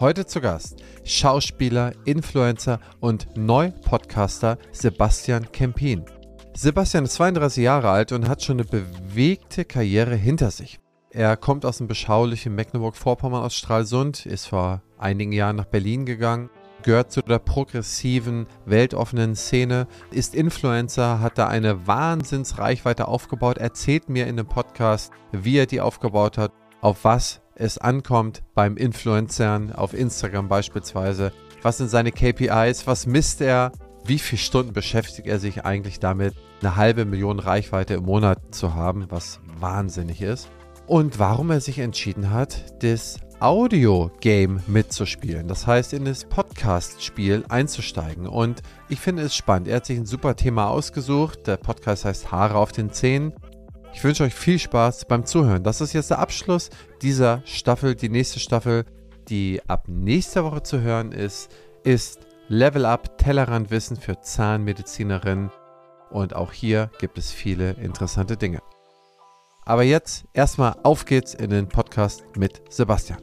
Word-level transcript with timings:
Heute 0.00 0.24
zu 0.24 0.40
Gast 0.40 0.82
Schauspieler, 1.04 1.92
Influencer 2.06 2.80
und 3.00 3.36
Neu-Podcaster 3.36 4.56
Sebastian 4.72 5.52
Kempin. 5.52 6.06
Sebastian 6.54 7.04
ist 7.04 7.12
32 7.16 7.62
Jahre 7.62 7.90
alt 7.90 8.10
und 8.12 8.26
hat 8.26 8.42
schon 8.42 8.60
eine 8.60 8.64
bewegte 8.64 9.66
Karriere 9.66 10.14
hinter 10.14 10.50
sich. 10.50 10.80
Er 11.10 11.36
kommt 11.36 11.66
aus 11.66 11.76
dem 11.76 11.86
beschaulichen 11.86 12.54
Mecklenburg-Vorpommern 12.54 13.42
aus 13.42 13.54
Stralsund, 13.54 14.24
ist 14.24 14.46
vor 14.46 14.80
einigen 14.96 15.32
Jahren 15.32 15.56
nach 15.56 15.66
Berlin 15.66 16.06
gegangen, 16.06 16.48
gehört 16.82 17.12
zu 17.12 17.20
der 17.20 17.38
progressiven, 17.38 18.46
weltoffenen 18.64 19.36
Szene, 19.36 19.86
ist 20.10 20.34
Influencer, 20.34 21.20
hat 21.20 21.36
da 21.36 21.48
eine 21.48 21.86
Wahnsinnsreichweite 21.86 23.06
aufgebaut, 23.06 23.58
erzählt 23.58 24.08
mir 24.08 24.28
in 24.28 24.38
dem 24.38 24.46
Podcast, 24.46 25.12
wie 25.30 25.58
er 25.58 25.66
die 25.66 25.82
aufgebaut 25.82 26.38
hat, 26.38 26.52
auf 26.80 27.04
was 27.04 27.42
es 27.60 27.78
ankommt 27.78 28.42
beim 28.54 28.76
Influencern 28.76 29.72
auf 29.72 29.94
Instagram 29.94 30.48
beispielsweise. 30.48 31.32
Was 31.62 31.78
sind 31.78 31.90
seine 31.90 32.10
KPIs? 32.10 32.86
Was 32.86 33.06
misst 33.06 33.40
er? 33.40 33.72
Wie 34.04 34.18
viele 34.18 34.40
Stunden 34.40 34.72
beschäftigt 34.72 35.28
er 35.28 35.38
sich 35.38 35.64
eigentlich 35.64 36.00
damit, 36.00 36.34
eine 36.62 36.76
halbe 36.76 37.04
Million 37.04 37.38
Reichweite 37.38 37.94
im 37.94 38.04
Monat 38.04 38.54
zu 38.54 38.74
haben, 38.74 39.06
was 39.10 39.40
wahnsinnig 39.58 40.22
ist? 40.22 40.48
Und 40.86 41.18
warum 41.18 41.50
er 41.50 41.60
sich 41.60 41.78
entschieden 41.78 42.30
hat, 42.30 42.82
das 42.82 43.18
Audio-Game 43.40 44.60
mitzuspielen. 44.66 45.46
Das 45.46 45.66
heißt, 45.66 45.92
in 45.92 46.04
das 46.04 46.24
Podcast-Spiel 46.24 47.44
einzusteigen. 47.48 48.26
Und 48.26 48.62
ich 48.88 49.00
finde 49.00 49.22
es 49.22 49.36
spannend. 49.36 49.68
Er 49.68 49.76
hat 49.76 49.86
sich 49.86 49.98
ein 49.98 50.06
super 50.06 50.36
Thema 50.36 50.68
ausgesucht. 50.68 51.46
Der 51.46 51.56
Podcast 51.56 52.04
heißt 52.06 52.32
Haare 52.32 52.56
auf 52.56 52.72
den 52.72 52.90
Zähnen. 52.90 53.32
Ich 53.92 54.04
wünsche 54.04 54.22
euch 54.22 54.34
viel 54.34 54.58
Spaß 54.58 55.06
beim 55.06 55.26
Zuhören. 55.26 55.64
Das 55.64 55.80
ist 55.80 55.92
jetzt 55.92 56.10
der 56.10 56.20
Abschluss 56.20 56.70
dieser 57.02 57.42
Staffel. 57.44 57.94
Die 57.94 58.08
nächste 58.08 58.38
Staffel, 58.38 58.84
die 59.28 59.60
ab 59.66 59.88
nächster 59.88 60.44
Woche 60.44 60.62
zu 60.62 60.80
hören 60.80 61.12
ist, 61.12 61.50
ist 61.82 62.20
Level 62.48 62.86
Up 62.86 63.18
Tellerrandwissen 63.18 63.96
für 63.96 64.20
Zahnmedizinerinnen. 64.20 65.50
Und 66.10 66.34
auch 66.34 66.52
hier 66.52 66.90
gibt 66.98 67.18
es 67.18 67.32
viele 67.32 67.72
interessante 67.72 68.36
Dinge. 68.36 68.60
Aber 69.64 69.82
jetzt 69.82 70.24
erstmal 70.32 70.76
auf 70.82 71.04
geht's 71.04 71.34
in 71.34 71.50
den 71.50 71.68
Podcast 71.68 72.24
mit 72.36 72.62
Sebastian. 72.72 73.22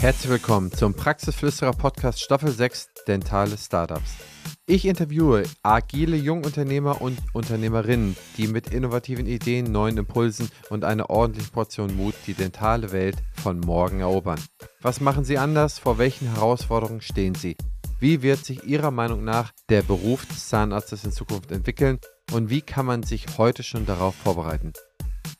Herzlich 0.00 0.30
willkommen 0.30 0.72
zum 0.72 0.94
Praxisflüsterer 0.94 1.72
Podcast 1.72 2.20
Staffel 2.22 2.50
6 2.50 2.90
Dentale 3.08 3.56
Startups. 3.56 4.35
Ich 4.68 4.84
interviewe 4.84 5.44
agile 5.62 6.16
Jungunternehmer 6.16 7.00
und 7.00 7.16
Unternehmerinnen, 7.34 8.16
die 8.36 8.48
mit 8.48 8.72
innovativen 8.72 9.24
Ideen, 9.24 9.70
neuen 9.70 9.96
Impulsen 9.96 10.50
und 10.70 10.82
einer 10.82 11.08
ordentlichen 11.08 11.52
Portion 11.52 11.96
Mut 11.96 12.16
die 12.26 12.34
dentale 12.34 12.90
Welt 12.90 13.16
von 13.40 13.60
morgen 13.60 14.00
erobern. 14.00 14.40
Was 14.80 15.00
machen 15.00 15.24
sie 15.24 15.38
anders? 15.38 15.78
Vor 15.78 15.98
welchen 15.98 16.34
Herausforderungen 16.34 17.00
stehen 17.00 17.36
sie? 17.36 17.56
Wie 18.00 18.22
wird 18.22 18.44
sich 18.44 18.64
Ihrer 18.64 18.90
Meinung 18.90 19.22
nach 19.22 19.52
der 19.68 19.82
Beruf 19.82 20.26
des 20.26 20.48
Zahnarztes 20.48 21.04
in 21.04 21.12
Zukunft 21.12 21.52
entwickeln 21.52 22.00
und 22.32 22.50
wie 22.50 22.60
kann 22.60 22.86
man 22.86 23.04
sich 23.04 23.38
heute 23.38 23.62
schon 23.62 23.86
darauf 23.86 24.16
vorbereiten? 24.16 24.72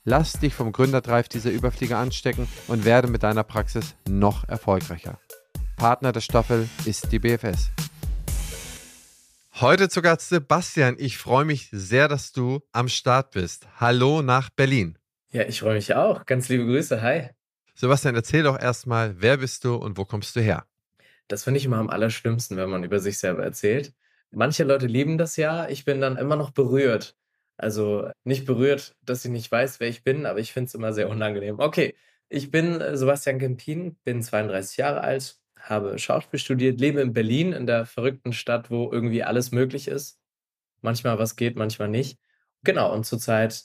Lass 0.04 0.34
dich 0.34 0.54
vom 0.54 0.70
Gründerdrive 0.70 1.28
dieser 1.28 1.50
Überflieger 1.50 1.98
anstecken 1.98 2.46
und 2.68 2.84
werde 2.84 3.08
mit 3.08 3.24
deiner 3.24 3.42
Praxis 3.42 3.96
noch 4.08 4.48
erfolgreicher. 4.48 5.18
Partner 5.76 6.12
der 6.12 6.20
Staffel 6.20 6.68
ist 6.84 7.10
die 7.10 7.18
BFS. 7.18 7.72
Heute 9.58 9.88
zu 9.88 10.02
Gast 10.02 10.28
Sebastian. 10.28 10.96
Ich 10.98 11.16
freue 11.16 11.46
mich 11.46 11.70
sehr, 11.72 12.08
dass 12.08 12.30
du 12.32 12.60
am 12.72 12.88
Start 12.88 13.30
bist. 13.30 13.66
Hallo 13.80 14.20
nach 14.20 14.50
Berlin. 14.50 14.98
Ja, 15.32 15.44
ich 15.44 15.60
freue 15.60 15.76
mich 15.76 15.94
auch. 15.94 16.26
Ganz 16.26 16.50
liebe 16.50 16.66
Grüße. 16.66 17.00
Hi. 17.00 17.30
Sebastian, 17.74 18.14
erzähl 18.16 18.42
doch 18.42 18.60
erstmal, 18.60 19.14
wer 19.22 19.38
bist 19.38 19.64
du 19.64 19.76
und 19.76 19.96
wo 19.96 20.04
kommst 20.04 20.36
du 20.36 20.40
her? 20.40 20.66
Das 21.26 21.44
finde 21.44 21.56
ich 21.56 21.64
immer 21.64 21.78
am 21.78 21.88
allerschlimmsten, 21.88 22.58
wenn 22.58 22.68
man 22.68 22.84
über 22.84 22.98
sich 22.98 23.16
selber 23.16 23.44
erzählt. 23.44 23.94
Manche 24.30 24.62
Leute 24.62 24.88
lieben 24.88 25.16
das 25.16 25.36
ja. 25.36 25.66
Ich 25.70 25.86
bin 25.86 26.02
dann 26.02 26.18
immer 26.18 26.36
noch 26.36 26.50
berührt. 26.50 27.16
Also 27.56 28.10
nicht 28.24 28.44
berührt, 28.44 28.94
dass 29.00 29.24
ich 29.24 29.30
nicht 29.30 29.50
weiß, 29.50 29.80
wer 29.80 29.88
ich 29.88 30.04
bin, 30.04 30.26
aber 30.26 30.38
ich 30.38 30.52
finde 30.52 30.68
es 30.68 30.74
immer 30.74 30.92
sehr 30.92 31.08
unangenehm. 31.08 31.60
Okay, 31.60 31.94
ich 32.28 32.50
bin 32.50 32.78
äh, 32.82 32.94
Sebastian 32.98 33.38
Kempin, 33.38 33.96
bin 34.04 34.22
32 34.22 34.76
Jahre 34.76 35.00
alt, 35.00 35.38
habe 35.68 35.98
Schauspiel 35.98 36.38
studiert, 36.38 36.80
lebe 36.80 37.00
in 37.00 37.12
Berlin, 37.12 37.52
in 37.52 37.66
der 37.66 37.86
verrückten 37.86 38.32
Stadt, 38.32 38.70
wo 38.70 38.90
irgendwie 38.90 39.22
alles 39.22 39.52
möglich 39.52 39.88
ist. 39.88 40.18
Manchmal 40.80 41.18
was 41.18 41.36
geht, 41.36 41.56
manchmal 41.56 41.88
nicht. 41.88 42.18
Genau, 42.64 42.92
und 42.92 43.04
zurzeit 43.04 43.64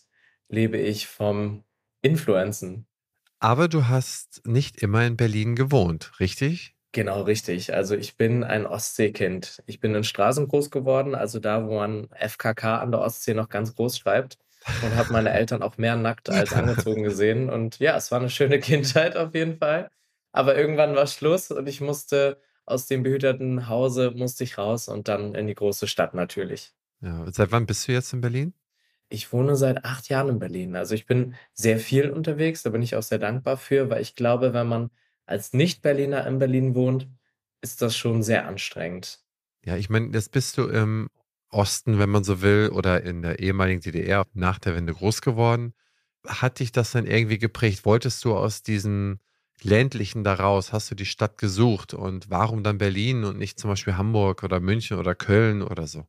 lebe 0.50 0.78
ich 0.78 1.08
vom 1.08 1.64
Influenzen. 2.02 2.88
Aber 3.40 3.68
du 3.68 3.88
hast 3.88 4.46
nicht 4.46 4.82
immer 4.82 5.06
in 5.06 5.18
Berlin 5.18 5.56
gewohnt, 5.56 6.20
richtig? 6.20 6.76
Genau, 6.92 7.22
richtig. 7.22 7.74
Also 7.74 7.96
ich 7.96 8.18
bin 8.18 8.44
ein 8.44 8.68
Ostseekind. 8.68 9.64
Ich 9.66 9.80
bin 9.80 9.96
in 9.96 10.04
Straßen 10.04 10.48
groß 10.48 10.72
geworden, 10.72 11.16
also 11.16 11.40
da, 11.40 11.66
wo 11.66 11.76
man 11.76 12.10
FKK 12.20 12.80
an 12.80 12.92
der 12.92 13.02
Ostsee 13.02 13.34
noch 13.34 13.50
ganz 13.50 13.76
groß 13.76 13.98
schreibt. 13.98 14.38
Und 14.84 14.96
habe 14.96 15.14
meine 15.14 15.32
Eltern 15.34 15.64
auch 15.64 15.78
mehr 15.78 15.96
nackt 15.96 16.30
als 16.30 16.54
angezogen 16.54 17.04
gesehen. 17.04 17.50
Und 17.50 17.80
ja, 17.80 17.96
es 17.96 18.12
war 18.12 18.20
eine 18.20 18.30
schöne 18.30 18.60
Kindheit 18.60 19.16
auf 19.16 19.34
jeden 19.34 19.58
Fall. 19.58 19.90
Aber 20.32 20.58
irgendwann 20.58 20.96
war 20.96 21.08
Schluss 21.08 21.52
und 21.52 21.68
ich 21.68 21.82
musste 21.82 22.42
aus 22.66 22.88
dem 22.88 23.04
behüteten 23.04 23.68
Hause 23.68 24.12
musste 24.12 24.44
ich 24.44 24.58
raus 24.58 24.88
und 24.88 25.08
dann 25.08 25.36
in 25.36 25.48
die 25.48 25.56
große 25.56 25.88
Stadt 25.88 26.14
natürlich. 26.14 26.74
Ja, 27.02 27.26
seit 27.32 27.52
wann 27.52 27.66
bist 27.66 27.88
du 27.88 27.92
jetzt 27.92 28.14
in 28.14 28.22
Berlin? 28.22 28.54
Ich 29.10 29.34
wohne 29.34 29.56
seit 29.56 29.84
acht 29.84 30.08
Jahren 30.08 30.30
in 30.30 30.40
Berlin. 30.40 30.76
Also 30.76 30.96
ich 30.96 31.06
bin 31.06 31.36
sehr 31.54 31.80
viel 31.80 32.10
unterwegs, 32.12 32.64
da 32.64 32.70
bin 32.70 32.82
ich 32.82 32.96
auch 32.96 33.04
sehr 33.04 33.20
dankbar 33.20 33.58
für, 33.58 33.90
weil 33.90 34.02
ich 34.02 34.16
glaube, 34.16 34.54
wenn 34.54 34.68
man 34.68 34.90
als 35.26 35.54
Nicht-Berliner 35.54 36.26
in 36.28 36.40
Berlin 36.40 36.76
wohnt, 36.76 37.10
ist 37.62 37.82
das 37.82 37.96
schon 37.98 38.24
sehr 38.24 38.48
anstrengend. 38.48 39.20
Ja, 39.66 39.76
ich 39.76 39.90
meine, 39.90 40.12
jetzt 40.14 40.32
bist 40.32 40.58
du 40.58 40.68
im 40.68 41.10
Osten, 41.50 42.00
wenn 42.00 42.10
man 42.10 42.24
so 42.24 42.42
will, 42.42 42.70
oder 42.74 43.04
in 43.04 43.22
der 43.22 43.40
ehemaligen 43.40 43.82
DDR 43.82 44.26
nach 44.34 44.60
der 44.60 44.76
Wende 44.76 44.94
groß 44.94 45.22
geworden. 45.22 45.74
Hat 46.26 46.60
dich 46.60 46.72
das 46.72 46.92
dann 46.92 47.06
irgendwie 47.06 47.38
geprägt? 47.38 47.86
Wolltest 47.86 48.24
du 48.24 48.36
aus 48.36 48.64
diesem 48.64 49.20
ländlichen 49.64 50.24
daraus? 50.24 50.74
Hast 50.74 50.92
du 50.92 50.96
die 50.96 51.06
Stadt 51.06 51.38
gesucht 51.38 51.94
und 51.94 52.30
warum 52.30 52.64
dann 52.64 52.78
Berlin 52.78 53.24
und 53.24 53.38
nicht 53.38 53.60
zum 53.60 53.70
Beispiel 53.70 53.98
Hamburg 53.98 54.44
oder 54.44 54.60
München 54.60 54.98
oder 54.98 55.16
Köln 55.16 55.62
oder 55.62 55.88
so? 55.88 56.06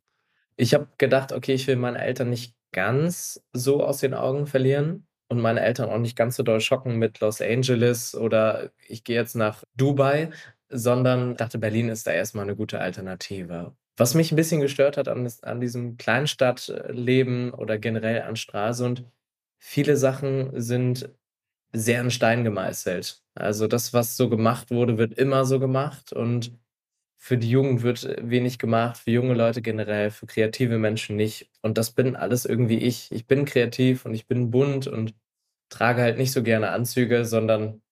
Ich 0.56 0.74
habe 0.74 0.88
gedacht, 0.98 1.32
okay, 1.32 1.54
ich 1.54 1.66
will 1.66 1.76
meine 1.76 1.98
Eltern 1.98 2.30
nicht 2.30 2.54
ganz 2.72 3.42
so 3.52 3.84
aus 3.84 3.98
den 3.98 4.14
Augen 4.14 4.46
verlieren 4.46 5.06
und 5.28 5.41
meine 5.41 5.60
Eltern 5.60 5.91
auch 5.91 5.98
nicht 5.98 6.16
ganz 6.16 6.36
so 6.36 6.42
doll 6.42 6.60
schocken 6.60 6.96
mit 6.96 7.20
Los 7.20 7.41
Angeles 7.41 8.14
oder 8.14 8.70
ich 8.86 9.04
gehe 9.04 9.16
jetzt 9.16 9.34
nach 9.34 9.64
Dubai, 9.76 10.30
sondern 10.68 11.36
dachte, 11.36 11.58
Berlin 11.58 11.88
ist 11.88 12.06
da 12.06 12.12
erstmal 12.12 12.44
eine 12.44 12.56
gute 12.56 12.80
Alternative. 12.80 13.74
Was 13.96 14.14
mich 14.14 14.32
ein 14.32 14.36
bisschen 14.36 14.60
gestört 14.60 14.96
hat 14.96 15.08
an, 15.08 15.30
an 15.42 15.60
diesem 15.60 15.98
Kleinstadtleben 15.98 17.52
oder 17.52 17.78
generell 17.78 18.22
an 18.22 18.36
Stralsund, 18.36 19.04
viele 19.58 19.96
Sachen 19.96 20.60
sind 20.60 21.10
sehr 21.72 22.00
in 22.00 22.10
Stein 22.10 22.44
gemeißelt. 22.44 23.22
Also 23.34 23.66
das, 23.66 23.93
was 23.93 24.16
so 24.16 24.28
gemacht 24.28 24.71
wurde, 24.71 24.99
wird 24.99 25.15
immer 25.15 25.44
so 25.44 25.59
gemacht 25.59 26.12
und 26.12 26.53
für 27.19 27.38
die 27.38 27.50
Jugend 27.50 27.83
wird 27.83 28.16
wenig 28.22 28.59
gemacht, 28.59 28.99
für 28.99 29.12
junge 29.12 29.34
Leute 29.34 29.62
generell, 29.62 30.10
für 30.10 30.27
kreative 30.27 30.78
Menschen 30.78 31.16
nicht. 31.16 31.50
Und 31.62 31.78
das 31.78 31.93
bin 31.93 32.16
alles 32.16 32.44
irgendwie 32.44 32.78
ich. 32.78 33.12
Ich 33.12 33.27
bin 33.28 33.44
kreativ 33.44 34.06
und 34.06 34.15
ich 34.15 34.27
bin 34.27 34.50
bunt 34.50 34.88
und 34.88 35.15
trage 35.71 36.03
halt 36.03 36.19
nicht 36.19 36.33
so 36.33 36.43
gerne 36.43 36.71
Anzüge, 36.71 37.25
sondern 37.25 37.83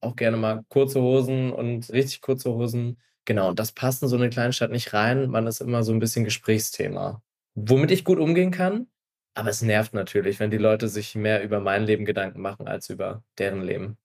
auch 0.00 0.16
gerne 0.16 0.36
mal 0.36 0.64
kurze 0.68 1.00
Hosen 1.00 1.52
und 1.52 1.90
richtig 1.92 2.20
kurze 2.20 2.52
Hosen. 2.52 2.98
Genau, 3.24 3.50
und 3.50 3.58
das 3.58 3.72
passt 3.72 4.02
in 4.02 4.08
so 4.08 4.16
eine 4.16 4.30
Kleinstadt 4.30 4.70
nicht 4.70 4.92
rein. 4.92 5.28
Man 5.30 5.46
ist 5.46 5.60
immer 5.60 5.82
so 5.82 5.92
ein 5.92 5.98
bisschen 5.98 6.24
Gesprächsthema. 6.24 7.22
Womit 7.54 7.90
ich 7.90 8.04
gut 8.04 8.18
umgehen 8.18 8.50
kann, 8.50 8.88
aber 9.34 9.50
es 9.50 9.62
nervt 9.62 9.94
natürlich, 9.94 10.40
wenn 10.40 10.50
die 10.50 10.58
Leute 10.58 10.88
sich 10.88 11.14
mehr 11.14 11.42
über 11.42 11.60
mein 11.60 11.84
Leben 11.84 12.04
Gedanken 12.04 12.40
machen 12.40 12.68
als 12.68 12.88
über 12.88 13.22
deren 13.38 13.62
Leben. 13.62 13.98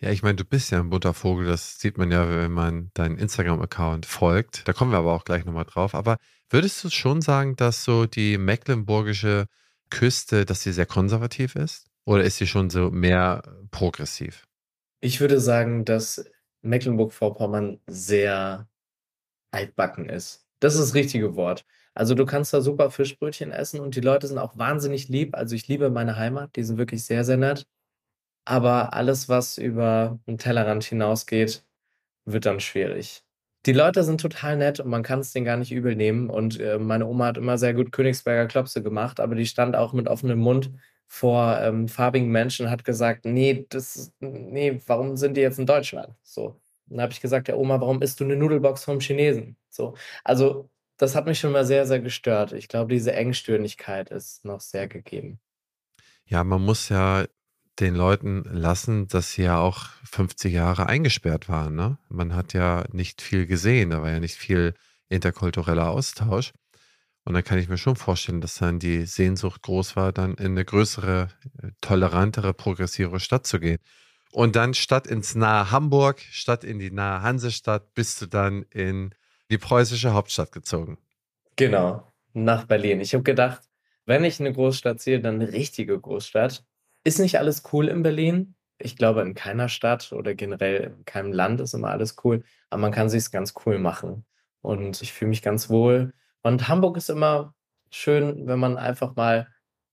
Ja, 0.00 0.10
ich 0.10 0.22
meine, 0.22 0.36
du 0.36 0.44
bist 0.44 0.70
ja 0.70 0.80
ein 0.80 0.88
bunter 0.88 1.12
Vogel, 1.12 1.46
das 1.46 1.78
sieht 1.78 1.98
man 1.98 2.10
ja, 2.10 2.28
wenn 2.28 2.52
man 2.52 2.90
deinen 2.94 3.18
Instagram-Account 3.18 4.06
folgt. 4.06 4.66
Da 4.66 4.72
kommen 4.72 4.92
wir 4.92 4.98
aber 4.98 5.12
auch 5.12 5.24
gleich 5.24 5.44
nochmal 5.44 5.66
drauf. 5.66 5.94
Aber 5.94 6.16
würdest 6.48 6.82
du 6.82 6.88
schon 6.88 7.20
sagen, 7.20 7.54
dass 7.56 7.84
so 7.84 8.06
die 8.06 8.38
mecklenburgische 8.38 9.46
Küste, 9.90 10.46
dass 10.46 10.62
sie 10.62 10.72
sehr 10.72 10.86
konservativ 10.86 11.54
ist? 11.54 11.86
Oder 12.06 12.24
ist 12.24 12.38
sie 12.38 12.46
schon 12.46 12.70
so 12.70 12.90
mehr 12.90 13.42
progressiv? 13.70 14.46
Ich 15.00 15.20
würde 15.20 15.38
sagen, 15.38 15.84
dass 15.84 16.24
Mecklenburg-Vorpommern 16.62 17.80
sehr 17.86 18.68
altbacken 19.50 20.08
ist. 20.08 20.46
Das 20.60 20.74
ist 20.74 20.80
das 20.80 20.94
richtige 20.94 21.36
Wort. 21.36 21.66
Also 22.00 22.14
du 22.14 22.24
kannst 22.24 22.54
da 22.54 22.62
super 22.62 22.90
Fischbrötchen 22.90 23.52
essen 23.52 23.78
und 23.78 23.94
die 23.94 24.00
Leute 24.00 24.26
sind 24.26 24.38
auch 24.38 24.56
wahnsinnig 24.56 25.10
lieb. 25.10 25.34
Also 25.34 25.54
ich 25.54 25.68
liebe 25.68 25.90
meine 25.90 26.16
Heimat, 26.16 26.56
die 26.56 26.62
sind 26.62 26.78
wirklich 26.78 27.04
sehr, 27.04 27.24
sehr 27.24 27.36
nett. 27.36 27.66
Aber 28.46 28.94
alles, 28.94 29.28
was 29.28 29.58
über 29.58 30.18
den 30.26 30.38
Tellerrand 30.38 30.82
hinausgeht, 30.82 31.62
wird 32.24 32.46
dann 32.46 32.58
schwierig. 32.60 33.22
Die 33.66 33.74
Leute 33.74 34.02
sind 34.02 34.18
total 34.18 34.56
nett 34.56 34.80
und 34.80 34.88
man 34.88 35.02
kann 35.02 35.20
es 35.20 35.34
denen 35.34 35.44
gar 35.44 35.58
nicht 35.58 35.72
übel 35.72 35.94
nehmen. 35.94 36.30
Und 36.30 36.58
äh, 36.58 36.78
meine 36.78 37.06
Oma 37.06 37.26
hat 37.26 37.36
immer 37.36 37.58
sehr 37.58 37.74
gut 37.74 37.92
Königsberger 37.92 38.48
Klopse 38.48 38.82
gemacht, 38.82 39.20
aber 39.20 39.34
die 39.34 39.44
stand 39.44 39.76
auch 39.76 39.92
mit 39.92 40.08
offenem 40.08 40.38
Mund 40.38 40.70
vor 41.06 41.60
ähm, 41.60 41.86
farbigen 41.86 42.30
Menschen, 42.30 42.70
hat 42.70 42.82
gesagt, 42.86 43.26
nee, 43.26 43.66
das, 43.68 44.10
nee, 44.20 44.80
warum 44.86 45.18
sind 45.18 45.36
die 45.36 45.42
jetzt 45.42 45.58
in 45.58 45.66
Deutschland? 45.66 46.14
So. 46.22 46.58
Dann 46.86 47.02
habe 47.02 47.12
ich 47.12 47.20
gesagt, 47.20 47.48
ja, 47.48 47.56
Oma, 47.56 47.78
warum 47.78 48.00
isst 48.00 48.20
du 48.20 48.24
eine 48.24 48.36
Nudelbox 48.36 48.84
vom 48.84 49.00
Chinesen? 49.00 49.58
So. 49.68 49.96
Also, 50.24 50.70
das 51.00 51.14
hat 51.14 51.26
mich 51.26 51.38
schon 51.38 51.52
mal 51.52 51.64
sehr, 51.64 51.86
sehr 51.86 52.00
gestört. 52.00 52.52
Ich 52.52 52.68
glaube, 52.68 52.92
diese 52.92 53.12
Engstirnigkeit 53.12 54.10
ist 54.10 54.44
noch 54.44 54.60
sehr 54.60 54.86
gegeben. 54.86 55.40
Ja, 56.26 56.44
man 56.44 56.62
muss 56.62 56.90
ja 56.90 57.24
den 57.78 57.94
Leuten 57.94 58.44
lassen, 58.44 59.08
dass 59.08 59.32
sie 59.32 59.44
ja 59.44 59.58
auch 59.58 59.86
50 60.04 60.52
Jahre 60.52 60.86
eingesperrt 60.86 61.48
waren. 61.48 61.74
Ne? 61.74 61.98
Man 62.10 62.34
hat 62.34 62.52
ja 62.52 62.84
nicht 62.92 63.22
viel 63.22 63.46
gesehen, 63.46 63.90
da 63.90 64.02
war 64.02 64.10
ja 64.10 64.20
nicht 64.20 64.36
viel 64.36 64.74
interkultureller 65.08 65.88
Austausch. 65.88 66.52
Und 67.24 67.32
dann 67.32 67.44
kann 67.44 67.58
ich 67.58 67.68
mir 67.68 67.78
schon 67.78 67.96
vorstellen, 67.96 68.42
dass 68.42 68.56
dann 68.56 68.78
die 68.78 69.06
Sehnsucht 69.06 69.62
groß 69.62 69.96
war, 69.96 70.12
dann 70.12 70.34
in 70.34 70.52
eine 70.52 70.64
größere, 70.64 71.28
tolerantere, 71.80 72.52
progressivere 72.52 73.20
Stadt 73.20 73.46
zu 73.46 73.58
gehen. 73.58 73.78
Und 74.32 74.54
dann 74.54 74.74
statt 74.74 75.06
ins 75.06 75.34
nahe 75.34 75.70
Hamburg, 75.70 76.20
statt 76.30 76.62
in 76.62 76.78
die 76.78 76.90
nahe 76.90 77.22
Hansestadt, 77.22 77.94
bist 77.94 78.20
du 78.20 78.26
dann 78.26 78.62
in 78.64 79.14
die 79.50 79.58
preußische 79.58 80.12
Hauptstadt 80.12 80.52
gezogen. 80.52 80.98
Genau, 81.56 82.06
nach 82.32 82.64
Berlin. 82.64 83.00
Ich 83.00 83.12
habe 83.14 83.24
gedacht, 83.24 83.62
wenn 84.06 84.24
ich 84.24 84.40
eine 84.40 84.52
Großstadt 84.52 85.00
sehe, 85.00 85.20
dann 85.20 85.36
eine 85.36 85.52
richtige 85.52 85.98
Großstadt. 85.98 86.64
Ist 87.04 87.18
nicht 87.18 87.38
alles 87.38 87.62
cool 87.72 87.88
in 87.88 88.02
Berlin? 88.02 88.54
Ich 88.78 88.96
glaube, 88.96 89.22
in 89.22 89.34
keiner 89.34 89.68
Stadt 89.68 90.12
oder 90.12 90.34
generell 90.34 90.94
in 90.98 91.04
keinem 91.04 91.32
Land 91.32 91.60
ist 91.60 91.74
immer 91.74 91.90
alles 91.90 92.16
cool, 92.24 92.42
aber 92.70 92.80
man 92.80 92.92
kann 92.92 93.10
sich 93.10 93.30
ganz 93.30 93.54
cool 93.66 93.78
machen. 93.78 94.24
Und 94.62 95.02
ich 95.02 95.12
fühle 95.12 95.30
mich 95.30 95.42
ganz 95.42 95.68
wohl. 95.68 96.14
Und 96.42 96.68
Hamburg 96.68 96.96
ist 96.96 97.10
immer 97.10 97.54
schön, 97.90 98.46
wenn 98.46 98.58
man 98.58 98.78
einfach 98.78 99.16
mal 99.16 99.48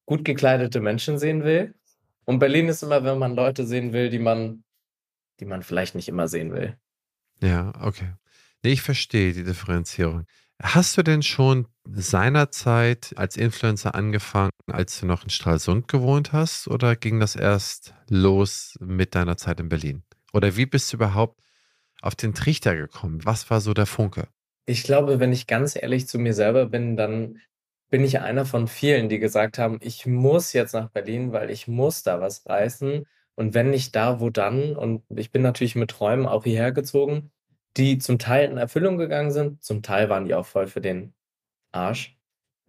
gut 0.05 0.23
gekleidete 0.23 0.79
Menschen 0.79 1.17
sehen 1.17 1.43
will. 1.43 1.75
Und 2.25 2.39
Berlin 2.39 2.69
ist 2.69 2.83
immer, 2.83 3.03
wenn 3.03 3.19
man 3.19 3.35
Leute 3.35 3.65
sehen 3.65 3.93
will, 3.93 4.09
die 4.09 4.19
man, 4.19 4.63
die 5.39 5.45
man 5.45 5.63
vielleicht 5.63 5.95
nicht 5.95 6.07
immer 6.07 6.27
sehen 6.27 6.53
will. 6.53 6.77
Ja, 7.41 7.73
okay. 7.81 8.13
Ich 8.63 8.81
verstehe 8.81 9.33
die 9.33 9.43
Differenzierung. 9.43 10.25
Hast 10.61 10.97
du 10.97 11.03
denn 11.03 11.21
schon 11.21 11.67
seinerzeit 11.85 13.13
als 13.15 13.37
Influencer 13.37 13.93
angefangen, 13.93 14.49
als 14.71 14.99
du 14.99 15.05
noch 15.05 15.23
in 15.23 15.29
Stralsund 15.29 15.87
gewohnt 15.87 16.33
hast, 16.33 16.67
oder 16.67 16.95
ging 16.95 17.19
das 17.19 17.35
erst 17.35 17.93
los 18.09 18.75
mit 18.79 19.13
deiner 19.13 19.37
Zeit 19.37 19.59
in 19.59 19.69
Berlin? 19.69 20.03
Oder 20.33 20.57
wie 20.57 20.65
bist 20.65 20.91
du 20.91 20.97
überhaupt 20.97 21.39
auf 22.01 22.15
den 22.15 22.33
Trichter 22.33 22.75
gekommen? 22.75 23.23
Was 23.23 23.49
war 23.51 23.61
so 23.61 23.73
der 23.73 23.85
Funke? 23.85 24.27
Ich 24.65 24.83
glaube, 24.83 25.19
wenn 25.19 25.31
ich 25.31 25.47
ganz 25.47 25.75
ehrlich 25.75 26.07
zu 26.07 26.17
mir 26.17 26.33
selber 26.33 26.65
bin, 26.65 26.97
dann 26.97 27.39
bin 27.89 28.03
ich 28.03 28.19
einer 28.19 28.45
von 28.45 28.67
vielen, 28.67 29.07
die 29.07 29.19
gesagt 29.19 29.59
haben, 29.59 29.77
ich 29.81 30.05
muss 30.05 30.51
jetzt 30.53 30.73
nach 30.73 30.89
Berlin, 30.89 31.31
weil 31.31 31.51
ich 31.51 31.67
muss 31.67 32.03
da 32.03 32.19
was 32.19 32.45
reißen. 32.47 33.05
Und 33.35 33.53
wenn 33.53 33.69
nicht 33.69 33.95
da, 33.95 34.19
wo 34.19 34.31
dann? 34.31 34.75
Und 34.75 35.03
ich 35.15 35.31
bin 35.31 35.43
natürlich 35.43 35.75
mit 35.75 35.91
Träumen 35.91 36.25
auch 36.25 36.43
hierher 36.43 36.71
gezogen 36.71 37.31
die 37.77 37.97
zum 37.99 38.19
Teil 38.19 38.49
in 38.49 38.57
Erfüllung 38.57 38.97
gegangen 38.97 39.31
sind, 39.31 39.63
zum 39.63 39.81
Teil 39.83 40.09
waren 40.09 40.25
die 40.25 40.35
auch 40.35 40.45
voll 40.45 40.67
für 40.67 40.81
den 40.81 41.13
Arsch. 41.71 42.17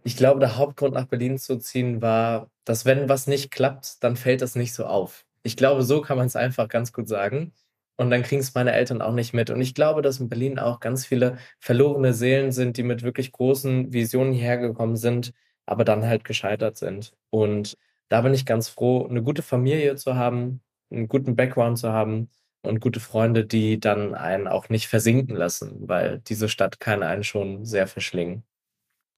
Ich 0.05 0.17
glaube, 0.17 0.41
der 0.41 0.57
Hauptgrund 0.57 0.95
nach 0.95 1.07
Berlin 1.07 1.39
zu 1.39 1.59
ziehen 1.59 2.03
war, 2.03 2.51
dass 2.65 2.85
wenn 2.85 3.09
was 3.09 3.27
nicht 3.27 3.51
klappt, 3.51 4.03
dann 4.05 4.17
fällt 4.17 4.43
das 4.43 4.55
nicht 4.57 4.75
so 4.75 4.87
auf. 4.87 5.27
Ich 5.43 5.57
glaube, 5.57 5.83
so 5.83 6.01
kann 6.03 6.19
man 6.19 6.27
es 6.27 6.37
einfach 6.37 6.69
ganz 6.69 6.93
gut 6.93 7.09
sagen. 7.09 7.53
Und 7.97 8.11
dann 8.11 8.23
kriegen 8.23 8.41
es 8.41 8.55
meine 8.55 8.73
Eltern 8.73 9.03
auch 9.03 9.13
nicht 9.13 9.35
mit. 9.35 9.51
Und 9.51 9.61
ich 9.61 9.75
glaube, 9.75 10.03
dass 10.03 10.21
in 10.21 10.29
Berlin 10.29 10.59
auch 10.59 10.81
ganz 10.81 11.05
viele 11.05 11.39
verlorene 11.59 12.15
Seelen 12.15 12.53
sind, 12.53 12.77
die 12.77 12.85
mit 12.85 13.03
wirklich 13.03 13.33
großen 13.33 13.93
Visionen 13.93 14.33
hierher 14.33 14.59
gekommen 14.59 14.97
sind, 14.97 15.33
aber 15.67 15.85
dann 15.85 16.07
halt 16.07 16.25
gescheitert 16.25 16.77
sind. 16.77 17.13
Und 17.31 17.77
da 18.09 18.23
bin 18.23 18.35
ich 18.35 18.47
ganz 18.47 18.69
froh, 18.69 19.07
eine 19.07 19.23
gute 19.23 19.43
Familie 19.43 19.97
zu 19.97 20.15
haben, 20.15 20.63
einen 20.91 21.09
guten 21.09 21.35
Background 21.37 21.79
zu 21.79 21.93
haben 21.93 22.31
und 22.69 22.81
gute 22.81 23.01
Freunde, 23.01 23.45
die 23.45 23.81
dann 23.81 24.15
einen 24.15 24.47
auch 24.47 24.69
nicht 24.69 24.89
versinken 24.89 25.35
lassen, 25.35 25.89
weil 25.89 26.21
diese 26.21 26.49
Stadt 26.49 26.81
kann 26.81 27.03
einen 27.03 27.25
schon 27.25 27.65
sehr 27.65 27.87
verschlingen. 27.87 28.45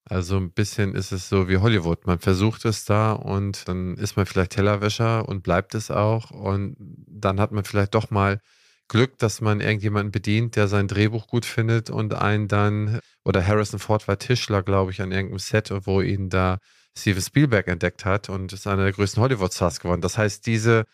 Also 0.08 0.38
ein 0.38 0.52
bisschen 0.52 0.94
ist 0.94 1.12
es 1.12 1.28
so 1.28 1.48
wie 1.48 1.58
Hollywood. 1.58 2.06
Man 2.06 2.18
versucht 2.18 2.64
es 2.64 2.84
da 2.84 3.12
und 3.12 3.68
dann 3.68 3.96
ist 3.96 4.16
man 4.16 4.26
vielleicht 4.26 4.52
Tellerwäscher 4.52 5.28
und 5.28 5.42
bleibt 5.42 5.74
es 5.74 5.90
auch. 5.90 6.30
Und 6.30 6.76
dann 7.06 7.38
hat 7.38 7.52
man 7.52 7.64
vielleicht 7.64 7.94
doch 7.94 8.10
mal 8.10 8.40
Glück, 8.88 9.18
dass 9.18 9.40
man 9.40 9.60
irgendjemanden 9.60 10.10
bedient, 10.10 10.56
der 10.56 10.66
sein 10.66 10.88
Drehbuch 10.88 11.28
gut 11.28 11.44
findet 11.44 11.90
und 11.90 12.12
einen 12.14 12.48
dann, 12.48 12.98
oder 13.24 13.46
Harrison 13.46 13.78
Ford 13.78 14.08
war 14.08 14.18
Tischler, 14.18 14.64
glaube 14.64 14.90
ich, 14.90 15.00
an 15.00 15.12
irgendeinem 15.12 15.38
Set, 15.38 15.70
wo 15.86 16.00
ihn 16.00 16.28
da 16.28 16.58
Steven 16.98 17.22
Spielberg 17.22 17.68
entdeckt 17.68 18.04
hat 18.04 18.28
und 18.28 18.52
ist 18.52 18.66
einer 18.66 18.82
der 18.82 18.92
größten 18.92 19.22
Hollywood-Stars 19.22 19.78
geworden. 19.78 20.00
Das 20.00 20.18
heißt, 20.18 20.44
diese 20.44 20.86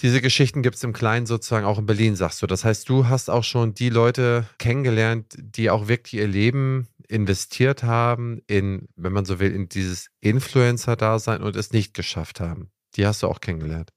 diese 0.00 0.20
Geschichten 0.20 0.62
gibt 0.62 0.76
es 0.76 0.84
im 0.84 0.92
Kleinen 0.92 1.26
sozusagen 1.26 1.66
auch 1.66 1.78
in 1.78 1.86
Berlin, 1.86 2.16
sagst 2.16 2.42
du. 2.42 2.46
Das 2.46 2.64
heißt, 2.64 2.88
du 2.88 3.08
hast 3.08 3.30
auch 3.30 3.44
schon 3.44 3.74
die 3.74 3.90
Leute 3.90 4.46
kennengelernt, 4.58 5.36
die 5.38 5.70
auch 5.70 5.86
wirklich 5.86 6.14
ihr 6.14 6.28
Leben 6.28 6.88
investiert 7.08 7.82
haben 7.82 8.40
in, 8.46 8.88
wenn 8.96 9.12
man 9.12 9.24
so 9.24 9.38
will, 9.38 9.54
in 9.54 9.68
dieses 9.68 10.08
Influencer-Dasein 10.20 11.42
und 11.42 11.56
es 11.56 11.72
nicht 11.72 11.94
geschafft 11.94 12.40
haben. 12.40 12.70
Die 12.96 13.06
hast 13.06 13.22
du 13.22 13.28
auch 13.28 13.40
kennengelernt. 13.40 13.90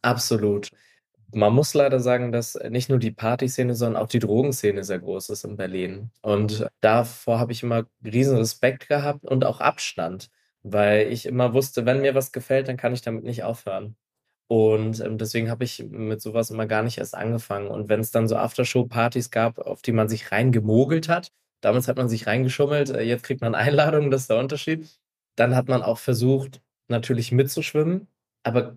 Absolut. 0.00 0.70
Man 1.34 1.52
muss 1.54 1.72
leider 1.74 2.00
sagen, 2.00 2.32
dass 2.32 2.58
nicht 2.68 2.88
nur 2.90 2.98
die 2.98 3.10
Partyszene, 3.10 3.74
sondern 3.74 4.02
auch 4.02 4.08
die 4.08 4.18
Drogenszene 4.18 4.84
sehr 4.84 4.98
groß 4.98 5.30
ist 5.30 5.44
in 5.44 5.56
Berlin. 5.56 6.10
Und 6.20 6.66
davor 6.80 7.38
habe 7.38 7.52
ich 7.52 7.62
immer 7.62 7.86
riesen 8.04 8.36
Respekt 8.36 8.88
gehabt 8.88 9.24
und 9.24 9.44
auch 9.44 9.60
Abstand, 9.60 10.30
weil 10.62 11.10
ich 11.10 11.24
immer 11.24 11.54
wusste, 11.54 11.86
wenn 11.86 12.02
mir 12.02 12.14
was 12.14 12.32
gefällt, 12.32 12.68
dann 12.68 12.76
kann 12.76 12.92
ich 12.92 13.00
damit 13.00 13.24
nicht 13.24 13.44
aufhören. 13.44 13.96
Und 14.52 15.00
ähm, 15.00 15.16
deswegen 15.16 15.48
habe 15.48 15.64
ich 15.64 15.82
mit 15.82 16.20
sowas 16.20 16.50
immer 16.50 16.66
gar 16.66 16.82
nicht 16.82 16.98
erst 16.98 17.14
angefangen. 17.14 17.68
Und 17.68 17.88
wenn 17.88 18.00
es 18.00 18.10
dann 18.10 18.28
so 18.28 18.36
Aftershow-Partys 18.36 19.30
gab, 19.30 19.58
auf 19.58 19.80
die 19.80 19.92
man 19.92 20.10
sich 20.10 20.30
reingemogelt 20.30 21.08
hat, 21.08 21.32
damals 21.62 21.88
hat 21.88 21.96
man 21.96 22.10
sich 22.10 22.26
reingeschummelt, 22.26 22.90
äh, 22.90 23.00
jetzt 23.00 23.22
kriegt 23.22 23.40
man 23.40 23.54
Einladungen, 23.54 24.10
das 24.10 24.22
ist 24.22 24.30
der 24.30 24.38
Unterschied. 24.38 25.00
Dann 25.36 25.56
hat 25.56 25.68
man 25.68 25.82
auch 25.82 25.96
versucht, 25.96 26.60
natürlich 26.88 27.32
mitzuschwimmen, 27.32 28.08
aber 28.42 28.76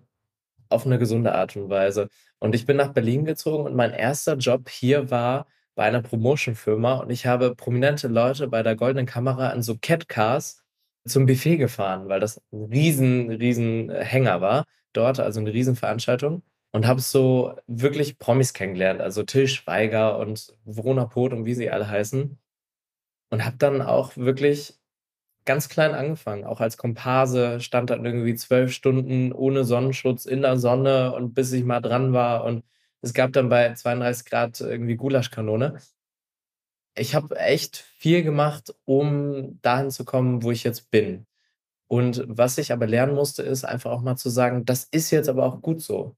auf 0.70 0.86
eine 0.86 0.98
gesunde 0.98 1.34
Art 1.34 1.56
und 1.56 1.68
Weise. 1.68 2.08
Und 2.38 2.54
ich 2.54 2.64
bin 2.64 2.78
nach 2.78 2.94
Berlin 2.94 3.26
gezogen 3.26 3.64
und 3.66 3.76
mein 3.76 3.92
erster 3.92 4.36
Job 4.38 4.70
hier 4.70 5.10
war 5.10 5.46
bei 5.74 5.84
einer 5.84 6.00
Promotion-Firma 6.00 6.94
und 7.00 7.10
ich 7.10 7.26
habe 7.26 7.54
prominente 7.54 8.08
Leute 8.08 8.48
bei 8.48 8.62
der 8.62 8.76
Goldenen 8.76 9.04
Kamera 9.04 9.50
an 9.50 9.62
so 9.62 9.76
Cat-Cars 9.76 10.64
zum 11.06 11.26
Buffet 11.26 11.56
gefahren, 11.58 12.08
weil 12.08 12.20
das 12.20 12.42
ein 12.52 12.64
riesen, 12.64 13.30
riesen 13.30 13.90
Hänger 13.90 14.40
war 14.40 14.64
dort, 14.92 15.20
also 15.20 15.40
eine 15.40 15.52
Riesenveranstaltung. 15.52 16.42
Und 16.72 16.86
habe 16.86 17.00
so 17.00 17.54
wirklich 17.66 18.18
Promis 18.18 18.52
kennengelernt, 18.52 19.00
also 19.00 19.22
Till 19.22 19.48
Schweiger 19.48 20.18
und 20.18 20.54
Verona 20.64 21.06
Pot 21.06 21.32
und 21.32 21.46
wie 21.46 21.54
sie 21.54 21.70
alle 21.70 21.88
heißen. 21.88 22.38
Und 23.30 23.44
habe 23.44 23.56
dann 23.58 23.82
auch 23.82 24.16
wirklich 24.16 24.74
ganz 25.46 25.68
klein 25.68 25.94
angefangen, 25.94 26.44
auch 26.44 26.60
als 26.60 26.76
Komparse, 26.76 27.60
stand 27.60 27.90
dann 27.90 28.04
irgendwie 28.04 28.34
zwölf 28.34 28.72
Stunden 28.72 29.32
ohne 29.32 29.64
Sonnenschutz 29.64 30.26
in 30.26 30.42
der 30.42 30.58
Sonne 30.58 31.14
und 31.14 31.34
bis 31.34 31.52
ich 31.52 31.64
mal 31.64 31.80
dran 31.80 32.12
war. 32.12 32.44
Und 32.44 32.64
es 33.00 33.14
gab 33.14 33.32
dann 33.32 33.48
bei 33.48 33.72
32 33.72 34.26
Grad 34.26 34.60
irgendwie 34.60 34.96
Gulaschkanone. 34.96 35.78
Ich 36.96 37.14
habe 37.14 37.36
echt 37.38 37.76
viel 37.76 38.22
gemacht, 38.22 38.74
um 38.84 39.60
dahin 39.62 39.90
zu 39.90 40.04
kommen, 40.04 40.42
wo 40.42 40.50
ich 40.50 40.64
jetzt 40.64 40.90
bin. 40.90 41.26
Und 41.88 42.24
was 42.26 42.58
ich 42.58 42.72
aber 42.72 42.86
lernen 42.86 43.14
musste, 43.14 43.42
ist 43.42 43.64
einfach 43.64 43.92
auch 43.92 44.02
mal 44.02 44.16
zu 44.16 44.30
sagen, 44.30 44.64
das 44.64 44.84
ist 44.84 45.10
jetzt 45.10 45.28
aber 45.28 45.44
auch 45.44 45.60
gut 45.62 45.82
so. 45.82 46.16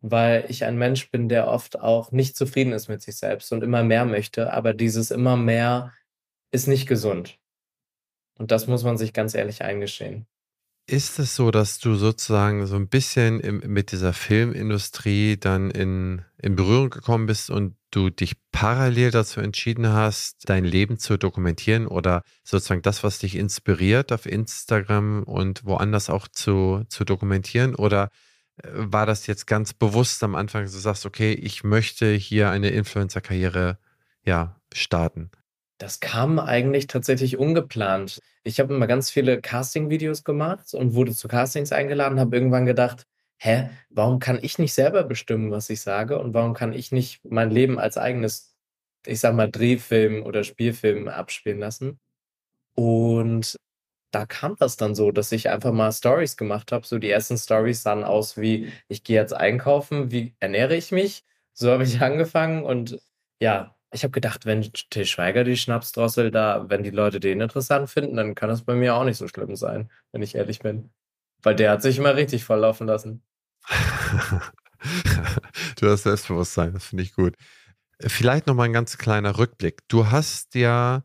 Weil 0.00 0.46
ich 0.48 0.64
ein 0.64 0.78
Mensch 0.78 1.10
bin, 1.10 1.28
der 1.28 1.48
oft 1.48 1.80
auch 1.80 2.12
nicht 2.12 2.36
zufrieden 2.36 2.72
ist 2.72 2.88
mit 2.88 3.02
sich 3.02 3.16
selbst 3.16 3.52
und 3.52 3.62
immer 3.62 3.82
mehr 3.82 4.04
möchte, 4.04 4.52
aber 4.52 4.74
dieses 4.74 5.10
immer 5.10 5.36
mehr 5.36 5.92
ist 6.52 6.68
nicht 6.68 6.86
gesund. 6.86 7.38
Und 8.38 8.50
das 8.50 8.66
muss 8.66 8.84
man 8.84 8.96
sich 8.96 9.12
ganz 9.12 9.34
ehrlich 9.34 9.62
eingestehen. 9.62 10.26
Ist 10.86 11.18
es 11.18 11.34
so, 11.34 11.50
dass 11.50 11.78
du 11.78 11.94
sozusagen 11.94 12.66
so 12.66 12.76
ein 12.76 12.88
bisschen 12.88 13.40
im, 13.40 13.62
mit 13.72 13.90
dieser 13.90 14.12
Filmindustrie 14.12 15.38
dann 15.38 15.70
in, 15.70 16.22
in 16.36 16.56
Berührung 16.56 16.90
gekommen 16.90 17.24
bist 17.24 17.48
und 17.48 17.76
du 17.90 18.10
dich 18.10 18.34
parallel 18.52 19.10
dazu 19.10 19.40
entschieden 19.40 19.88
hast, 19.88 20.46
dein 20.46 20.64
Leben 20.64 20.98
zu 20.98 21.16
dokumentieren 21.16 21.86
oder 21.86 22.22
sozusagen 22.42 22.82
das, 22.82 23.02
was 23.02 23.18
dich 23.18 23.36
inspiriert 23.36 24.12
auf 24.12 24.26
Instagram 24.26 25.22
und 25.22 25.64
woanders 25.64 26.10
auch 26.10 26.28
zu, 26.28 26.84
zu 26.90 27.04
dokumentieren? 27.04 27.74
Oder 27.74 28.10
äh, 28.62 28.68
war 28.74 29.06
das 29.06 29.26
jetzt 29.26 29.46
ganz 29.46 29.72
bewusst 29.72 30.22
am 30.22 30.34
Anfang, 30.34 30.64
dass 30.64 30.72
du 30.72 30.78
sagst, 30.80 31.06
okay, 31.06 31.32
ich 31.32 31.64
möchte 31.64 32.12
hier 32.12 32.50
eine 32.50 32.68
Influencer-Karriere 32.68 33.78
ja, 34.22 34.60
starten? 34.74 35.30
Das 35.78 36.00
kam 36.00 36.38
eigentlich 36.38 36.86
tatsächlich 36.86 37.36
ungeplant. 37.36 38.20
Ich 38.44 38.60
habe 38.60 38.74
immer 38.74 38.86
ganz 38.86 39.10
viele 39.10 39.40
Casting-Videos 39.40 40.22
gemacht 40.24 40.72
und 40.74 40.94
wurde 40.94 41.12
zu 41.12 41.28
Castings 41.28 41.72
eingeladen, 41.72 42.20
habe 42.20 42.36
irgendwann 42.36 42.66
gedacht, 42.66 43.06
hä, 43.38 43.70
warum 43.90 44.20
kann 44.20 44.38
ich 44.40 44.58
nicht 44.58 44.72
selber 44.72 45.02
bestimmen, 45.04 45.50
was 45.50 45.70
ich 45.70 45.80
sage 45.80 46.18
und 46.18 46.32
warum 46.34 46.54
kann 46.54 46.72
ich 46.72 46.92
nicht 46.92 47.24
mein 47.24 47.50
Leben 47.50 47.78
als 47.78 47.98
eigenes, 47.98 48.54
ich 49.04 49.20
sag 49.20 49.34
mal, 49.34 49.50
Drehfilm 49.50 50.22
oder 50.24 50.44
Spielfilm 50.44 51.08
abspielen 51.08 51.58
lassen? 51.58 51.98
Und 52.74 53.56
da 54.12 54.26
kam 54.26 54.56
das 54.58 54.76
dann 54.76 54.94
so, 54.94 55.12
dass 55.12 55.32
ich 55.32 55.50
einfach 55.50 55.72
mal 55.72 55.92
Stories 55.92 56.36
gemacht 56.36 56.72
habe. 56.72 56.86
So 56.86 56.98
die 56.98 57.10
ersten 57.10 57.38
Stories 57.38 57.82
sahen 57.82 58.04
aus 58.04 58.36
wie, 58.38 58.72
ich 58.88 59.04
gehe 59.04 59.20
jetzt 59.20 59.34
einkaufen, 59.34 60.10
wie 60.12 60.36
ernähre 60.40 60.76
ich 60.76 60.92
mich? 60.92 61.24
So 61.52 61.70
habe 61.72 61.84
ich 61.84 62.00
angefangen 62.02 62.64
und 62.64 63.00
ja, 63.40 63.73
ich 63.94 64.02
habe 64.02 64.12
gedacht, 64.12 64.44
wenn 64.44 64.70
Til 64.90 65.06
Schweiger 65.06 65.44
die 65.44 65.56
Schnapsdrossel 65.56 66.30
da, 66.30 66.66
wenn 66.68 66.82
die 66.82 66.90
Leute 66.90 67.20
den 67.20 67.40
interessant 67.40 67.88
finden, 67.88 68.16
dann 68.16 68.34
kann 68.34 68.48
das 68.48 68.62
bei 68.62 68.74
mir 68.74 68.94
auch 68.96 69.04
nicht 69.04 69.16
so 69.16 69.28
schlimm 69.28 69.56
sein, 69.56 69.90
wenn 70.12 70.22
ich 70.22 70.34
ehrlich 70.34 70.58
bin. 70.58 70.90
Weil 71.42 71.54
der 71.54 71.70
hat 71.70 71.82
sich 71.82 71.98
immer 71.98 72.16
richtig 72.16 72.44
volllaufen 72.44 72.86
lassen. 72.86 73.22
du 75.80 75.88
hast 75.88 76.02
Selbstbewusstsein, 76.02 76.74
das 76.74 76.86
finde 76.86 77.04
ich 77.04 77.14
gut. 77.14 77.36
Vielleicht 78.00 78.46
nochmal 78.46 78.66
ein 78.66 78.72
ganz 78.72 78.98
kleiner 78.98 79.38
Rückblick. 79.38 79.86
Du 79.88 80.10
hast 80.10 80.54
ja 80.54 81.04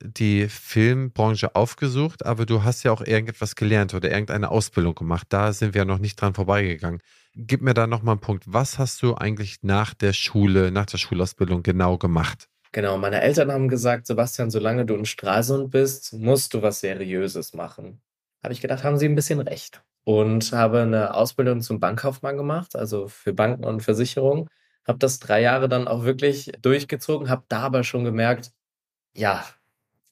die 0.00 0.48
Filmbranche 0.48 1.56
aufgesucht, 1.56 2.24
aber 2.26 2.46
du 2.46 2.62
hast 2.62 2.82
ja 2.84 2.92
auch 2.92 3.00
irgendetwas 3.00 3.56
gelernt 3.56 3.94
oder 3.94 4.10
irgendeine 4.10 4.50
Ausbildung 4.50 4.94
gemacht. 4.94 5.26
Da 5.30 5.52
sind 5.52 5.74
wir 5.74 5.84
noch 5.84 5.98
nicht 5.98 6.20
dran 6.20 6.34
vorbeigegangen. 6.34 7.00
Gib 7.40 7.62
mir 7.62 7.72
da 7.72 7.86
nochmal 7.86 8.14
einen 8.14 8.20
Punkt. 8.20 8.42
Was 8.48 8.80
hast 8.80 9.00
du 9.00 9.14
eigentlich 9.14 9.58
nach 9.62 9.94
der 9.94 10.12
Schule, 10.12 10.72
nach 10.72 10.86
der 10.86 10.98
Schulausbildung 10.98 11.62
genau 11.62 11.96
gemacht? 11.96 12.48
Genau, 12.72 12.98
meine 12.98 13.20
Eltern 13.20 13.52
haben 13.52 13.68
gesagt, 13.68 14.08
Sebastian, 14.08 14.50
solange 14.50 14.84
du 14.84 14.96
in 14.96 15.04
Stralsund 15.04 15.70
bist, 15.70 16.14
musst 16.14 16.52
du 16.52 16.62
was 16.62 16.80
Seriöses 16.80 17.54
machen. 17.54 18.02
Habe 18.42 18.52
ich 18.52 18.60
gedacht, 18.60 18.82
haben 18.82 18.98
sie 18.98 19.06
ein 19.06 19.14
bisschen 19.14 19.38
recht. 19.38 19.84
Und 20.02 20.50
habe 20.50 20.80
eine 20.80 21.14
Ausbildung 21.14 21.60
zum 21.60 21.78
Bankkaufmann 21.78 22.36
gemacht, 22.36 22.74
also 22.74 23.06
für 23.06 23.32
Banken 23.32 23.64
und 23.64 23.84
Versicherungen. 23.84 24.48
Habe 24.84 24.98
das 24.98 25.20
drei 25.20 25.40
Jahre 25.40 25.68
dann 25.68 25.86
auch 25.86 26.02
wirklich 26.02 26.50
durchgezogen, 26.60 27.30
habe 27.30 27.44
da 27.46 27.60
aber 27.60 27.84
schon 27.84 28.02
gemerkt, 28.02 28.50
ja, 29.14 29.44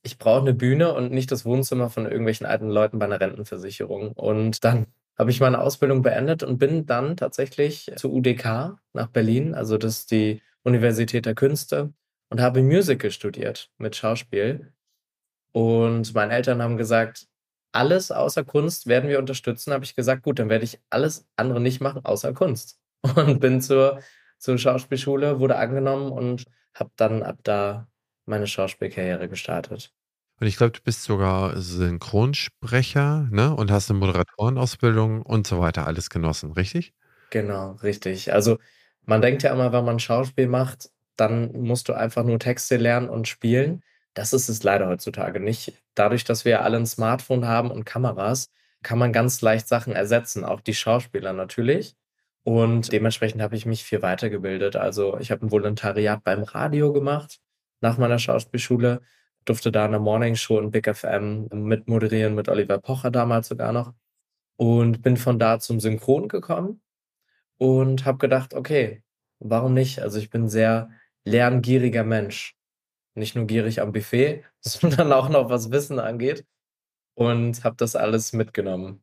ich 0.03 0.19
brauche 0.19 0.43
eine 0.43 0.55
Bühne 0.55 0.95
und 0.95 1.11
nicht 1.11 1.33
das 1.33 1.45
Wohnzimmer 1.45 1.91
von 1.91 2.05
irgendwelchen 2.05 2.47
alten 2.47 2.69
Leuten 2.69 3.01
bei 3.01 3.07
einer 3.07 3.21
Rentenversicherung. 3.21 4.13
Und 4.13 4.63
dann 4.65 4.87
habe 5.19 5.31
ich 5.31 5.41
meine 5.41 5.61
Ausbildung 5.61 6.03
beendet 6.03 6.43
und 6.43 6.59
bin 6.59 6.87
dann 6.87 7.17
tatsächlich 7.17 7.91
zur 7.97 8.13
UDK 8.13 8.79
nach 8.93 9.09
Berlin, 9.09 9.55
also 9.55 9.79
das 9.79 9.99
ist 10.01 10.11
die 10.11 10.43
Universität 10.63 11.27
der 11.27 11.35
Künste, 11.35 11.93
und 12.29 12.41
habe 12.41 12.63
Musical 12.63 13.11
studiert 13.11 13.71
mit 13.79 13.97
Schauspiel. 13.97 14.73
Und 15.53 16.15
meine 16.15 16.33
Eltern 16.33 16.61
haben 16.61 16.77
gesagt, 16.77 17.29
alles 17.73 18.11
außer 18.11 18.45
Kunst 18.45 18.87
werden 18.87 19.09
wir 19.09 19.19
unterstützen. 19.19 19.73
Habe 19.73 19.85
ich 19.85 19.95
gesagt, 19.95 20.23
gut, 20.23 20.39
dann 20.39 20.49
werde 20.49 20.65
ich 20.65 20.81
alles 20.91 21.27
andere 21.37 21.61
nicht 21.61 21.81
machen 21.81 22.05
außer 22.05 22.33
Kunst. 22.33 22.81
Und 23.17 23.41
bin 23.41 23.61
zur, 23.61 24.01
zur 24.39 24.59
Schauspielschule, 24.59 25.39
wurde 25.41 25.57
angenommen 25.57 26.11
und 26.11 26.47
habe 26.75 26.91
dann 26.97 27.23
ab 27.23 27.39
da 27.45 27.89
meine 28.25 28.47
Schauspielkarriere 28.47 29.29
gestartet. 29.29 29.95
Und 30.41 30.47
ich 30.47 30.57
glaube, 30.57 30.73
du 30.73 30.81
bist 30.83 31.03
sogar 31.05 31.61
Synchronsprecher, 31.61 33.29
ne? 33.31 33.55
Und 33.55 33.71
hast 33.71 33.91
eine 33.91 33.99
Moderatorenausbildung 33.99 35.23
und 35.23 35.47
so 35.47 35.61
weiter 35.61 35.87
alles 35.87 36.11
genossen, 36.11 36.53
richtig? 36.53 36.93
Genau, 37.31 37.73
richtig. 37.83 38.33
Also 38.33 38.59
man 39.05 39.21
denkt 39.21 39.43
ja 39.43 39.53
immer, 39.53 39.73
wenn 39.73 39.85
man 39.85 39.99
Schauspiel 39.99 40.47
macht, 40.49 40.91
dann 41.17 41.53
musst 41.53 41.89
du 41.89 41.93
einfach 41.95 42.25
nur 42.25 42.39
Texte 42.39 42.77
lernen 42.77 43.09
und 43.09 43.29
spielen. 43.29 43.83
Das 44.15 44.33
ist 44.33 44.49
es 44.49 44.63
leider 44.63 44.89
heutzutage 44.89 45.41
nicht. 45.41 45.75
Dadurch, 45.95 46.25
dass 46.25 46.45
wir 46.45 46.63
alle 46.63 46.77
ein 46.79 46.87
Smartphone 46.87 47.47
haben 47.47 47.71
und 47.71 47.85
Kameras, 47.85 48.51
kann 48.83 48.99
man 48.99 49.13
ganz 49.13 49.41
leicht 49.41 49.67
Sachen 49.69 49.93
ersetzen, 49.93 50.45
auch 50.45 50.61
die 50.61 50.75
Schauspieler 50.75 51.33
natürlich. 51.33 51.97
Und 52.45 52.93
dementsprechend 52.93 53.43
habe 53.43 53.57
ich 53.57 53.67
mich 53.67 53.83
viel 53.85 54.03
weitergebildet. 54.03 54.77
Also 54.77 55.19
ich 55.19 55.31
habe 55.33 55.45
ein 55.45 55.51
Volontariat 55.51 56.23
beim 56.23 56.45
Radio 56.45 56.93
gemacht 56.93 57.41
nach 57.81 57.99
meiner 57.99 58.19
Schauspielschule, 58.19 59.03
durfte 59.47 59.73
da 59.73 59.85
eine 59.87 59.99
Morningshow 59.99 60.59
in 60.59 60.71
Big 60.71 60.95
FM 60.95 61.49
mitmoderieren 61.53 62.35
mit 62.35 62.49
Oliver 62.49 62.79
Pocher 62.79 63.11
damals 63.11 63.49
sogar 63.49 63.73
noch 63.73 63.95
und 64.57 65.03
bin 65.03 65.17
von 65.17 65.39
da 65.39 65.59
zum 65.59 65.81
Synchron 65.81 66.29
gekommen 66.29 66.83
und 67.59 68.05
habe 68.05 68.19
gedacht, 68.19 68.55
okay, 68.55 69.03
warum 69.39 69.75
nicht? 69.75 70.01
Also 70.01 70.19
ich 70.19 70.31
bin 70.31 70.49
sehr 70.49 70.91
lerngieriger 71.25 72.05
Mensch. 72.05 72.55
Nicht 73.15 73.35
nur 73.35 73.47
gierig 73.47 73.81
am 73.81 73.93
Buffet, 73.93 74.45
sondern 74.61 75.13
auch 75.13 75.29
noch 75.29 75.49
was 75.49 75.71
Wissen 75.71 75.99
angeht 75.99 76.45
und 77.15 77.65
habe 77.65 77.77
das 77.77 77.97
alles 77.97 78.33
mitgenommen. 78.33 79.03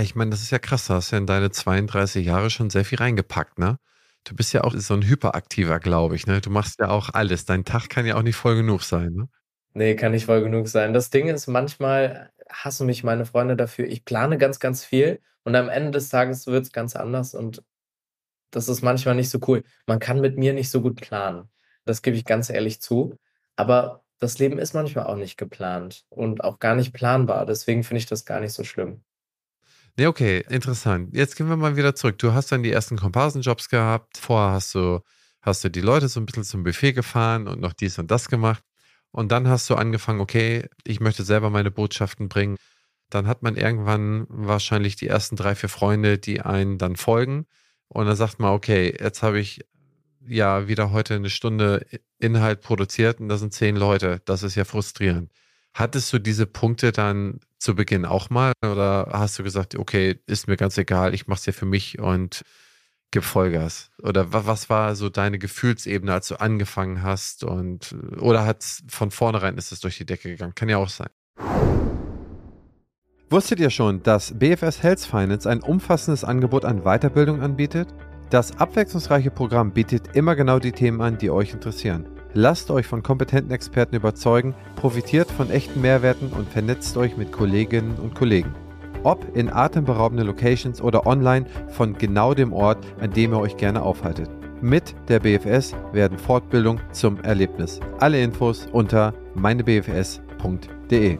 Ich 0.00 0.14
meine, 0.14 0.30
das 0.30 0.42
ist 0.42 0.50
ja 0.50 0.58
krass, 0.58 0.86
da 0.86 0.94
hast 0.94 1.10
ja 1.10 1.18
in 1.18 1.26
deine 1.26 1.50
32 1.50 2.24
Jahre 2.24 2.50
schon 2.50 2.70
sehr 2.70 2.84
viel 2.84 2.98
reingepackt, 2.98 3.58
ne? 3.58 3.78
Du 4.24 4.36
bist 4.36 4.52
ja 4.52 4.62
auch 4.62 4.72
so 4.76 4.94
ein 4.94 5.02
Hyperaktiver, 5.02 5.80
glaube 5.80 6.14
ich, 6.14 6.26
ne? 6.26 6.40
Du 6.40 6.48
machst 6.50 6.78
ja 6.78 6.88
auch 6.88 7.10
alles. 7.12 7.44
Dein 7.44 7.64
Tag 7.64 7.88
kann 7.88 8.06
ja 8.06 8.14
auch 8.14 8.22
nicht 8.22 8.36
voll 8.36 8.54
genug 8.54 8.84
sein, 8.84 9.12
ne? 9.12 9.28
Nee, 9.74 9.96
kann 9.96 10.12
nicht 10.12 10.26
voll 10.26 10.42
genug 10.42 10.68
sein. 10.68 10.92
Das 10.92 11.10
Ding 11.10 11.28
ist, 11.28 11.46
manchmal 11.46 12.30
hassen 12.48 12.86
mich 12.86 13.04
meine 13.04 13.24
Freunde 13.24 13.56
dafür. 13.56 13.86
Ich 13.86 14.04
plane 14.04 14.38
ganz, 14.38 14.60
ganz 14.60 14.84
viel 14.84 15.20
und 15.44 15.56
am 15.56 15.68
Ende 15.68 15.92
des 15.92 16.08
Tages 16.10 16.46
wird 16.46 16.64
es 16.64 16.72
ganz 16.72 16.94
anders 16.96 17.34
und 17.34 17.62
das 18.50 18.68
ist 18.68 18.82
manchmal 18.82 19.14
nicht 19.14 19.30
so 19.30 19.40
cool. 19.48 19.64
Man 19.86 19.98
kann 19.98 20.20
mit 20.20 20.36
mir 20.36 20.52
nicht 20.52 20.70
so 20.70 20.82
gut 20.82 21.00
planen. 21.00 21.48
Das 21.84 22.02
gebe 22.02 22.16
ich 22.16 22.24
ganz 22.24 22.50
ehrlich 22.50 22.80
zu. 22.80 23.16
Aber 23.56 24.04
das 24.18 24.38
Leben 24.38 24.58
ist 24.58 24.74
manchmal 24.74 25.06
auch 25.06 25.16
nicht 25.16 25.36
geplant 25.36 26.04
und 26.10 26.44
auch 26.44 26.58
gar 26.58 26.76
nicht 26.76 26.92
planbar. 26.92 27.46
Deswegen 27.46 27.82
finde 27.82 27.98
ich 27.98 28.06
das 28.06 28.24
gar 28.24 28.40
nicht 28.40 28.52
so 28.52 28.62
schlimm. 28.62 29.02
Nee, 29.96 30.06
okay, 30.06 30.44
interessant. 30.48 31.14
Jetzt 31.14 31.36
gehen 31.36 31.48
wir 31.48 31.56
mal 31.56 31.76
wieder 31.76 31.94
zurück. 31.94 32.18
Du 32.18 32.32
hast 32.32 32.52
dann 32.52 32.62
die 32.62 32.72
ersten 32.72 32.96
Komparsenjobs 32.96 33.68
gehabt. 33.68 34.18
Vorher 34.18 34.52
hast 34.52 34.74
du, 34.74 35.00
hast 35.40 35.64
du 35.64 35.70
die 35.70 35.80
Leute 35.80 36.08
so 36.08 36.20
ein 36.20 36.26
bisschen 36.26 36.44
zum 36.44 36.62
Buffet 36.62 36.92
gefahren 36.92 37.48
und 37.48 37.60
noch 37.60 37.72
dies 37.72 37.98
und 37.98 38.10
das 38.10 38.28
gemacht. 38.28 38.62
Und 39.12 39.30
dann 39.30 39.48
hast 39.48 39.68
du 39.70 39.74
angefangen, 39.74 40.20
okay, 40.20 40.68
ich 40.84 41.00
möchte 41.00 41.22
selber 41.22 41.50
meine 41.50 41.70
Botschaften 41.70 42.28
bringen. 42.28 42.56
Dann 43.10 43.26
hat 43.26 43.42
man 43.42 43.56
irgendwann 43.56 44.26
wahrscheinlich 44.28 44.96
die 44.96 45.06
ersten 45.06 45.36
drei, 45.36 45.54
vier 45.54 45.68
Freunde, 45.68 46.18
die 46.18 46.40
einen 46.40 46.78
dann 46.78 46.96
folgen. 46.96 47.46
Und 47.88 48.06
dann 48.06 48.16
sagt 48.16 48.40
man, 48.40 48.52
okay, 48.52 48.96
jetzt 48.98 49.22
habe 49.22 49.38
ich 49.38 49.60
ja 50.26 50.66
wieder 50.66 50.92
heute 50.92 51.14
eine 51.14 51.28
Stunde 51.30 51.86
Inhalt 52.18 52.62
produziert 52.62 53.20
und 53.20 53.28
da 53.28 53.36
sind 53.36 53.52
zehn 53.52 53.76
Leute. 53.76 54.22
Das 54.24 54.42
ist 54.42 54.54
ja 54.54 54.64
frustrierend. 54.64 55.30
Hattest 55.74 56.12
du 56.12 56.18
diese 56.18 56.46
Punkte 56.46 56.92
dann 56.92 57.40
zu 57.58 57.74
Beginn 57.74 58.04
auch 58.04 58.30
mal 58.30 58.52
oder 58.62 59.08
hast 59.12 59.38
du 59.38 59.42
gesagt, 59.42 59.74
okay, 59.76 60.18
ist 60.26 60.48
mir 60.48 60.56
ganz 60.56 60.78
egal, 60.78 61.14
ich 61.14 61.26
mache 61.26 61.40
es 61.40 61.46
ja 61.46 61.52
für 61.52 61.66
mich 61.66 61.98
und 61.98 62.42
gib 63.12 63.22
Vollgas? 63.22 63.90
Oder 64.02 64.32
was 64.32 64.68
war 64.68 64.96
so 64.96 65.08
deine 65.08 65.38
Gefühlsebene, 65.38 66.12
als 66.12 66.26
du 66.28 66.40
angefangen 66.40 67.02
hast? 67.02 67.44
Und 67.44 67.94
oder 68.18 68.44
hat 68.44 68.64
von 68.88 69.12
vornherein 69.12 69.56
ist 69.56 69.70
es 69.70 69.78
durch 69.80 69.98
die 69.98 70.06
Decke 70.06 70.30
gegangen? 70.30 70.56
Kann 70.56 70.68
ja 70.68 70.78
auch 70.78 70.88
sein. 70.88 71.10
Wusstet 73.30 73.60
ihr 73.60 73.70
schon, 73.70 74.02
dass 74.02 74.38
BFS 74.38 74.82
Health 74.82 75.00
Finance 75.00 75.48
ein 75.48 75.62
umfassendes 75.62 76.24
Angebot 76.24 76.64
an 76.64 76.82
Weiterbildung 76.82 77.40
anbietet? 77.40 77.88
Das 78.28 78.58
abwechslungsreiche 78.58 79.30
Programm 79.30 79.72
bietet 79.72 80.16
immer 80.16 80.34
genau 80.34 80.58
die 80.58 80.72
Themen 80.72 81.00
an, 81.00 81.18
die 81.18 81.30
euch 81.30 81.52
interessieren. 81.52 82.06
Lasst 82.34 82.70
euch 82.70 82.86
von 82.86 83.02
kompetenten 83.02 83.52
Experten 83.52 83.94
überzeugen, 83.94 84.54
profitiert 84.76 85.30
von 85.30 85.50
echten 85.50 85.82
Mehrwerten 85.82 86.28
und 86.32 86.48
vernetzt 86.48 86.96
euch 86.96 87.16
mit 87.18 87.30
Kolleginnen 87.30 87.96
und 87.96 88.14
Kollegen. 88.14 88.54
Ob 89.04 89.36
in 89.36 89.52
atemberaubenden 89.52 90.26
Locations 90.26 90.80
oder 90.80 91.06
online 91.06 91.46
von 91.68 91.94
genau 91.94 92.34
dem 92.34 92.52
Ort, 92.52 92.78
an 93.00 93.10
dem 93.10 93.32
ihr 93.32 93.40
euch 93.40 93.56
gerne 93.56 93.82
aufhaltet. 93.82 94.30
Mit 94.60 94.94
der 95.08 95.18
BFS 95.18 95.74
werden 95.92 96.18
Fortbildung 96.18 96.78
zum 96.92 97.20
Erlebnis. 97.20 97.80
Alle 97.98 98.22
Infos 98.22 98.68
unter 98.70 99.12
meinebfs.de. 99.34 101.18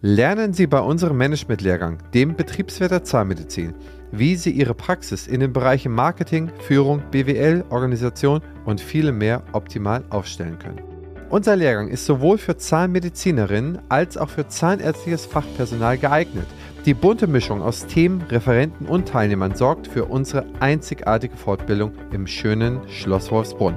Lernen 0.00 0.52
Sie 0.52 0.66
bei 0.66 0.80
unserem 0.80 1.16
Management-Lehrgang, 1.16 1.98
dem 2.14 2.36
Betriebswirt 2.36 2.92
der 2.92 3.02
Zahnmedizin, 3.02 3.74
wie 4.12 4.36
Sie 4.36 4.52
Ihre 4.52 4.74
Praxis 4.74 5.26
in 5.26 5.40
den 5.40 5.52
Bereichen 5.52 5.92
Marketing, 5.92 6.50
Führung, 6.60 7.02
BWL, 7.10 7.64
Organisation 7.70 8.40
und 8.64 8.80
vielem 8.80 9.18
mehr 9.18 9.42
optimal 9.52 10.04
aufstellen 10.10 10.58
können. 10.58 10.85
Unser 11.28 11.56
Lehrgang 11.56 11.88
ist 11.88 12.06
sowohl 12.06 12.38
für 12.38 12.56
Zahnmedizinerinnen 12.56 13.80
als 13.88 14.16
auch 14.16 14.28
für 14.28 14.46
zahnärztliches 14.46 15.26
Fachpersonal 15.26 15.98
geeignet. 15.98 16.46
Die 16.84 16.94
bunte 16.94 17.26
Mischung 17.26 17.62
aus 17.62 17.86
Themen, 17.86 18.22
Referenten 18.22 18.86
und 18.86 19.08
Teilnehmern 19.08 19.56
sorgt 19.56 19.88
für 19.88 20.04
unsere 20.04 20.46
einzigartige 20.60 21.36
Fortbildung 21.36 21.90
im 22.12 22.28
schönen 22.28 22.88
Schloss 22.88 23.32
Wolfsbrunn. 23.32 23.74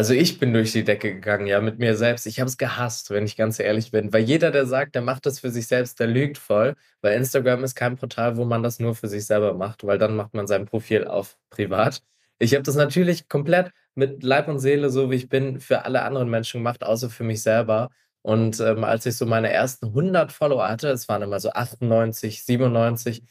Also 0.00 0.14
ich 0.14 0.38
bin 0.38 0.54
durch 0.54 0.72
die 0.72 0.82
Decke 0.82 1.12
gegangen, 1.12 1.46
ja, 1.46 1.60
mit 1.60 1.78
mir 1.78 1.94
selbst. 1.94 2.24
Ich 2.24 2.40
habe 2.40 2.48
es 2.48 2.56
gehasst, 2.56 3.10
wenn 3.10 3.26
ich 3.26 3.36
ganz 3.36 3.60
ehrlich 3.60 3.90
bin. 3.90 4.10
Weil 4.14 4.22
jeder, 4.22 4.50
der 4.50 4.64
sagt, 4.64 4.94
der 4.94 5.02
macht 5.02 5.26
das 5.26 5.40
für 5.40 5.50
sich 5.50 5.66
selbst, 5.66 6.00
der 6.00 6.06
lügt 6.06 6.38
voll. 6.38 6.74
Weil 7.02 7.18
Instagram 7.18 7.64
ist 7.64 7.74
kein 7.74 7.96
Portal, 7.98 8.38
wo 8.38 8.46
man 8.46 8.62
das 8.62 8.80
nur 8.80 8.94
für 8.94 9.08
sich 9.08 9.26
selber 9.26 9.52
macht, 9.52 9.84
weil 9.84 9.98
dann 9.98 10.16
macht 10.16 10.32
man 10.32 10.46
sein 10.46 10.64
Profil 10.64 11.06
auf 11.06 11.36
privat. 11.50 12.02
Ich 12.38 12.54
habe 12.54 12.62
das 12.62 12.76
natürlich 12.76 13.28
komplett 13.28 13.72
mit 13.94 14.22
Leib 14.22 14.48
und 14.48 14.58
Seele, 14.58 14.88
so 14.88 15.10
wie 15.10 15.16
ich 15.16 15.28
bin, 15.28 15.60
für 15.60 15.84
alle 15.84 16.00
anderen 16.00 16.30
Menschen 16.30 16.60
gemacht, 16.60 16.82
außer 16.82 17.10
für 17.10 17.24
mich 17.24 17.42
selber. 17.42 17.90
Und 18.22 18.58
ähm, 18.60 18.84
als 18.84 19.04
ich 19.04 19.16
so 19.18 19.26
meine 19.26 19.52
ersten 19.52 19.88
100 19.88 20.32
Follower 20.32 20.66
hatte, 20.66 20.88
es 20.88 21.10
waren 21.10 21.20
immer 21.20 21.40
so 21.40 21.50
98, 21.50 22.42
97, 22.46 23.22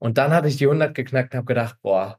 und 0.00 0.18
dann 0.18 0.32
hatte 0.32 0.48
ich 0.48 0.56
die 0.56 0.66
100 0.66 0.96
geknackt 0.96 1.32
und 1.34 1.38
habe 1.38 1.46
gedacht, 1.46 1.76
boah, 1.80 2.18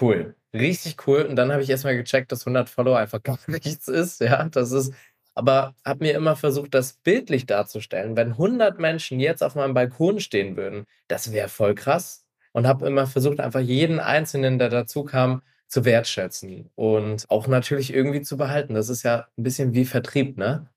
cool, 0.00 0.36
richtig 0.54 1.06
cool. 1.06 1.22
Und 1.22 1.36
dann 1.36 1.52
habe 1.52 1.62
ich 1.62 1.70
erstmal 1.70 1.96
gecheckt, 1.96 2.32
dass 2.32 2.46
100 2.46 2.68
Follower 2.68 2.98
einfach 2.98 3.22
gar 3.22 3.38
nichts 3.46 3.88
ist. 3.88 4.20
Ja, 4.20 4.48
das 4.48 4.72
ist, 4.72 4.92
aber 5.34 5.74
habe 5.84 6.04
mir 6.04 6.14
immer 6.14 6.36
versucht, 6.36 6.74
das 6.74 6.94
bildlich 6.94 7.46
darzustellen. 7.46 8.16
Wenn 8.16 8.32
100 8.32 8.78
Menschen 8.78 9.20
jetzt 9.20 9.42
auf 9.42 9.54
meinem 9.54 9.74
Balkon 9.74 10.20
stehen 10.20 10.56
würden, 10.56 10.86
das 11.08 11.32
wäre 11.32 11.48
voll 11.48 11.74
krass. 11.74 12.26
Und 12.52 12.66
habe 12.66 12.86
immer 12.86 13.06
versucht, 13.06 13.38
einfach 13.40 13.60
jeden 13.60 14.00
Einzelnen, 14.00 14.58
der 14.58 14.70
dazu 14.70 15.04
kam, 15.04 15.42
zu 15.68 15.84
wertschätzen 15.84 16.68
und 16.74 17.30
auch 17.30 17.46
natürlich 17.46 17.94
irgendwie 17.94 18.22
zu 18.22 18.36
behalten. 18.36 18.74
Das 18.74 18.88
ist 18.88 19.04
ja 19.04 19.28
ein 19.38 19.44
bisschen 19.44 19.72
wie 19.72 19.84
Vertrieb, 19.84 20.36
ne? 20.36 20.68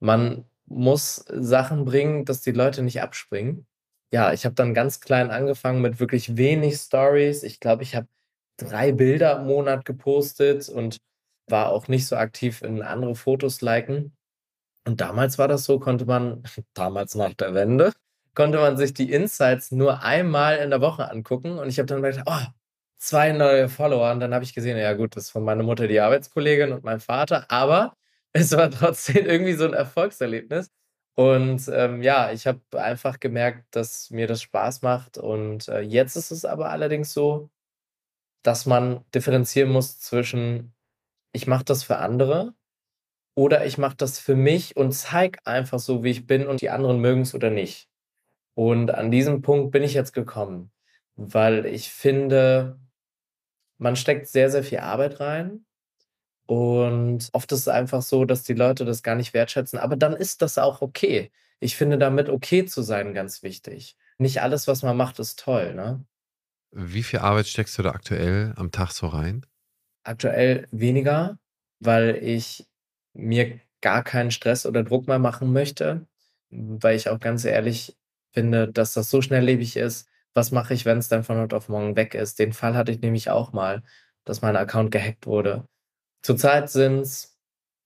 Man 0.00 0.44
muss 0.66 1.24
Sachen 1.28 1.84
bringen, 1.84 2.24
dass 2.24 2.42
die 2.42 2.50
Leute 2.52 2.82
nicht 2.82 3.00
abspringen. 3.00 3.66
Ja, 4.12 4.32
ich 4.32 4.44
habe 4.44 4.56
dann 4.56 4.74
ganz 4.74 5.00
klein 5.00 5.30
angefangen 5.30 5.80
mit 5.82 6.00
wirklich 6.00 6.36
wenig 6.36 6.76
Stories. 6.76 7.44
Ich 7.44 7.60
glaube, 7.60 7.84
ich 7.84 7.94
habe 7.94 8.08
drei 8.60 8.92
Bilder 8.92 9.40
im 9.40 9.46
Monat 9.46 9.84
gepostet 9.84 10.68
und 10.68 10.98
war 11.48 11.70
auch 11.70 11.88
nicht 11.88 12.06
so 12.06 12.16
aktiv 12.16 12.62
in 12.62 12.82
andere 12.82 13.14
Fotos 13.14 13.60
liken. 13.60 14.16
Und 14.86 15.00
damals 15.00 15.38
war 15.38 15.48
das 15.48 15.64
so, 15.64 15.78
konnte 15.78 16.06
man, 16.06 16.42
damals 16.74 17.14
nach 17.14 17.34
der 17.34 17.54
Wende, 17.54 17.92
konnte 18.34 18.58
man 18.58 18.76
sich 18.76 18.94
die 18.94 19.12
Insights 19.12 19.72
nur 19.72 20.02
einmal 20.02 20.58
in 20.58 20.70
der 20.70 20.80
Woche 20.80 21.10
angucken. 21.10 21.58
Und 21.58 21.68
ich 21.68 21.78
habe 21.78 21.86
dann 21.86 22.02
gedacht, 22.02 22.24
oh, 22.26 22.46
zwei 22.98 23.32
neue 23.32 23.68
Follower. 23.68 24.12
Und 24.12 24.20
dann 24.20 24.34
habe 24.34 24.44
ich 24.44 24.54
gesehen, 24.54 24.78
ja 24.78 24.92
gut, 24.94 25.16
das 25.16 25.24
ist 25.24 25.30
von 25.30 25.44
meiner 25.44 25.62
Mutter 25.62 25.88
die 25.88 26.00
Arbeitskollegin 26.00 26.72
und 26.72 26.84
mein 26.84 27.00
Vater. 27.00 27.46
Aber 27.50 27.96
es 28.32 28.52
war 28.52 28.70
trotzdem 28.70 29.26
irgendwie 29.26 29.54
so 29.54 29.64
ein 29.66 29.74
Erfolgserlebnis. 29.74 30.70
Und 31.16 31.68
ähm, 31.72 32.02
ja, 32.02 32.32
ich 32.32 32.46
habe 32.46 32.60
einfach 32.72 33.20
gemerkt, 33.20 33.64
dass 33.76 34.10
mir 34.10 34.26
das 34.26 34.42
Spaß 34.42 34.82
macht. 34.82 35.18
Und 35.18 35.68
äh, 35.68 35.80
jetzt 35.80 36.16
ist 36.16 36.30
es 36.30 36.44
aber 36.44 36.70
allerdings 36.70 37.12
so, 37.12 37.50
dass 38.42 38.66
man 38.66 39.04
differenzieren 39.14 39.70
muss 39.70 39.98
zwischen, 40.00 40.74
ich 41.32 41.46
mache 41.46 41.64
das 41.64 41.84
für 41.84 41.98
andere 41.98 42.54
oder 43.34 43.66
ich 43.66 43.78
mache 43.78 43.96
das 43.96 44.18
für 44.18 44.36
mich 44.36 44.76
und 44.76 44.92
zeige 44.92 45.38
einfach 45.46 45.78
so, 45.78 46.04
wie 46.04 46.10
ich 46.10 46.26
bin 46.26 46.46
und 46.46 46.60
die 46.60 46.70
anderen 46.70 47.00
mögen 47.00 47.22
es 47.22 47.34
oder 47.34 47.50
nicht. 47.50 47.88
Und 48.54 48.92
an 48.92 49.10
diesem 49.10 49.42
Punkt 49.42 49.70
bin 49.72 49.82
ich 49.82 49.94
jetzt 49.94 50.12
gekommen, 50.12 50.70
weil 51.16 51.66
ich 51.66 51.90
finde, 51.90 52.78
man 53.78 53.96
steckt 53.96 54.28
sehr, 54.28 54.50
sehr 54.50 54.64
viel 54.64 54.78
Arbeit 54.80 55.20
rein. 55.20 55.64
Und 56.46 57.28
oft 57.32 57.50
ist 57.52 57.60
es 57.60 57.68
einfach 57.68 58.02
so, 58.02 58.24
dass 58.24 58.42
die 58.42 58.54
Leute 58.54 58.84
das 58.84 59.02
gar 59.02 59.14
nicht 59.14 59.32
wertschätzen. 59.34 59.78
Aber 59.78 59.96
dann 59.96 60.14
ist 60.14 60.42
das 60.42 60.58
auch 60.58 60.82
okay. 60.82 61.30
Ich 61.60 61.76
finde 61.76 61.96
damit 61.96 62.28
okay 62.28 62.64
zu 62.66 62.82
sein 62.82 63.14
ganz 63.14 63.42
wichtig. 63.42 63.96
Nicht 64.18 64.42
alles, 64.42 64.66
was 64.66 64.82
man 64.82 64.96
macht, 64.96 65.18
ist 65.18 65.38
toll. 65.38 65.74
Ne? 65.74 66.04
Wie 66.72 67.02
viel 67.02 67.18
Arbeit 67.18 67.48
steckst 67.48 67.78
du 67.78 67.82
da 67.82 67.90
aktuell 67.90 68.52
am 68.56 68.70
Tag 68.70 68.92
so 68.92 69.08
rein? 69.08 69.44
Aktuell 70.04 70.66
weniger, 70.70 71.38
weil 71.80 72.16
ich 72.22 72.66
mir 73.12 73.60
gar 73.80 74.04
keinen 74.04 74.30
Stress 74.30 74.66
oder 74.66 74.84
Druck 74.84 75.08
mehr 75.08 75.18
machen 75.18 75.52
möchte, 75.52 76.06
weil 76.50 76.96
ich 76.96 77.08
auch 77.08 77.18
ganz 77.18 77.44
ehrlich 77.44 77.96
finde, 78.32 78.70
dass 78.70 78.94
das 78.94 79.10
so 79.10 79.20
schnelllebig 79.22 79.76
ist. 79.76 80.08
Was 80.34 80.52
mache 80.52 80.74
ich, 80.74 80.84
wenn 80.84 80.98
es 80.98 81.08
dann 81.08 81.24
von 81.24 81.38
heute 81.38 81.56
auf 81.56 81.68
morgen 81.68 81.96
weg 81.96 82.14
ist? 82.14 82.38
Den 82.38 82.52
Fall 82.52 82.76
hatte 82.76 82.92
ich 82.92 83.00
nämlich 83.00 83.30
auch 83.30 83.52
mal, 83.52 83.82
dass 84.24 84.42
mein 84.42 84.56
Account 84.56 84.92
gehackt 84.92 85.26
wurde. 85.26 85.66
Zurzeit 86.22 86.70
sind 86.70 87.00
es 87.00 87.38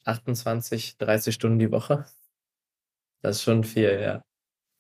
28, 0.05 0.99
30 0.99 1.35
Stunden 1.35 1.59
die 1.59 1.71
Woche. 1.73 2.07
Das 3.23 3.37
ist 3.37 3.43
schon 3.43 3.65
viel, 3.65 4.01
ja. 4.01 4.23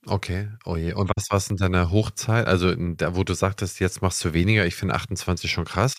Okay, 0.06 0.48
oh 0.66 0.76
je. 0.76 0.92
Und 0.92 1.10
was 1.16 1.30
war's 1.30 1.48
in 1.48 1.56
deiner 1.56 1.90
Hochzeit? 1.90 2.46
Also, 2.46 2.70
in 2.70 2.96
der 2.98 3.16
wo 3.16 3.24
du 3.24 3.32
sagtest, 3.34 3.80
jetzt 3.80 4.02
machst 4.02 4.22
du 4.24 4.34
weniger. 4.34 4.66
Ich 4.66 4.74
finde 4.76 4.94
28 4.94 5.50
schon 5.50 5.64
krass. 5.64 5.94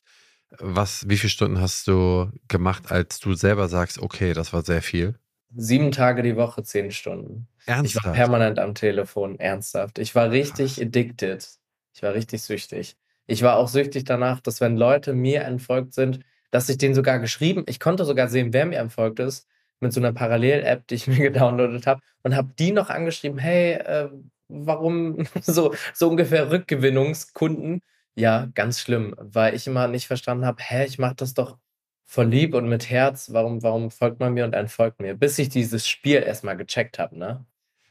Was 0.59 1.09
wie 1.09 1.17
viele 1.17 1.29
Stunden 1.31 1.59
hast 1.61 1.87
du 1.87 2.31
gemacht, 2.47 2.91
als 2.91 3.19
du 3.19 3.33
selber 3.35 3.67
sagst: 3.69 3.99
„Okay, 3.99 4.33
das 4.33 4.53
war 4.53 4.63
sehr 4.63 4.81
viel?“ 4.83 5.17
7 5.55 5.91
Tage 5.91 6.21
die 6.23 6.35
Woche, 6.35 6.63
10 6.63 6.91
Stunden. 6.91 7.47
Ich 7.81 7.95
war 7.95 8.01
permanent 8.11 8.59
am 8.59 8.73
Telefon, 8.75 9.39
ernsthaft. 9.39 9.99
Ich 9.99 10.15
war 10.15 10.31
richtig 10.31 10.81
Krass. 10.81 10.81
addicted. 10.81 11.47
Ich 11.93 12.01
war 12.03 12.13
richtig 12.13 12.41
süchtig. 12.43 12.97
Ich 13.27 13.41
war 13.41 13.57
auch 13.57 13.67
süchtig 13.67 14.03
danach, 14.05 14.39
dass 14.41 14.61
wenn 14.61 14.75
Leute 14.77 15.13
mir 15.13 15.41
entfolgt 15.43 15.93
sind, 15.93 16.19
dass 16.51 16.69
ich 16.69 16.77
denen 16.77 16.95
sogar 16.95 17.19
geschrieben 17.19 17.63
ich 17.67 17.79
konnte 17.79 18.05
sogar 18.05 18.27
sehen, 18.29 18.53
wer 18.53 18.65
mir 18.65 18.79
entfolgt 18.79 19.19
ist 19.19 19.47
mit 19.79 19.93
so 19.93 19.99
einer 19.99 20.13
Parallel-App, 20.13 20.87
die 20.87 20.95
ich 20.95 21.07
mir 21.07 21.17
gedownloadet 21.17 21.87
habe 21.87 22.01
und 22.23 22.35
habe 22.35 22.51
die 22.57 22.71
noch 22.71 22.89
angeschrieben, 22.89 23.37
hey, 23.37 23.73
äh, 23.73 24.09
warum 24.47 25.27
so, 25.41 25.73
so 25.93 26.09
ungefähr 26.09 26.51
Rückgewinnungskunden? 26.51 27.81
Ja, 28.15 28.47
ganz 28.53 28.79
schlimm, 28.79 29.15
weil 29.19 29.55
ich 29.55 29.67
immer 29.67 29.87
nicht 29.87 30.07
verstanden 30.07 30.45
habe, 30.45 30.63
hä, 30.63 30.85
ich 30.85 30.99
mache 30.99 31.15
das 31.15 31.33
doch 31.33 31.57
voll 32.05 32.27
lieb 32.27 32.53
und 32.53 32.69
mit 32.69 32.89
Herz, 32.89 33.33
warum, 33.33 33.61
warum 33.63 33.91
folgt 33.91 34.19
man 34.19 34.33
mir 34.33 34.45
und 34.45 34.53
entfolgt 34.53 35.01
mir? 35.01 35.15
Bis 35.15 35.37
ich 35.39 35.49
dieses 35.49 35.87
Spiel 35.87 36.23
erstmal 36.23 36.55
gecheckt 36.55 36.99
habe, 36.99 37.17
ne? 37.17 37.45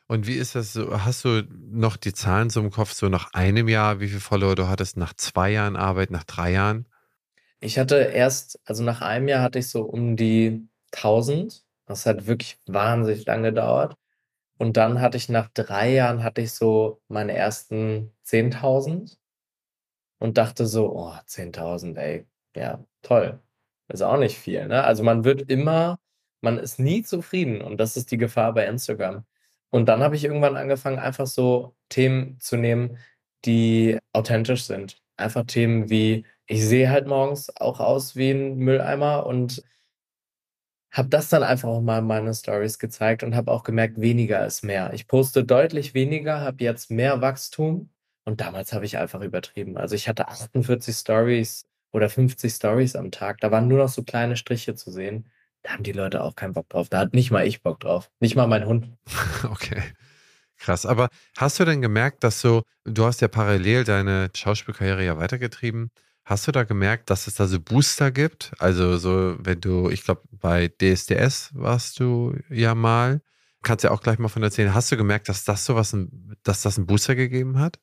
Und 0.07 0.27
wie 0.27 0.35
ist 0.35 0.55
das 0.55 0.73
so? 0.73 1.03
Hast 1.05 1.25
du 1.25 1.43
noch 1.51 1.97
die 1.97 2.13
Zahlen 2.13 2.51
so 2.51 2.61
im 2.61 2.71
Kopf, 2.71 2.93
so 2.93 3.09
nach 3.09 3.33
einem 3.33 3.69
Jahr, 3.69 4.01
wie 4.01 4.09
viele 4.09 4.21
Follower 4.21 4.55
du 4.55 4.69
hattest, 4.69 4.97
nach 4.97 5.15
zwei 5.15 5.51
Jahren 5.51 5.77
Arbeit, 5.77 6.11
nach 6.11 6.25
drei 6.25 6.53
Jahren? 6.53 6.87
Ich 7.61 7.79
hatte 7.79 7.97
erst, 7.97 8.61
also 8.67 8.85
nach 8.85 9.01
einem 9.01 9.29
Jahr 9.29 9.43
hatte 9.43 9.59
ich 9.59 9.69
so 9.69 9.83
um 9.83 10.17
die 10.17 10.69
1000 10.93 11.65
das 11.87 12.07
hat 12.07 12.27
wirklich 12.27 12.59
wahnsinnig 12.67 13.27
lange 13.27 13.51
gedauert. 13.51 13.97
Und 14.59 14.77
dann 14.77 15.01
hatte 15.01 15.17
ich 15.17 15.29
nach 15.29 15.49
drei 15.55 15.93
Jahren 15.93 16.23
hatte 16.25 16.41
ich 16.43 16.53
so 16.53 17.03
meine 17.09 17.35
ersten 17.35 18.13
10.000 18.25 19.19
und 20.19 20.39
dachte 20.39 20.67
so, 20.67 20.93
oh, 20.97 21.13
10.000, 21.27 21.97
ey, 21.99 22.27
ja, 22.57 22.85
toll. 23.03 23.41
Ist 23.89 24.03
auch 24.03 24.17
nicht 24.19 24.39
viel, 24.39 24.67
ne? 24.69 24.85
Also 24.85 25.03
man 25.05 25.25
wird 25.25 25.51
immer, 25.51 25.99
man 26.41 26.59
ist 26.59 26.79
nie 26.79 27.03
zufrieden 27.03 27.61
und 27.63 27.79
das 27.79 27.97
ist 27.97 28.11
die 28.11 28.17
Gefahr 28.19 28.55
bei 28.55 28.67
Instagram. 28.67 29.25
Und 29.71 29.87
dann 29.87 30.03
habe 30.03 30.17
ich 30.17 30.25
irgendwann 30.25 30.57
angefangen, 30.57 30.99
einfach 30.99 31.27
so 31.27 31.77
Themen 31.89 32.39
zu 32.41 32.57
nehmen, 32.57 32.99
die 33.45 33.99
authentisch 34.13 34.65
sind. 34.65 35.03
Einfach 35.17 35.45
Themen 35.47 35.91
wie, 35.91 36.25
ich 36.47 36.65
sehe 36.65 36.91
halt 36.91 37.07
morgens 37.09 37.55
auch 37.57 37.81
aus 37.81 38.17
wie 38.17 38.31
ein 38.31 38.57
Mülleimer 38.57 39.27
und 39.27 39.63
habe 40.95 41.09
das 41.09 41.29
dann 41.29 41.43
einfach 41.43 41.69
auch 41.69 41.83
mal 41.83 41.99
in 41.99 42.07
meine 42.07 42.33
Stories 42.33 42.79
gezeigt 42.79 43.25
und 43.25 43.35
habe 43.35 43.51
auch 43.51 43.65
gemerkt, 43.65 44.01
weniger 44.01 44.47
ist 44.47 44.63
mehr. 44.63 44.93
Ich 44.95 45.09
poste 45.09 45.45
deutlich 45.45 45.93
weniger, 45.93 46.41
habe 46.41 46.63
jetzt 46.63 46.91
mehr 46.91 47.21
Wachstum 47.21 47.91
und 48.25 48.41
damals 48.41 48.73
habe 48.73 48.85
ich 48.85 48.97
einfach 48.97 49.21
übertrieben. 49.21 49.77
Also 49.77 49.97
ich 49.97 50.09
hatte 50.09 50.29
48 50.29 50.95
Stories 50.95 51.67
oder 51.91 52.09
50 52.09 52.53
Stories 52.53 52.95
am 52.95 53.11
Tag. 53.11 53.41
Da 53.41 53.51
waren 53.51 53.67
nur 53.67 53.79
noch 53.79 53.89
so 53.89 54.05
kleine 54.05 54.37
Striche 54.37 54.77
zu 54.77 54.93
sehen. 54.93 55.29
Da 55.63 55.73
haben 55.73 55.83
die 55.83 55.93
Leute 55.93 56.23
auch 56.23 56.37
keinen 56.37 56.53
Bock 56.53 56.69
drauf. 56.69 56.89
Da 56.89 57.01
hat 57.01 57.13
nicht 57.13 57.33
mal 57.33 57.45
ich 57.47 57.63
Bock 57.63 57.81
drauf. 57.81 58.11
Nicht 58.21 58.37
mal 58.37 58.47
mein 58.47 58.65
Hund. 58.67 58.89
Okay. 59.51 59.83
Krass. 60.57 60.87
Aber 60.87 61.09
hast 61.37 61.59
du 61.59 61.65
denn 61.65 61.83
gemerkt, 61.83 62.23
dass 62.25 62.41
so, 62.41 62.63
du 62.85 63.05
hast 63.05 63.21
ja 63.21 63.29
parallel 63.29 63.85
deine 63.85 64.31
Schauspielkarriere 64.35 65.05
ja 65.05 65.19
weitergetrieben. 65.19 65.91
Hast 66.25 66.47
du 66.47 66.53
da 66.53 66.65
gemerkt, 66.65 67.11
dass 67.11 67.27
es 67.27 67.35
da 67.35 67.47
so 67.47 67.61
Booster 67.61 68.11
gibt? 68.11 68.53
Also 68.59 68.97
so, 68.97 69.37
wenn 69.39 69.61
du, 69.61 69.91
ich 69.91 70.05
glaube, 70.05 70.23
bei 70.31 70.69
DSDS 70.69 71.51
warst 71.55 72.01
du 72.01 72.35
ja 72.49 72.75
mal. 72.75 73.21
Kannst 73.63 73.85
ja 73.85 73.91
auch 73.91 74.01
gleich 74.01 74.19
mal 74.19 74.29
von 74.29 74.43
erzählen. 74.43 74.75
Hast 74.75 74.91
du 74.91 74.97
gemerkt, 74.97 75.29
dass 75.29 75.45
das 75.45 75.67
sowas, 75.67 75.95
dass 76.43 76.63
das 76.63 76.79
einen 76.79 76.87
Booster 76.87 77.15
gegeben 77.15 77.59
hat? 77.59 77.79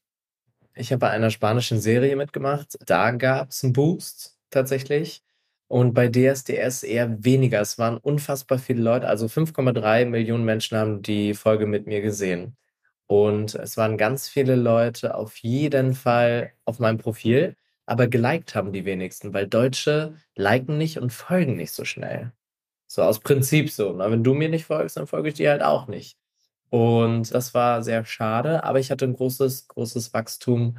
Ich 0.73 0.91
habe 0.91 0.99
bei 0.99 1.09
einer 1.09 1.29
spanischen 1.29 1.79
Serie 1.79 2.15
mitgemacht. 2.15 2.77
Da 2.85 3.11
gab 3.11 3.51
es 3.51 3.63
einen 3.63 3.73
Boost 3.73 4.37
tatsächlich. 4.49 5.23
Und 5.67 5.93
bei 5.93 6.09
DSDS 6.09 6.83
eher 6.83 7.23
weniger. 7.23 7.61
Es 7.61 7.77
waren 7.77 7.97
unfassbar 7.97 8.57
viele 8.57 8.81
Leute. 8.81 9.07
Also 9.07 9.27
5,3 9.27 10.05
Millionen 10.05 10.45
Menschen 10.45 10.77
haben 10.77 11.01
die 11.03 11.35
Folge 11.35 11.67
mit 11.67 11.85
mir 11.85 12.01
gesehen. 12.01 12.57
Und 13.05 13.55
es 13.55 13.77
waren 13.77 13.97
ganz 13.97 14.27
viele 14.29 14.55
Leute 14.55 15.15
auf 15.15 15.37
jeden 15.37 15.93
Fall 15.93 16.53
auf 16.65 16.79
meinem 16.79 16.97
Profil 16.97 17.55
aber 17.91 18.07
geliked 18.07 18.55
haben 18.55 18.71
die 18.71 18.85
wenigsten, 18.85 19.33
weil 19.33 19.47
Deutsche 19.47 20.15
liken 20.35 20.77
nicht 20.77 20.97
und 20.97 21.11
folgen 21.11 21.57
nicht 21.57 21.73
so 21.73 21.83
schnell. 21.83 22.31
So 22.87 23.03
aus 23.03 23.19
Prinzip 23.19 23.69
so. 23.69 23.91
Na, 23.91 24.09
wenn 24.09 24.23
du 24.23 24.33
mir 24.33 24.47
nicht 24.47 24.65
folgst, 24.65 24.95
dann 24.95 25.07
folge 25.07 25.27
ich 25.27 25.35
dir 25.35 25.51
halt 25.51 25.61
auch 25.61 25.87
nicht. 25.87 26.17
Und 26.69 27.33
das 27.33 27.53
war 27.53 27.83
sehr 27.83 28.05
schade, 28.05 28.63
aber 28.63 28.79
ich 28.79 28.91
hatte 28.91 29.03
ein 29.03 29.13
großes, 29.13 29.67
großes 29.67 30.13
Wachstum, 30.13 30.77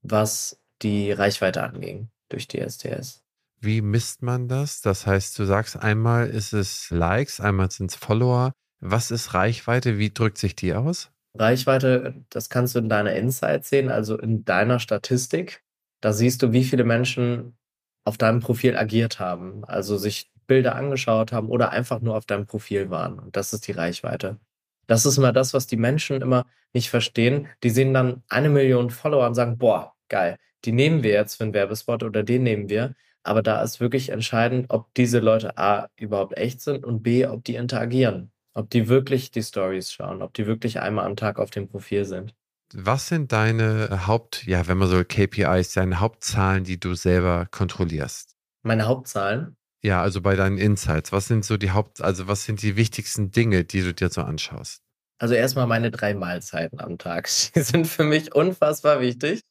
was 0.00 0.58
die 0.80 1.12
Reichweite 1.12 1.62
anging 1.62 2.08
durch 2.30 2.48
die 2.48 2.66
STS. 2.66 3.22
Wie 3.60 3.82
misst 3.82 4.22
man 4.22 4.48
das? 4.48 4.80
Das 4.80 5.06
heißt, 5.06 5.38
du 5.38 5.44
sagst 5.44 5.76
einmal 5.76 6.30
ist 6.30 6.54
es 6.54 6.88
Likes, 6.88 7.40
einmal 7.40 7.70
sind 7.70 7.90
es 7.90 7.96
Follower. 7.96 8.52
Was 8.80 9.10
ist 9.10 9.34
Reichweite? 9.34 9.98
Wie 9.98 10.14
drückt 10.14 10.38
sich 10.38 10.56
die 10.56 10.72
aus? 10.72 11.10
Reichweite, 11.34 12.24
das 12.30 12.48
kannst 12.48 12.74
du 12.74 12.78
in 12.78 12.88
deiner 12.88 13.12
Insight 13.12 13.66
sehen, 13.66 13.90
also 13.90 14.18
in 14.18 14.46
deiner 14.46 14.80
Statistik. 14.80 15.62
Da 16.02 16.12
siehst 16.12 16.42
du, 16.42 16.52
wie 16.52 16.64
viele 16.64 16.84
Menschen 16.84 17.56
auf 18.04 18.18
deinem 18.18 18.40
Profil 18.40 18.76
agiert 18.76 19.20
haben, 19.20 19.64
also 19.64 19.96
sich 19.96 20.30
Bilder 20.46 20.74
angeschaut 20.74 21.32
haben 21.32 21.48
oder 21.48 21.70
einfach 21.70 22.00
nur 22.00 22.16
auf 22.16 22.26
deinem 22.26 22.46
Profil 22.46 22.90
waren. 22.90 23.18
Und 23.18 23.36
das 23.36 23.52
ist 23.52 23.66
die 23.68 23.72
Reichweite. 23.72 24.38
Das 24.86 25.06
ist 25.06 25.16
immer 25.16 25.32
das, 25.32 25.54
was 25.54 25.66
die 25.66 25.76
Menschen 25.76 26.20
immer 26.20 26.44
nicht 26.74 26.90
verstehen. 26.90 27.48
Die 27.62 27.70
sehen 27.70 27.94
dann 27.94 28.22
eine 28.28 28.50
Million 28.50 28.90
Follower 28.90 29.26
und 29.26 29.34
sagen, 29.34 29.58
boah, 29.58 29.94
geil, 30.08 30.38
die 30.64 30.72
nehmen 30.72 31.02
wir 31.02 31.12
jetzt 31.12 31.36
für 31.36 31.44
einen 31.44 31.54
Werbespot 31.54 32.02
oder 32.02 32.22
den 32.24 32.42
nehmen 32.42 32.68
wir. 32.68 32.94
Aber 33.22 33.42
da 33.42 33.62
ist 33.62 33.80
wirklich 33.80 34.08
entscheidend, 34.08 34.70
ob 34.70 34.92
diese 34.94 35.20
Leute 35.20 35.56
A 35.56 35.88
überhaupt 35.96 36.36
echt 36.36 36.60
sind 36.60 36.84
und 36.84 37.02
B, 37.02 37.26
ob 37.26 37.44
die 37.44 37.54
interagieren. 37.54 38.32
Ob 38.54 38.68
die 38.70 38.88
wirklich 38.88 39.30
die 39.30 39.42
Stories 39.42 39.92
schauen, 39.92 40.20
ob 40.22 40.34
die 40.34 40.46
wirklich 40.46 40.80
einmal 40.80 41.06
am 41.06 41.16
Tag 41.16 41.38
auf 41.38 41.50
dem 41.50 41.68
Profil 41.68 42.04
sind. 42.04 42.34
Was 42.74 43.08
sind 43.08 43.32
deine 43.32 44.06
Haupt, 44.06 44.46
ja, 44.46 44.66
wenn 44.66 44.78
man 44.78 44.88
so 44.88 45.04
KPIs, 45.04 45.74
deine 45.74 46.00
Hauptzahlen, 46.00 46.64
die 46.64 46.80
du 46.80 46.94
selber 46.94 47.46
kontrollierst? 47.50 48.34
Meine 48.62 48.86
Hauptzahlen? 48.86 49.56
Ja, 49.82 50.00
also 50.00 50.22
bei 50.22 50.36
deinen 50.36 50.56
Insights. 50.58 51.12
Was 51.12 51.26
sind 51.26 51.44
so 51.44 51.58
die 51.58 51.72
Haupt, 51.72 52.00
also 52.00 52.28
was 52.28 52.44
sind 52.44 52.62
die 52.62 52.76
wichtigsten 52.76 53.30
Dinge, 53.30 53.64
die 53.64 53.82
du 53.82 53.92
dir 53.92 54.08
so 54.08 54.22
anschaust? 54.22 54.80
Also 55.18 55.34
erstmal 55.34 55.66
meine 55.66 55.90
drei 55.90 56.14
Mahlzeiten 56.14 56.80
am 56.80 56.98
Tag. 56.98 57.28
Die 57.54 57.60
sind 57.60 57.86
für 57.86 58.04
mich 58.04 58.34
unfassbar 58.34 59.00
wichtig. 59.00 59.42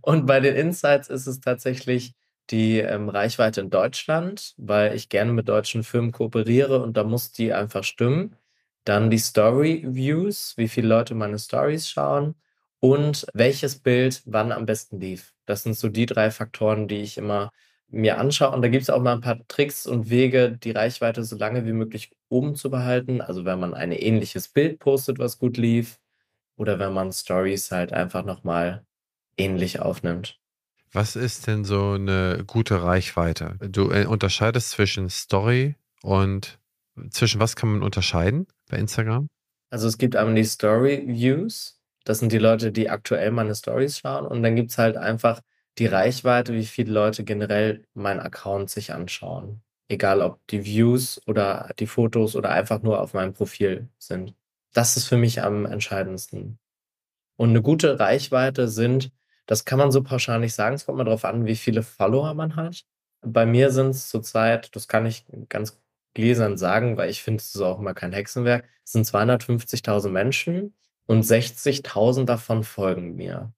Und 0.00 0.26
bei 0.26 0.40
den 0.40 0.56
Insights 0.56 1.08
ist 1.08 1.26
es 1.26 1.40
tatsächlich 1.40 2.14
die 2.50 2.78
ähm, 2.78 3.08
Reichweite 3.08 3.60
in 3.60 3.70
Deutschland, 3.70 4.54
weil 4.56 4.96
ich 4.96 5.08
gerne 5.08 5.32
mit 5.32 5.48
deutschen 5.48 5.84
Firmen 5.84 6.10
kooperiere 6.10 6.82
und 6.82 6.96
da 6.96 7.04
muss 7.04 7.30
die 7.30 7.52
einfach 7.52 7.84
stimmen. 7.84 8.34
Dann 8.84 9.10
die 9.10 9.18
Story 9.18 9.84
Views, 9.86 10.54
wie 10.56 10.68
viele 10.68 10.88
Leute 10.88 11.14
meine 11.14 11.38
Stories 11.38 11.88
schauen 11.88 12.34
und 12.82 13.26
welches 13.32 13.78
Bild 13.78 14.22
wann 14.26 14.50
am 14.50 14.66
besten 14.66 14.98
lief. 14.98 15.34
Das 15.46 15.62
sind 15.62 15.76
so 15.76 15.88
die 15.88 16.06
drei 16.06 16.32
Faktoren, 16.32 16.88
die 16.88 16.96
ich 16.96 17.16
immer 17.16 17.52
mir 17.88 18.18
anschaue. 18.18 18.50
Und 18.50 18.62
da 18.62 18.68
gibt 18.68 18.82
es 18.82 18.90
auch 18.90 19.00
mal 19.00 19.12
ein 19.12 19.20
paar 19.20 19.38
Tricks 19.46 19.86
und 19.86 20.10
Wege, 20.10 20.58
die 20.58 20.72
Reichweite 20.72 21.22
so 21.22 21.36
lange 21.36 21.64
wie 21.64 21.72
möglich 21.72 22.10
oben 22.28 22.56
zu 22.56 22.70
behalten. 22.70 23.20
Also 23.20 23.44
wenn 23.44 23.60
man 23.60 23.74
ein 23.74 23.92
ähnliches 23.92 24.48
Bild 24.48 24.80
postet, 24.80 25.20
was 25.20 25.38
gut 25.38 25.58
lief, 25.58 26.00
oder 26.56 26.78
wenn 26.78 26.92
man 26.92 27.12
Stories 27.12 27.70
halt 27.70 27.92
einfach 27.92 28.24
nochmal 28.24 28.84
ähnlich 29.36 29.78
aufnimmt. 29.80 30.38
Was 30.92 31.16
ist 31.16 31.46
denn 31.46 31.64
so 31.64 31.92
eine 31.92 32.42
gute 32.46 32.82
Reichweite? 32.82 33.58
Du 33.60 33.90
äh, 33.90 34.06
unterscheidest 34.06 34.70
zwischen 34.70 35.08
Story 35.08 35.76
und 36.02 36.58
zwischen 37.10 37.40
was 37.40 37.56
kann 37.56 37.70
man 37.70 37.82
unterscheiden 37.82 38.46
bei 38.68 38.76
Instagram? 38.76 39.28
Also 39.70 39.86
es 39.86 39.96
gibt 39.96 40.16
einmal 40.16 40.34
die 40.34 40.44
Story 40.44 41.04
Views 41.06 41.81
das 42.04 42.18
sind 42.18 42.32
die 42.32 42.38
Leute, 42.38 42.72
die 42.72 42.90
aktuell 42.90 43.30
meine 43.30 43.54
Stories 43.54 43.98
schauen. 43.98 44.26
Und 44.26 44.42
dann 44.42 44.56
gibt 44.56 44.70
es 44.70 44.78
halt 44.78 44.96
einfach 44.96 45.40
die 45.78 45.86
Reichweite, 45.86 46.54
wie 46.54 46.66
viele 46.66 46.92
Leute 46.92 47.24
generell 47.24 47.86
meinen 47.94 48.20
Account 48.20 48.70
sich 48.70 48.92
anschauen. 48.92 49.62
Egal 49.88 50.22
ob 50.22 50.46
die 50.48 50.64
Views 50.64 51.20
oder 51.26 51.70
die 51.78 51.86
Fotos 51.86 52.36
oder 52.36 52.50
einfach 52.50 52.82
nur 52.82 53.00
auf 53.00 53.14
meinem 53.14 53.32
Profil 53.32 53.88
sind. 53.98 54.34
Das 54.72 54.96
ist 54.96 55.06
für 55.06 55.16
mich 55.16 55.42
am 55.42 55.66
entscheidendsten. 55.66 56.58
Und 57.36 57.50
eine 57.50 57.62
gute 57.62 57.98
Reichweite 57.98 58.68
sind, 58.68 59.12
das 59.46 59.64
kann 59.64 59.78
man 59.78 59.92
so 59.92 60.02
pauschal 60.02 60.40
nicht 60.40 60.54
sagen, 60.54 60.74
es 60.74 60.86
kommt 60.86 60.98
mal 60.98 61.04
darauf 61.04 61.24
an, 61.24 61.46
wie 61.46 61.56
viele 61.56 61.82
Follower 61.82 62.34
man 62.34 62.56
hat. 62.56 62.84
Bei 63.22 63.46
mir 63.46 63.70
sind 63.70 63.90
es 63.90 64.08
zurzeit, 64.08 64.74
das 64.76 64.88
kann 64.88 65.06
ich 65.06 65.26
ganz 65.48 65.80
gläsern 66.14 66.58
sagen, 66.58 66.96
weil 66.96 67.10
ich 67.10 67.22
finde, 67.22 67.40
es 67.40 67.54
ist 67.54 67.60
auch 67.60 67.78
immer 67.78 67.94
kein 67.94 68.12
Hexenwerk, 68.12 68.68
es 68.84 68.92
sind 68.92 69.06
250.000 69.06 70.08
Menschen 70.08 70.74
und 71.12 71.24
60.000 71.24 72.24
davon 72.24 72.64
folgen 72.64 73.16
mir. 73.16 73.52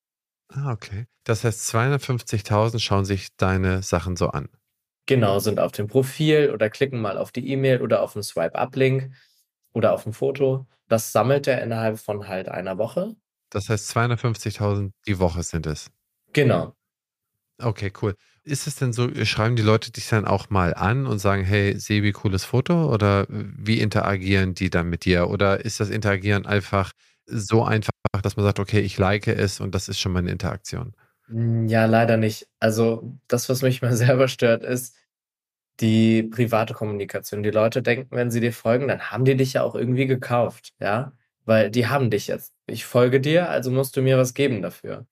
Ah, 0.49 0.73
okay. 0.73 1.07
Das 1.23 1.45
heißt, 1.45 1.73
250.000 1.73 2.81
schauen 2.81 3.05
sich 3.05 3.29
deine 3.37 3.83
Sachen 3.83 4.17
so 4.17 4.29
an. 4.29 4.49
Genau, 5.07 5.39
sind 5.39 5.61
auf 5.61 5.71
dem 5.71 5.87
Profil 5.87 6.51
oder 6.53 6.69
klicken 6.69 7.01
mal 7.01 7.17
auf 7.17 7.31
die 7.31 7.49
E-Mail 7.49 7.81
oder 7.81 8.03
auf 8.03 8.17
einen 8.17 8.25
Swipe-Up-Link 8.25 9.13
oder 9.73 9.93
auf 9.93 10.05
ein 10.05 10.13
Foto. 10.13 10.67
Das 10.89 11.13
sammelt 11.13 11.47
er 11.47 11.63
innerhalb 11.63 12.01
von 12.01 12.27
halt 12.27 12.49
einer 12.49 12.77
Woche. 12.77 13.15
Das 13.51 13.69
heißt, 13.69 13.97
250.000 13.97 14.91
die 15.07 15.21
Woche 15.21 15.45
sind 15.45 15.67
es. 15.67 15.93
Genau. 16.33 16.75
Okay, 17.63 17.93
cool. 18.03 18.17
Ist 18.43 18.67
es 18.67 18.75
denn 18.75 18.93
so, 18.93 19.09
schreiben 19.25 19.55
die 19.55 19.63
Leute 19.63 19.93
dich 19.93 20.09
dann 20.09 20.25
auch 20.25 20.51
mal 20.51 20.75
an 20.75 21.07
und 21.07 21.21
sagen, 21.21 21.45
hey, 21.45 21.79
Sebi, 21.79 22.11
cooles 22.11 22.45
Foto? 22.45 22.93
Oder 22.93 23.27
wie 23.29 23.81
interagieren 23.81 24.55
die 24.55 24.71
dann 24.71 24.91
mit 24.91 25.05
dir? 25.05 25.31
Oder 25.31 25.65
ist 25.65 25.79
das 25.79 25.89
Interagieren 25.89 26.47
einfach, 26.47 26.91
so 27.27 27.65
einfach, 27.65 27.91
dass 28.23 28.37
man 28.37 28.45
sagt, 28.45 28.59
okay, 28.61 28.81
ich 28.81 28.99
like 28.99 29.27
es 29.29 29.61
und 29.61 29.75
das 29.75 29.89
ist 29.89 29.99
schon 29.99 30.13
meine 30.13 30.31
Interaktion? 30.31 30.95
Hm, 31.29 31.69
ja, 31.69 31.87
leider 31.87 32.17
nicht. 32.17 32.49
Also 32.61 33.19
das, 33.29 33.49
was 33.49 33.63
mich 33.63 33.83
mal 33.83 33.95
selber 33.97 34.29
stört, 34.29 34.63
ist 34.65 34.97
die 35.81 36.23
private 36.25 36.75
Kommunikation. 36.75 37.43
Die 37.43 37.51
Leute 37.51 37.83
denken, 37.83 38.15
wenn 38.17 38.31
sie 38.31 38.41
dir 38.41 38.53
folgen, 38.53 38.89
dann 38.89 39.11
haben 39.11 39.25
die 39.25 39.37
dich 39.37 39.55
ja 39.55 39.63
auch 39.63 39.75
irgendwie 39.75 40.07
gekauft, 40.07 40.73
ja? 40.81 41.13
Weil 41.45 41.71
die 41.71 41.89
haben 41.89 42.11
dich 42.11 42.29
jetzt. 42.29 42.55
Ich 42.67 42.85
folge 42.87 43.21
dir, 43.21 43.51
also 43.51 43.71
musst 43.71 43.97
du 43.97 44.03
mir 44.03 44.17
was 44.19 44.35
geben 44.35 44.63
dafür. 44.63 45.07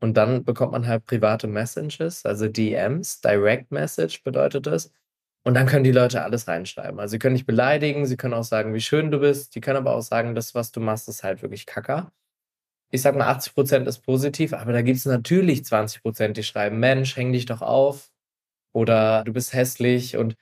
Und 0.00 0.16
dann 0.16 0.44
bekommt 0.44 0.72
man 0.72 0.86
halt 0.86 1.06
private 1.06 1.46
Messages, 1.46 2.24
also 2.26 2.48
DMs, 2.48 3.20
Direct 3.20 3.70
Message 3.72 4.22
bedeutet 4.22 4.66
das. 4.66 4.92
Und 5.44 5.54
dann 5.54 5.66
können 5.66 5.84
die 5.84 5.92
Leute 5.92 6.22
alles 6.22 6.48
reinschreiben. 6.48 6.98
Also 6.98 7.12
sie 7.12 7.18
können 7.18 7.36
dich 7.36 7.46
beleidigen, 7.46 8.06
sie 8.06 8.16
können 8.16 8.34
auch 8.34 8.44
sagen, 8.44 8.72
wie 8.72 8.80
schön 8.80 9.10
du 9.10 9.20
bist. 9.20 9.54
Die 9.54 9.60
können 9.60 9.76
aber 9.76 9.94
auch 9.94 10.00
sagen, 10.00 10.34
das, 10.34 10.54
was 10.54 10.72
du 10.72 10.80
machst, 10.80 11.08
ist 11.08 11.22
halt 11.22 11.42
wirklich 11.42 11.66
kacker. 11.66 12.12
Ich 12.90 13.02
sag 13.02 13.14
mal, 13.16 13.28
80 13.28 13.54
Prozent 13.54 13.88
ist 13.88 14.00
positiv, 14.00 14.54
aber 14.54 14.72
da 14.72 14.82
gibt 14.82 14.98
es 14.98 15.04
natürlich 15.04 15.64
20 15.64 16.02
Prozent, 16.02 16.36
die 16.38 16.42
schreiben, 16.42 16.80
Mensch, 16.80 17.16
häng 17.16 17.32
dich 17.32 17.44
doch 17.44 17.60
auf. 17.60 18.10
Oder 18.72 19.24
du 19.24 19.32
bist 19.32 19.52
hässlich. 19.52 20.16
Und 20.16 20.36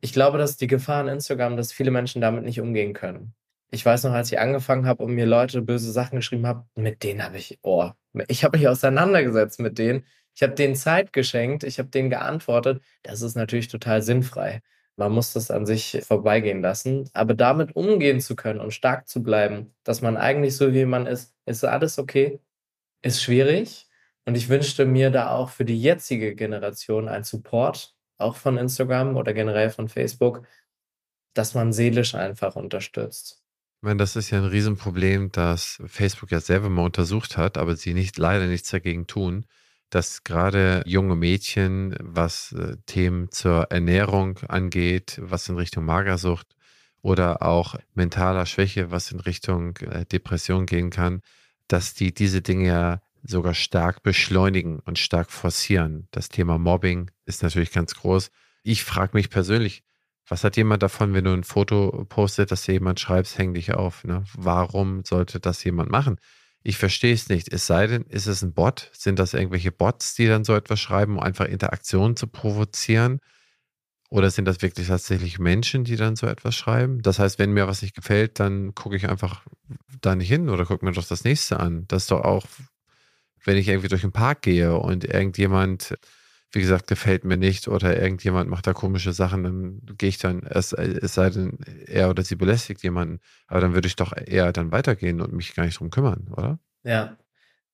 ich 0.00 0.12
glaube, 0.12 0.38
dass 0.38 0.56
die 0.56 0.66
Gefahr 0.66 1.00
an 1.00 1.08
Instagram, 1.08 1.56
dass 1.56 1.72
viele 1.72 1.90
Menschen 1.90 2.22
damit 2.22 2.44
nicht 2.44 2.60
umgehen 2.60 2.94
können. 2.94 3.34
Ich 3.70 3.84
weiß 3.84 4.04
noch, 4.04 4.12
als 4.12 4.32
ich 4.32 4.38
angefangen 4.40 4.86
habe 4.86 5.02
und 5.02 5.14
mir 5.14 5.26
Leute 5.26 5.60
böse 5.60 5.92
Sachen 5.92 6.16
geschrieben 6.16 6.46
haben, 6.46 6.64
mit 6.74 7.02
denen 7.02 7.22
habe 7.22 7.36
ich, 7.36 7.58
oh, 7.62 7.90
ich 8.28 8.44
habe 8.44 8.56
mich 8.56 8.66
auseinandergesetzt 8.66 9.60
mit 9.60 9.78
denen. 9.78 10.06
Ich 10.38 10.42
habe 10.44 10.54
denen 10.54 10.76
Zeit 10.76 11.12
geschenkt, 11.12 11.64
ich 11.64 11.80
habe 11.80 11.88
denen 11.88 12.10
geantwortet. 12.10 12.80
Das 13.02 13.22
ist 13.22 13.34
natürlich 13.34 13.66
total 13.66 14.02
sinnfrei. 14.02 14.62
Man 14.94 15.10
muss 15.10 15.32
das 15.32 15.50
an 15.50 15.66
sich 15.66 16.00
vorbeigehen 16.06 16.62
lassen. 16.62 17.10
Aber 17.12 17.34
damit 17.34 17.74
umgehen 17.74 18.20
zu 18.20 18.36
können 18.36 18.60
und 18.60 18.72
stark 18.72 19.08
zu 19.08 19.20
bleiben, 19.20 19.74
dass 19.82 20.00
man 20.00 20.16
eigentlich 20.16 20.54
so 20.54 20.72
wie 20.72 20.84
man 20.84 21.06
ist, 21.06 21.34
ist 21.44 21.64
alles 21.64 21.98
okay, 21.98 22.38
ist 23.02 23.20
schwierig. 23.20 23.88
Und 24.26 24.36
ich 24.36 24.48
wünschte 24.48 24.86
mir 24.86 25.10
da 25.10 25.32
auch 25.32 25.50
für 25.50 25.64
die 25.64 25.82
jetzige 25.82 26.36
Generation 26.36 27.08
ein 27.08 27.24
Support, 27.24 27.96
auch 28.16 28.36
von 28.36 28.58
Instagram 28.58 29.16
oder 29.16 29.34
generell 29.34 29.70
von 29.70 29.88
Facebook, 29.88 30.46
dass 31.34 31.54
man 31.54 31.72
seelisch 31.72 32.14
einfach 32.14 32.54
unterstützt. 32.54 33.42
Ich 33.78 33.82
meine, 33.82 33.96
das 33.98 34.14
ist 34.14 34.30
ja 34.30 34.38
ein 34.38 34.44
Riesenproblem, 34.44 35.32
das 35.32 35.82
Facebook 35.86 36.30
ja 36.30 36.38
selber 36.38 36.68
mal 36.68 36.84
untersucht 36.84 37.36
hat, 37.36 37.58
aber 37.58 37.74
sie 37.74 37.92
nicht 37.92 38.18
leider 38.18 38.46
nichts 38.46 38.70
dagegen 38.70 39.08
tun 39.08 39.44
dass 39.90 40.24
gerade 40.24 40.82
junge 40.86 41.16
Mädchen, 41.16 41.96
was 42.00 42.52
äh, 42.52 42.76
Themen 42.86 43.30
zur 43.30 43.70
Ernährung 43.70 44.38
angeht, 44.48 45.18
was 45.22 45.48
in 45.48 45.56
Richtung 45.56 45.84
Magersucht 45.84 46.46
oder 47.00 47.42
auch 47.42 47.76
mentaler 47.94 48.46
Schwäche, 48.46 48.90
was 48.90 49.12
in 49.12 49.20
Richtung 49.20 49.76
äh, 49.78 50.04
Depression 50.04 50.66
gehen 50.66 50.90
kann, 50.90 51.22
dass 51.68 51.94
die 51.94 52.12
diese 52.12 52.42
Dinge 52.42 52.66
ja 52.66 53.00
sogar 53.22 53.54
stark 53.54 54.02
beschleunigen 54.02 54.80
und 54.80 54.98
stark 54.98 55.30
forcieren. 55.30 56.08
Das 56.10 56.28
Thema 56.28 56.58
Mobbing 56.58 57.10
ist 57.26 57.42
natürlich 57.42 57.72
ganz 57.72 57.94
groß. 57.94 58.30
Ich 58.62 58.84
frage 58.84 59.10
mich 59.14 59.30
persönlich, 59.30 59.82
was 60.28 60.44
hat 60.44 60.56
jemand 60.56 60.82
davon, 60.82 61.14
wenn 61.14 61.24
du 61.24 61.32
ein 61.32 61.44
Foto 61.44 62.04
postet, 62.08 62.52
dass 62.52 62.62
dir 62.62 62.72
jemand 62.72 63.00
schreibst, 63.00 63.38
häng 63.38 63.54
dich 63.54 63.72
auf? 63.72 64.04
Ne? 64.04 64.24
Warum 64.34 65.04
sollte 65.04 65.40
das 65.40 65.64
jemand 65.64 65.90
machen? 65.90 66.16
Ich 66.62 66.76
verstehe 66.76 67.14
es 67.14 67.28
nicht. 67.28 67.52
Es 67.52 67.66
sei 67.66 67.86
denn, 67.86 68.02
ist 68.02 68.26
es 68.26 68.42
ein 68.42 68.52
Bot? 68.52 68.90
Sind 68.92 69.18
das 69.18 69.34
irgendwelche 69.34 69.72
Bots, 69.72 70.14
die 70.14 70.26
dann 70.26 70.44
so 70.44 70.54
etwas 70.54 70.80
schreiben, 70.80 71.16
um 71.16 71.22
einfach 71.22 71.46
Interaktionen 71.46 72.16
zu 72.16 72.26
provozieren? 72.26 73.20
Oder 74.10 74.30
sind 74.30 74.46
das 74.46 74.62
wirklich 74.62 74.88
tatsächlich 74.88 75.38
Menschen, 75.38 75.84
die 75.84 75.96
dann 75.96 76.16
so 76.16 76.26
etwas 76.26 76.56
schreiben? 76.56 77.02
Das 77.02 77.18
heißt, 77.18 77.38
wenn 77.38 77.52
mir 77.52 77.68
was 77.68 77.82
nicht 77.82 77.94
gefällt, 77.94 78.40
dann 78.40 78.74
gucke 78.74 78.96
ich 78.96 79.08
einfach 79.08 79.44
da 80.00 80.14
nicht 80.16 80.28
hin 80.28 80.48
oder 80.48 80.64
gucke 80.64 80.84
mir 80.84 80.92
doch 80.92 81.06
das 81.06 81.24
nächste 81.24 81.60
an. 81.60 81.84
Das 81.88 82.04
ist 82.04 82.10
doch 82.10 82.22
auch, 82.22 82.46
wenn 83.44 83.58
ich 83.58 83.68
irgendwie 83.68 83.88
durch 83.88 84.00
den 84.00 84.12
Park 84.12 84.42
gehe 84.42 84.76
und 84.76 85.04
irgendjemand, 85.04 85.94
wie 86.52 86.60
gesagt, 86.60 86.86
gefällt 86.86 87.24
mir 87.24 87.36
nicht 87.36 87.68
oder 87.68 88.00
irgendjemand 88.00 88.48
macht 88.48 88.66
da 88.66 88.72
komische 88.72 89.12
Sachen, 89.12 89.42
dann 89.42 89.80
gehe 89.96 90.08
ich 90.08 90.18
dann, 90.18 90.42
es, 90.44 90.72
es 90.72 91.14
sei 91.14 91.30
denn, 91.30 91.58
er 91.86 92.10
oder 92.10 92.22
sie 92.22 92.36
belästigt 92.36 92.82
jemanden, 92.82 93.20
aber 93.46 93.60
dann 93.60 93.74
würde 93.74 93.88
ich 93.88 93.96
doch 93.96 94.12
eher 94.16 94.52
dann 94.52 94.72
weitergehen 94.72 95.20
und 95.20 95.32
mich 95.32 95.54
gar 95.54 95.64
nicht 95.64 95.78
drum 95.78 95.90
kümmern, 95.90 96.28
oder? 96.36 96.58
Ja, 96.84 97.18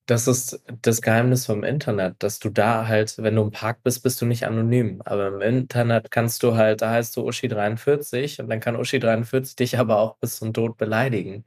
das 0.07 0.29
ist 0.29 0.63
das 0.83 1.01
Geheimnis 1.03 1.47
vom 1.47 1.65
Internet, 1.65 2.17
dass 2.23 2.39
du 2.39 2.51
da 2.51 2.87
halt, 2.89 3.17
wenn 3.19 3.37
du 3.37 3.43
im 3.43 3.51
Park 3.53 3.83
bist, 3.83 4.03
bist 4.03 4.21
du 4.21 4.27
nicht 4.27 4.47
anonym. 4.47 5.01
Aber 5.05 5.29
im 5.29 5.41
Internet 5.41 6.11
kannst 6.11 6.43
du 6.43 6.55
halt, 6.57 6.83
da 6.83 6.91
heißt 6.91 7.17
du 7.17 7.27
Uschi43 7.29 8.41
und 8.43 8.51
dann 8.51 8.61
kann 8.61 8.77
Uschi43 8.77 9.57
dich 9.57 9.79
aber 9.79 9.99
auch 9.99 10.17
bis 10.19 10.37
zum 10.37 10.53
Tod 10.53 10.77
beleidigen. 10.77 11.45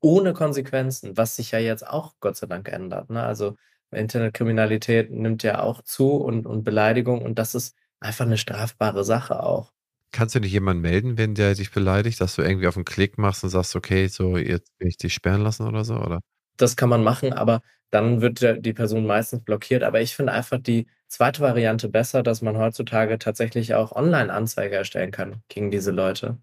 Ohne 0.00 0.34
Konsequenzen, 0.34 1.16
was 1.16 1.36
sich 1.36 1.52
ja 1.52 1.60
jetzt 1.60 1.86
auch 1.86 2.14
Gott 2.20 2.36
sei 2.36 2.46
Dank 2.48 2.68
ändert. 2.68 3.10
Ne? 3.10 3.22
Also 3.22 3.56
Internetkriminalität 3.92 5.10
nimmt 5.10 5.42
ja 5.42 5.60
auch 5.62 5.82
zu 5.82 6.12
und, 6.16 6.46
und 6.46 6.64
Beleidigung 6.64 7.22
und 7.22 7.38
das 7.38 7.54
ist 7.54 7.76
einfach 8.00 8.26
eine 8.26 8.38
strafbare 8.38 9.04
Sache 9.04 9.42
auch. 9.42 9.72
Kannst 10.12 10.34
du 10.34 10.40
nicht 10.40 10.52
jemanden 10.52 10.82
melden, 10.82 11.16
wenn 11.18 11.34
der 11.34 11.54
dich 11.54 11.70
beleidigt, 11.70 12.20
dass 12.20 12.34
du 12.36 12.42
irgendwie 12.42 12.66
auf 12.68 12.76
'n 12.76 12.84
Klick 12.84 13.16
machst 13.18 13.44
und 13.44 13.50
sagst: 13.50 13.74
„Okay, 13.76 14.06
so, 14.08 14.36
jetzt 14.36 14.70
will 14.78 14.88
ich 14.88 14.96
dich 14.98 15.14
sperren 15.14 15.42
lassen“ 15.42 15.66
oder 15.66 15.84
so, 15.84 15.94
oder? 15.96 16.20
Das 16.56 16.76
kann 16.76 16.88
man 16.88 17.02
machen, 17.02 17.32
aber 17.32 17.62
dann 17.90 18.20
wird 18.20 18.40
die 18.64 18.72
Person 18.72 19.06
meistens 19.06 19.42
blockiert. 19.44 19.82
Aber 19.82 20.00
ich 20.00 20.14
finde 20.16 20.32
einfach 20.32 20.58
die 20.58 20.86
zweite 21.08 21.40
Variante 21.40 21.88
besser, 21.88 22.22
dass 22.22 22.42
man 22.42 22.56
heutzutage 22.56 23.18
tatsächlich 23.18 23.74
auch 23.74 23.92
Online-Anzeige 23.92 24.76
erstellen 24.76 25.10
kann 25.10 25.42
gegen 25.48 25.70
diese 25.70 25.90
Leute. 25.90 26.38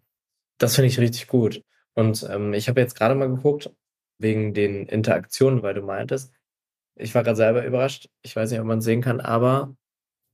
Das 0.60 0.76
finde 0.76 0.90
ich 0.90 1.00
richtig 1.00 1.28
gut. 1.28 1.64
Und, 1.96 2.28
ähm, 2.32 2.54
ich 2.54 2.70
habe 2.70 2.82
jetzt 2.82 2.96
grade 2.96 3.16
mal 3.16 3.30
geguckt 3.30 3.72
wegen 4.20 4.54
den 4.54 4.88
Interaktionen, 4.88 5.64
weil 5.64 5.76
du 5.76 5.82
meintest. 5.84 6.34
Ich 6.96 7.14
war 7.16 7.24
grad 7.24 7.38
selber 7.38 7.66
überrascht. 7.66 8.10
Ich 8.22 8.36
weiß 8.36 8.52
nicht, 8.52 8.60
ob 8.60 8.66
man's 8.66 8.84
sehen 8.86 9.02
kann, 9.02 9.22
aber 9.22 9.76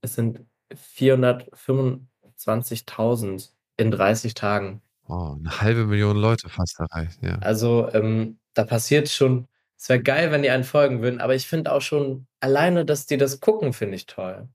es 0.00 0.14
sind 0.14 0.40
425.000 0.74 3.52
in 3.76 3.90
30 3.90 4.34
Tagen. 4.34 4.80
Oh, 5.08 5.36
1.000.000 5.60 6.16
Leute 6.16 6.48
fast 6.48 6.80
erreicht, 6.80 7.22
ja. 7.22 7.38
Also, 7.38 7.88
ähm, 7.92 8.38
da 8.54 8.64
passiert 8.64 9.08
schon 9.08 9.46
es 9.78 9.88
wäre 9.88 10.02
geil, 10.02 10.32
wenn 10.32 10.42
die 10.42 10.50
einen 10.50 10.64
folgen 10.64 11.02
würden, 11.02 11.20
aber 11.20 11.34
ich 11.34 11.46
finde 11.46 11.72
auch 11.72 11.82
schon 11.82 12.26
alleine, 12.40 12.84
dass 12.84 13.06
die 13.06 13.18
das 13.18 13.40
gucken, 13.40 13.72
finde 13.72 13.96
ich 13.96 14.06
toll. 14.06 14.48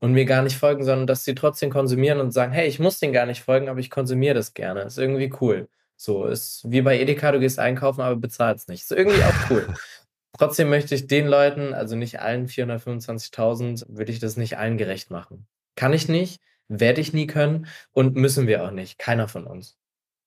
Und 0.00 0.12
mir 0.12 0.26
gar 0.26 0.42
nicht 0.42 0.56
folgen, 0.56 0.84
sondern 0.84 1.08
dass 1.08 1.24
sie 1.24 1.34
trotzdem 1.34 1.70
konsumieren 1.70 2.20
und 2.20 2.30
sagen: 2.32 2.52
„Hey, 2.52 2.68
ich 2.68 2.78
muss 2.78 3.00
denen 3.00 3.12
gar 3.12 3.26
nicht 3.26 3.42
folgen, 3.42 3.68
aber 3.68 3.80
ich 3.80 3.90
konsumiere 3.90 4.34
das 4.34 4.54
gerne.“ 4.54 4.82
Ist 4.82 4.98
irgendwie 4.98 5.32
cool. 5.40 5.68
So, 5.96 6.26
ist 6.26 6.62
wie 6.70 6.82
bei 6.82 7.00
Edeka, 7.00 7.32
du 7.32 7.40
gehst 7.40 7.58
einkaufen, 7.58 8.02
aber 8.02 8.14
bezahlst 8.16 8.68
nicht. 8.68 8.82
Ist 8.82 8.92
irgendwie 8.92 9.22
auch 9.22 9.50
cool. 9.50 9.66
Trotzdem 10.38 10.70
möchte 10.70 10.94
ich 10.94 11.06
den 11.06 11.26
Leuten, 11.26 11.74
also 11.74 11.96
nicht 11.96 12.20
allen 12.20 12.46
425.000 12.46 13.84
würde 13.88 14.12
ich 14.12 14.18
das 14.18 14.36
nicht 14.36 14.56
allen 14.56 14.78
gerecht 14.78 15.10
machen. 15.10 15.46
Kann 15.76 15.92
ich 15.92 16.08
nicht, 16.08 16.40
werde 16.68 17.00
ich 17.00 17.12
nie 17.12 17.26
können 17.26 17.66
und 17.92 18.16
müssen 18.16 18.46
wir 18.46 18.64
auch 18.64 18.70
nicht, 18.70 18.98
keiner 18.98 19.28
von 19.28 19.46
uns. 19.46 19.76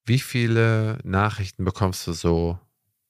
Wie 0.05 0.19
viele 0.19 0.99
Nachrichten 1.03 1.63
bekommst 1.63 2.05
du 2.07 2.13
so 2.13 2.59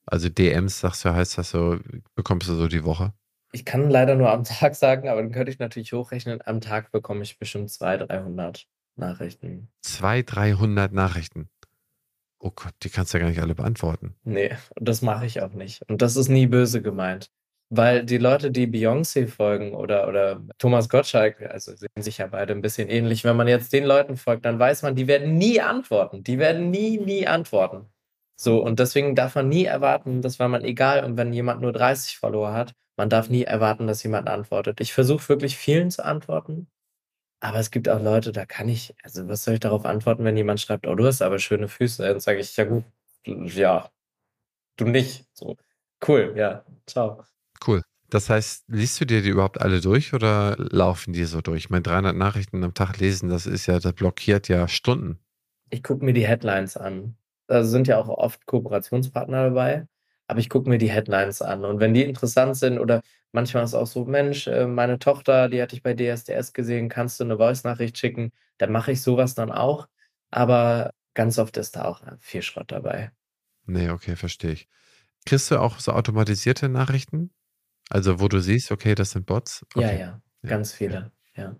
also 0.06 0.30
DMs, 0.30 0.80
sagst 0.80 1.06
du, 1.06 1.14
heißt 1.14 1.38
das 1.38 1.52
so 1.52 1.80
bekommst 2.16 2.48
du 2.48 2.56
so 2.56 2.68
die 2.68 2.84
Woche? 2.84 3.14
Ich 3.54 3.66
kann 3.66 3.90
leider 3.90 4.16
nur 4.16 4.32
am 4.32 4.44
Tag 4.44 4.76
sagen, 4.76 5.08
aber 5.10 5.22
dann 5.22 5.32
könnte 5.32 5.52
ich 5.52 5.60
natürlich 5.60 5.94
hochrechnen. 5.94 6.42
Am 6.46 6.62
Tag 6.62 6.92
bekomme 6.92 7.24
ich 7.24 7.40
bestimmt 7.40 7.70
200, 7.70 8.10
300 8.10 8.68
Nachrichten. 8.96 9.70
200, 9.82 10.36
300 10.36 10.94
Nachrichten? 10.94 11.50
Oh 12.44 12.52
Gott, 12.56 12.74
die 12.84 12.90
kannst 12.90 13.14
du 13.14 13.18
ja 13.20 13.24
gar 13.24 13.30
nicht 13.30 13.40
alle 13.42 13.56
beantworten. 13.56 14.16
Ne, 14.24 14.58
und 14.78 14.88
das 14.88 15.02
mache 15.02 15.26
ich 15.26 15.42
auch 15.42 15.54
nicht. 15.54 15.82
Und 15.90 16.02
das 16.02 16.16
ist 16.16 16.30
nie 16.30 16.46
böse 16.48 16.82
gemeint. 16.82 17.32
Weil 17.74 18.06
die 18.06 18.18
Leute, 18.18 18.52
die 18.52 18.68
Beyoncé 18.68 19.28
folgen 19.28 19.74
oder 19.74 20.08
oder 20.08 20.42
Thomas 20.58 20.90
Gottschalk, 20.90 21.42
also 21.42 21.74
sehen 21.76 21.90
sich 22.02 22.18
ja 22.20 22.28
beide 22.28 22.54
'n 22.54 22.62
bisschen 22.62 22.90
ähnlich. 22.90 23.24
Wenn 23.24 23.38
man 23.38 23.48
jetzt 23.48 23.72
den 23.74 23.86
Leuten 23.86 24.18
folgt, 24.18 24.46
dann 24.46 24.60
weiß 24.60 24.84
man, 24.84 24.96
die 24.96 25.08
werden 25.08 25.38
nie 25.38 25.62
antworten. 25.62 26.24
Die 26.24 26.38
werden 26.38 26.70
nie, 26.70 26.98
nie 27.00 27.26
antworten. 27.28 27.86
So, 28.36 28.62
und 28.64 28.80
deswegen 28.80 29.16
darf 29.16 29.36
man 29.36 29.48
nie 29.50 29.66
erwarten, 29.66 30.22
dass 30.22 30.38
wenn 30.40 30.52
man 30.52 30.64
egal 30.66 31.04
und 31.06 31.16
wenn 31.18 31.32
jemand 31.34 31.62
nur 31.62 31.72
30 31.72 32.18
Follower 32.18 32.54
hat, 32.54 32.74
man 32.98 33.10
darf 33.10 33.30
nie 33.30 33.44
erwarten, 33.44 33.88
dass 33.88 34.04
jemand 34.04 34.28
antwortet. 34.28 34.82
Ich 34.82 34.94
versuche 34.94 35.30
wirklich 35.30 35.56
vielen 35.58 35.90
zu 35.92 36.04
antworten, 36.04 36.68
aber 37.42 37.60
es 37.60 37.72
gibt 37.72 37.90
auch 37.90 38.02
Leute, 38.02 38.32
da 38.32 38.46
kann 38.46 38.70
ich 38.70 38.96
also, 39.04 39.28
was 39.28 39.44
soll 39.44 39.56
ich 39.56 39.60
darauf 39.62 39.86
antworten, 39.86 40.24
wenn 40.26 40.38
jemand 40.38 40.62
schreibt: 40.62 40.88
„Oh, 40.88 40.96
du 40.96 41.06
hast 41.06 41.22
aber 41.22 41.40
schöne 41.40 41.68
Füße.“ 41.68 42.04
Dann 42.04 42.20
sage 42.22 42.40
ich: 42.40 42.56
„Ja 42.58 42.66
gut, 42.66 42.86
ja, 43.26 43.90
du 44.78 44.86
nicht.“ 44.88 45.26
So. 45.34 45.58
Cool, 46.08 46.34
ja, 46.38 46.66
tschau. 46.88 47.24
Cool. 47.66 47.82
Das 48.10 48.30
heißt, 48.30 48.66
liest 48.68 49.00
du 49.02 49.06
dir 49.06 49.22
die 49.22 49.30
überhaupt 49.30 49.62
alle 49.62 49.82
durch 49.82 50.14
oder 50.14 50.56
laufen 50.58 51.14
die 51.14 51.24
so 51.26 51.42
durch? 51.42 51.66
Ich 51.66 51.70
meine, 51.70 51.84
300 51.84 52.16
Nachrichten 52.16 52.64
am 52.64 52.74
Tag 52.74 52.98
lesen, 53.00 53.30
das 53.30 53.46
ist 53.46 53.68
ja 53.68 53.80
das 53.80 53.94
blockiert 53.94 54.50
ja 54.50 54.68
Stunden. 54.68 55.20
Ich 55.70 55.84
gucke 55.84 56.04
mir 56.04 56.14
die 56.14 56.28
Headlines 56.28 56.76
an. 56.78 57.16
Da 57.48 57.64
sind 57.64 57.88
ja 57.88 57.98
auch 58.00 58.10
oft 58.10 58.46
Kooperationspartner 58.46 59.46
dabei, 59.46 59.88
aber 60.32 60.40
ich 60.40 60.50
gucke 60.50 60.70
mir 60.70 60.80
die 60.80 60.92
Headlines 60.92 61.42
an 61.44 61.66
und 61.66 61.80
wenn 61.82 61.94
die 61.94 62.04
interessant 62.04 62.58
sind 62.58 62.80
oder 62.80 63.02
manchmal 63.34 63.64
ist 63.66 63.76
auch 63.76 63.88
so: 63.88 64.06
„Mensch, 64.06 64.48
äh, 64.48 64.68
meine 64.68 65.00
Tochter, 65.00 65.50
die 65.50 65.62
hatte 65.62 65.76
ich 65.76 65.84
bei 65.84 65.94
DSDS 65.94 66.54
gesehen, 66.54 66.90
kannst 66.90 67.20
du 67.20 67.26
'ne 67.26 67.38
Voice-Nachricht 67.38 67.98
schicken?“ 68.00 68.32
Dann 68.60 68.72
mache 68.72 68.94
ich 68.94 69.02
so 69.04 69.18
was 69.18 69.36
dann 69.36 69.52
auch, 69.52 69.88
aber 70.32 70.92
ganz 71.16 71.40
oft 71.40 71.58
ist 71.58 71.76
da 71.78 71.86
auch, 71.86 72.02
viel 72.20 72.42
Schrott 72.44 72.72
dabei. 72.72 73.12
Ne, 73.68 73.90
okay, 73.92 74.16
verstehe 74.16 74.52
ich. 74.54 74.68
Kriegst 75.26 75.52
du 75.52 75.60
auch 75.60 75.80
so 75.80 75.94
automatisierte 75.94 76.70
Nachrichten? 76.70 77.32
Also, 77.90 78.20
wo 78.22 78.28
du 78.30 78.42
siehst: 78.42 78.72
„Okay, 78.72 78.96
das 78.96 79.12
sind 79.12 79.26
Bots?“ 79.28 79.66
Ja, 79.76 79.92
Okay. 79.92 79.94
ja, 79.94 80.22
Ja, 80.44 80.50
ganz 80.50 80.74
ja. 80.88 81.00
viele, 81.00 81.12
ja. 81.36 81.56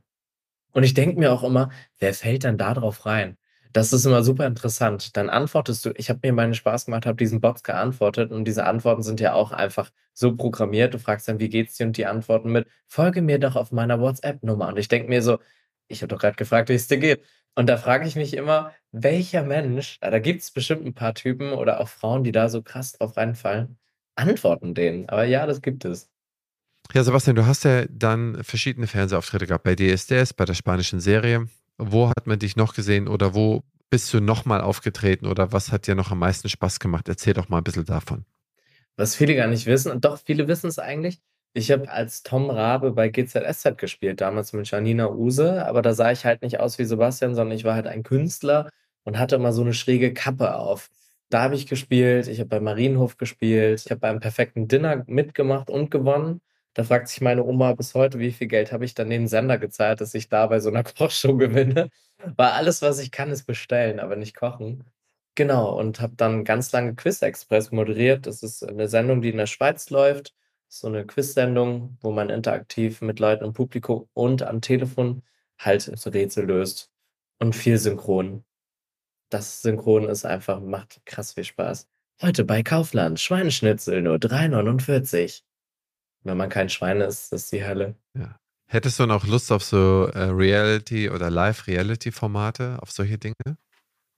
Und 0.74 0.84
ich 0.84 0.94
denke 0.96 1.20
mir 1.20 1.34
auch 1.34 1.44
immer: 1.44 1.72
„Wer 2.00 2.14
fällt 2.14 2.44
denn 2.46 2.58
da 2.58 2.74
drauf 2.76 3.06
rein?“ 3.08 3.38
Das 3.76 3.94
ist 3.94 4.06
immer 4.06 4.24
super 4.24 4.48
interessant. 4.48 5.16
Dann 5.16 5.30
antwortest 5.30 5.86
du 5.86 5.92
ich 5.96 6.10
habe 6.10 6.20
mir 6.24 6.34
mal 6.34 6.44
'nen 6.46 6.56
Spaß 6.56 6.86
gemacht, 6.86 7.06
habe 7.06 7.18
diesen 7.18 7.40
Bots 7.40 7.64
geantwortet 7.64 8.32
und 8.32 8.44
diese 8.46 8.66
Antworten 8.66 9.02
sind 9.04 9.20
ja 9.22 9.34
auch 9.34 9.52
einfach 9.52 9.92
so 10.14 10.36
programmiert. 10.36 10.94
Du 10.94 11.00
fragst 11.00 11.28
dann: 11.28 11.40
„Wie 11.40 11.48
geht's 11.50 11.76
dir?“ 11.76 11.86
Und 11.86 11.96
die 11.98 12.06
antworten 12.06 12.52
mit: 12.52 12.68
„Folge 12.88 13.22
mir 13.22 13.40
doch 13.40 13.56
auf 13.56 13.72
meiner 13.72 14.00
WhatsApp-Nummer.“ 14.02 14.68
Und 14.68 14.78
ich 14.78 14.88
denke 14.90 15.08
mir 15.10 15.22
so: 15.22 15.40
„Ich 15.88 16.02
habe 16.02 16.10
doch 16.10 16.20
grad 16.20 16.38
gefragt, 16.38 16.68
wie 16.70 16.74
es 16.74 16.88
dir 16.88 16.98
geht.“ 16.98 17.24
Und 17.56 17.68
da 17.70 17.78
frage 17.78 18.08
ich 18.08 18.16
mich 18.16 18.34
immer: 18.36 18.74
„Welcher 18.92 19.44
Mensch“ 19.44 19.98
ah, 20.02 20.10
da 20.10 20.20
gibt's 20.20 20.52
bestimmt 20.52 20.86
'n 20.86 20.94
paar 20.94 21.14
Typen 21.14 21.54
oder 21.54 21.80
auch 21.80 21.88
Frauen, 21.88 22.24
die 22.26 22.32
da 22.34 22.50
so 22.50 22.62
krass 22.64 22.94
drauf 22.94 23.16
reinfallen, 23.16 23.78
antworten 24.16 24.74
denen. 24.74 25.08
Aber 25.08 25.24
ja, 25.26 25.46
das 25.46 25.62
gibt 25.62 25.86
es. 25.86 26.08
Ja, 26.94 27.04
Sebastian, 27.04 27.36
du 27.38 27.46
hast 27.46 27.64
ja 27.64 27.86
dann 27.90 28.44
verschiedene 28.44 28.86
Fernsehauftritte 28.88 29.48
gehabt 29.48 29.64
bei 29.64 29.76
DSDS, 29.76 30.34
bei 30.34 30.44
der 30.46 30.56
spanischen 30.56 31.00
Serie. 31.00 31.48
Wo 31.80 32.10
hat 32.10 32.28
man 32.28 32.40
dich 32.40 32.56
noch 32.56 32.74
gesehen 32.74 33.08
oder 33.08 33.34
wo 33.34 33.64
bist 33.90 34.14
du 34.14 34.20
noch 34.22 34.46
mal 34.46 34.62
aufgetreten 34.62 35.26
oder 35.26 35.52
was 35.52 35.72
hat 35.72 35.88
dir 35.88 35.96
noch 35.96 36.12
am 36.12 36.20
meisten 36.20 36.50
Spaß 36.50 36.80
gemacht? 36.80 37.08
Erzähl 37.10 37.34
doch 37.34 37.50
mal 37.50 37.58
'n 37.60 37.64
bisschen 37.64 37.86
davon. 37.86 38.26
Was 39.00 39.16
viele 39.16 39.36
gar 39.36 39.48
nicht 39.48 39.66
wissen 39.68 39.92
und 39.92 40.04
doch, 40.06 40.20
viele 40.20 40.48
wissen's 40.48 40.78
eigentlich. 40.80 41.20
Ich 41.54 41.72
habe 41.72 41.90
als 41.90 42.24
Tom 42.24 42.50
Rabe 42.50 42.92
bei 42.92 43.10
GZSZ 43.10 43.78
gespielt, 43.78 44.22
damals 44.22 44.54
mit 44.54 44.70
Janina 44.70 45.10
Use, 45.10 45.66
aber 45.66 45.82
da 45.82 45.94
sah 45.94 46.12
ich 46.12 46.26
halt 46.26 46.42
nicht 46.42 46.60
aus 46.60 46.78
wie 46.80 46.86
Sebastian, 46.86 47.36
sondern 47.36 47.56
ich 47.58 47.64
war 47.64 47.74
halt 47.76 47.88
ein 47.88 48.04
Künstler 48.04 48.70
und 49.04 49.18
hatte 49.20 49.36
immer 49.36 49.52
so 49.54 49.64
'ne 49.64 49.74
schräge 49.74 50.14
Kappe 50.14 50.56
auf. 50.56 50.90
Da 51.30 51.42
habe 51.42 51.56
ich 51.56 51.68
gespielt, 51.68 52.28
ich 52.28 52.40
habe 52.40 52.50
beim 52.50 52.64
Marienhof 52.64 53.18
gespielt, 53.18 53.82
ich 53.86 53.92
habe 53.92 54.00
beim 54.02 54.20
Perfekten 54.20 54.68
Dinner 54.68 55.04
mitgemacht 55.08 55.70
und 55.70 55.90
gewonnen. 55.92 56.42
Da 56.78 56.84
fragt 56.86 57.10
sich 57.10 57.20
meine 57.20 57.44
Oma 57.44 57.74
bis 57.74 57.94
heute: 57.96 58.20
„Wie 58.20 58.32
viel 58.32 58.48
Geld 58.48 58.72
habe 58.72 58.86
ich 58.86 58.94
dann 58.94 59.10
den 59.10 59.28
Sender 59.28 59.58
gezahlt, 59.58 60.00
dass 60.00 60.14
ich 60.14 60.30
da 60.30 60.48
bei 60.48 60.60
so 60.62 60.70
'ner 60.70 60.84
Kochshow 60.98 61.36
gewinne?“ 61.36 61.90
Weil 62.38 62.50
alles, 62.52 62.82
was 62.82 63.00
ich 63.00 63.12
kann, 63.12 63.30
ist 63.30 63.44
bestellen, 63.46 64.00
aber 64.00 64.16
nicht 64.16 64.36
kochen. 64.36 64.86
Genau, 65.36 65.78
und 65.78 66.00
habe 66.02 66.16
dann 66.16 66.44
ganz 66.46 66.72
lange 66.72 66.96
Quiz 66.96 67.22
Express 67.22 67.72
moderiert. 67.72 68.26
Das 68.26 68.42
ist 68.44 68.62
'ne 68.64 68.88
Sendung, 68.88 69.22
die 69.22 69.30
in 69.30 69.38
der 69.38 69.48
Schweiz 69.48 69.90
läuft. 69.90 70.34
So 70.70 70.88
'ne 70.88 71.06
Quizsendung, 71.06 71.98
wo 72.02 72.12
man 72.12 72.30
interaktiv 72.30 73.02
mit 73.02 73.20
Leuten 73.20 73.44
im 73.44 73.54
Publikum 73.54 74.08
und 74.14 74.42
am 74.44 74.62
Telefon 74.62 75.24
halt 75.60 75.82
so 75.98 76.10
Rätsel 76.10 76.46
löst 76.46 76.90
und 77.40 77.54
viel 77.56 77.78
synchron. 77.80 78.46
Das 79.30 79.62
Synchron 79.64 80.10
ist 80.10 80.26
einfach 80.26 80.62
macht 80.62 81.02
krass 81.06 81.34
viel 81.34 81.46
Spaß. 81.46 81.88
„Heute 82.22 82.46
bei 82.46 82.64
Kaufland, 82.64 83.20
Schweineschnitzel 83.20 84.02
nur 84.04 84.20
3,49“. 84.20 85.42
Wenn 86.24 86.38
man 86.38 86.50
kein 86.50 86.70
Schwein 86.70 87.02
ist, 87.02 87.34
ist 87.34 87.52
die 87.52 87.66
Hölle. 87.66 87.96
Ja. 88.18 88.36
Hättest 88.68 89.00
du 89.00 89.06
noch 89.06 89.28
Lust 89.28 89.52
auf 89.52 89.64
so, 89.64 90.08
äh, 90.14 90.24
Reality 90.24 91.10
oder 91.10 91.30
Live-Reality-Formate, 91.30 92.78
auf 92.82 92.92
solche 92.92 93.18
Dinge? 93.18 93.58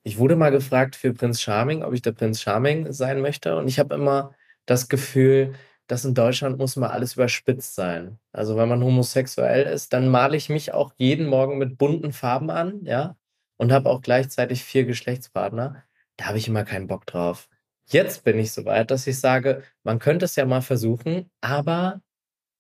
Ich 0.04 0.18
wurde 0.18 0.36
mal 0.36 0.52
gefragt 0.52 0.96
für 0.96 1.14
Prince 1.14 1.42
Charming, 1.42 1.82
ob 1.84 1.94
ich 1.94 2.02
der 2.02 2.12
Prinz 2.12 2.42
Charming 2.42 2.92
sein 2.92 3.22
möchte 3.22 3.58
und 3.58 3.68
ich 3.68 3.80
habe 3.80 3.96
immer 3.96 4.36
das 4.66 4.90
Gefühl, 4.90 5.56
dass 5.88 6.06
in 6.06 6.14
Deutschland 6.14 6.58
muss 6.58 6.78
immer 6.78 6.92
alles 6.92 7.16
überspitzt 7.16 7.76
sein. 7.76 8.20
Also, 8.32 8.56
wenn 8.58 8.70
man 8.70 8.84
homosexuell 8.84 9.66
ist, 9.66 9.94
dann 9.94 10.08
male 10.10 10.38
ich 10.38 10.50
mich 10.50 10.74
auch 10.74 10.94
jeden 10.98 11.28
Morgen 11.28 11.58
mit 11.58 11.78
bunten 11.78 12.14
Farben 12.14 12.50
an, 12.50 12.86
ja, 12.86 13.18
und 13.58 13.72
habe 13.72 13.90
auch 13.90 14.02
gleichzeitig 14.02 14.64
4 14.64 14.86
Geschlechtspartner. 14.86 15.84
Da 16.18 16.26
habe 16.26 16.38
ich 16.38 16.48
immer 16.48 16.64
keinen 16.64 16.88
Bock 16.88 17.06
drauf. 17.06 17.50
Jetzt 17.90 18.24
bin 18.24 18.40
ich 18.40 18.52
so 18.52 18.66
weit, 18.66 18.92
dass 18.92 19.08
ich 19.08 19.20
sage: 19.20 19.64
„Man 19.84 20.00
könnte 20.00 20.26
es 20.26 20.36
ja 20.36 20.46
mal 20.46 20.62
versuchen“, 20.62 21.30
aber, 21.42 22.02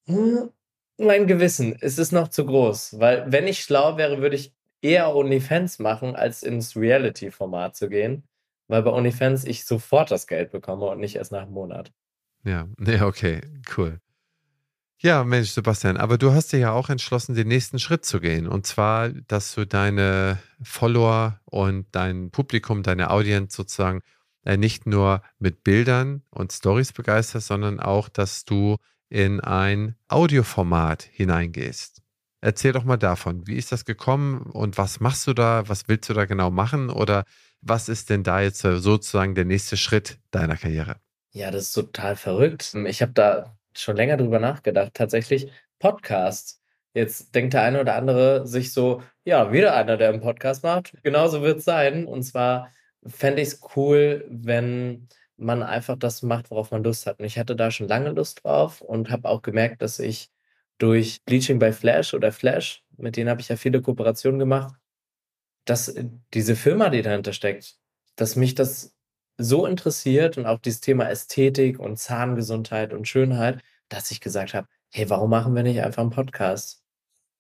hm, 0.08 0.52
mein 1.00 1.28
Gewissen, 1.28 1.78
es 1.82 1.98
ist 2.00 2.12
noch 2.14 2.30
zu 2.30 2.46
groß, 2.46 3.00
weil 3.00 3.32
wenn 3.32 3.48
ich 3.48 3.62
schlau 3.62 3.98
wäre, 3.98 4.22
würde 4.22 4.36
ich 4.38 4.54
eher 4.82 5.16
OnlyFans 5.16 5.80
machen, 5.80 6.16
als 6.16 6.44
ins 6.44 6.76
Reality-Format 6.78 7.76
zu 7.76 7.90
gehen, 7.90 8.26
weil 8.70 8.84
bei 8.84 8.92
OnlyFans 8.92 9.46
ich 9.46 9.66
sofort 9.66 10.12
das 10.12 10.28
Geld 10.28 10.52
bekomme 10.52 10.88
und 10.88 11.00
nicht 11.00 11.16
erst 11.18 11.32
nach 11.34 11.44
'm 11.48 11.52
Monat. 11.54 11.94
Ja, 12.46 12.68
ne, 12.78 13.06
okay, 13.06 13.42
cool. 13.78 14.00
Ja, 15.02 15.24
Mensch, 15.26 15.50
Sebastian, 15.52 15.98
aber 15.98 16.18
du 16.18 16.32
hast 16.32 16.54
dir 16.54 16.60
ja 16.60 16.72
auch 16.72 16.90
entschlossen, 16.90 17.36
den 17.36 17.48
nächsten 17.50 17.78
Schritt 17.80 18.06
zu 18.06 18.22
gehen. 18.22 18.48
Und 18.48 18.66
zwar, 18.66 19.10
dass 19.10 19.54
du 19.54 19.66
deine 19.66 20.40
Follower 20.62 21.40
und 21.46 21.88
dein 21.92 22.32
Publikum, 22.32 22.84
deine 22.84 23.10
Audience 23.10 23.56
sozusagen, 23.56 24.00
nicht 24.46 24.86
nur 24.86 25.22
mit 25.40 25.64
Bildern 25.64 26.24
und 26.30 26.52
Storys 26.52 26.92
begeisterst, 26.94 27.48
sondern 27.48 27.80
auch, 27.80 28.10
dass 28.10 28.46
du 28.46 28.78
in 29.10 29.40
ein 29.40 29.96
Audioformat 30.08 31.04
hineingehst. 31.04 32.02
Erzähl 32.42 32.74
doch 32.74 32.84
mal 32.84 32.98
davon. 32.98 33.48
Wie 33.48 33.56
ist 33.56 33.72
das 33.72 33.86
gekommen 33.86 34.42
und 34.42 34.78
was 34.78 35.00
machst 35.00 35.28
du 35.28 35.34
da? 35.34 35.70
Was 35.70 35.88
willst 35.88 36.10
du 36.10 36.14
da 36.14 36.26
genau 36.26 36.52
machen? 36.52 36.90
Oder 36.90 37.24
was 37.62 37.88
ist 37.88 38.10
denn 38.10 38.24
da 38.24 38.42
jetzt 38.42 38.62
sozusagen 38.62 39.34
der 39.36 39.46
nächste 39.46 39.78
Schritt 39.78 40.20
deiner 40.32 40.58
Karriere? 40.58 40.98
Ja, 41.32 41.52
das 41.52 41.64
ist 41.64 41.74
total 41.74 42.18
verrückt. 42.18 42.76
Ich 42.86 43.02
habe 43.02 43.14
da 43.14 43.58
schon 43.74 43.96
länger 43.96 44.18
drüber 44.18 44.40
nachgedacht. 44.40 44.94
Tatsächlich 44.94 45.52
Podcasts. 45.80 46.62
Jetzt 46.94 47.34
denkt 47.34 47.54
der 47.54 47.64
eine 47.64 47.82
oder 47.82 47.96
andere 47.96 48.46
sich 48.46 48.74
so, 48.74 49.02
ja, 49.24 49.52
wieder 49.52 49.74
einer, 49.76 49.96
der 49.98 50.10
einen 50.10 50.22
Podcast 50.22 50.64
macht. 50.64 50.94
Genauso 51.02 51.42
wird 51.42 51.60
es 51.60 51.66
sein. 51.66 52.06
Und 52.06 52.24
zwar 52.24 52.72
fände 53.06 53.42
ich 53.42 53.50
es 53.50 53.62
cool, 53.76 54.26
wenn 54.30 55.08
man 55.38 55.64
einfach 55.64 55.98
das 55.98 56.22
macht, 56.22 56.52
worauf 56.52 56.72
man 56.72 56.84
Lust 56.84 57.06
hat. 57.06 57.20
Und 57.20 57.26
ich 57.26 57.38
hatte 57.38 57.56
da 57.56 57.72
schon 57.72 57.88
lange 57.88 58.12
Lust 58.12 58.44
drauf 58.44 58.82
und 58.82 59.10
habe 59.10 59.30
auch 59.30 59.42
gemerkt, 59.42 59.82
dass 59.82 60.00
ich 60.00 60.32
durch 60.78 61.24
Bleaching 61.26 61.60
by 61.60 61.72
Flash 61.72 62.14
oder 62.14 62.32
Flash, 62.32 62.84
mit 62.98 63.18
denen 63.18 63.30
habe 63.30 63.42
ich 63.42 63.50
ja 63.50 63.56
viele 63.56 63.82
Kooperationen 63.82 64.40
gemacht, 64.40 64.76
dass 65.66 65.96
diese 66.34 66.56
Firma, 66.56 66.90
die 66.90 67.02
dahinter 67.02 67.34
steckt, 67.34 67.78
dass 68.16 68.36
mich 68.36 68.56
das 68.56 68.96
so 69.38 69.66
interessiert 69.66 70.38
und 70.38 70.46
auch 70.46 70.60
dieses 70.60 70.82
Thema 70.82 71.10
Ästhetik 71.10 71.80
und 71.80 71.98
Zahngesundheit 71.98 72.94
und 72.94 73.08
Schönheit, 73.08 73.62
dass 73.90 74.12
ich 74.12 74.22
gesagt 74.22 74.54
habe, 74.54 74.68
hey, 74.92 75.10
warum 75.10 75.30
machen 75.30 75.56
wir 75.56 75.64
nicht 75.64 75.82
einfach 75.82 76.02
einen 76.02 76.12
Podcast? 76.12 76.84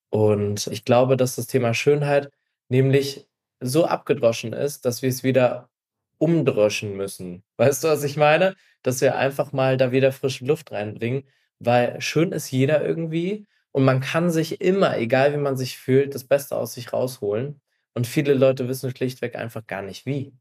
Und 0.09 0.67
ich 0.67 0.85
glaube, 0.85 1.17
dass 1.17 1.35
das 1.35 1.47
Thema 1.47 1.73
Schönheit 1.73 2.31
nämlich 2.69 3.27
so 3.65 3.85
abgedroschen 3.85 4.53
ist, 4.53 4.85
dass 4.85 5.01
wir 5.01 5.09
es 5.09 5.23
wieder 5.23 5.69
umdroschen 6.17 6.95
müssen. 6.95 7.43
Weißt 7.57 7.83
du, 7.83 7.89
was 7.89 8.03
ich 8.03 8.17
meine? 8.17 8.55
Dass 8.83 9.01
wir 9.01 9.17
einfach 9.17 9.51
mal 9.51 9.77
da 9.77 9.91
wieder 9.91 10.11
frische 10.11 10.45
Luft 10.45 10.71
reinbringen, 10.71 11.23
weil 11.59 11.99
schön 12.01 12.31
ist 12.31 12.51
jeder 12.51 12.83
irgendwie 12.85 13.47
und 13.71 13.85
man 13.85 14.01
kann 14.01 14.29
sich 14.31 14.61
immer, 14.61 14.97
egal 14.97 15.33
wie 15.33 15.37
man 15.37 15.57
sich 15.57 15.77
fühlt, 15.77 16.15
das 16.15 16.25
Beste 16.25 16.55
aus 16.55 16.73
sich 16.73 16.93
rausholen. 16.93 17.59
Und 17.95 18.07
viele 18.07 18.33
Leute 18.33 18.67
wissen 18.67 18.91
schlichtweg 18.95 19.35
einfach 19.35 19.65
gar 19.67 19.81
nicht 19.81 20.05
wie. 20.05 20.33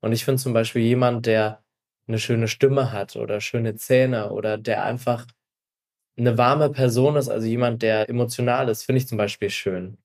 Und 0.00 0.12
ich 0.12 0.24
finde 0.24 0.42
zum 0.42 0.52
Beispiel 0.52 0.82
jemand, 0.82 1.26
der 1.26 1.64
eine 2.06 2.18
schöne 2.18 2.48
Stimme 2.48 2.92
hat 2.92 3.16
oder 3.16 3.40
schöne 3.40 3.74
Zähne 3.76 4.30
oder 4.30 4.58
der 4.58 4.84
einfach 4.84 5.26
eine 6.16 6.38
warme 6.38 6.70
Person 6.70 7.16
ist, 7.16 7.28
also 7.28 7.46
jemand, 7.46 7.82
der 7.82 8.08
emotional 8.08 8.68
ist, 8.68 8.84
finde 8.84 8.98
ich 8.98 9.08
zum 9.08 9.18
Beispiel 9.18 9.50
schön. 9.50 9.98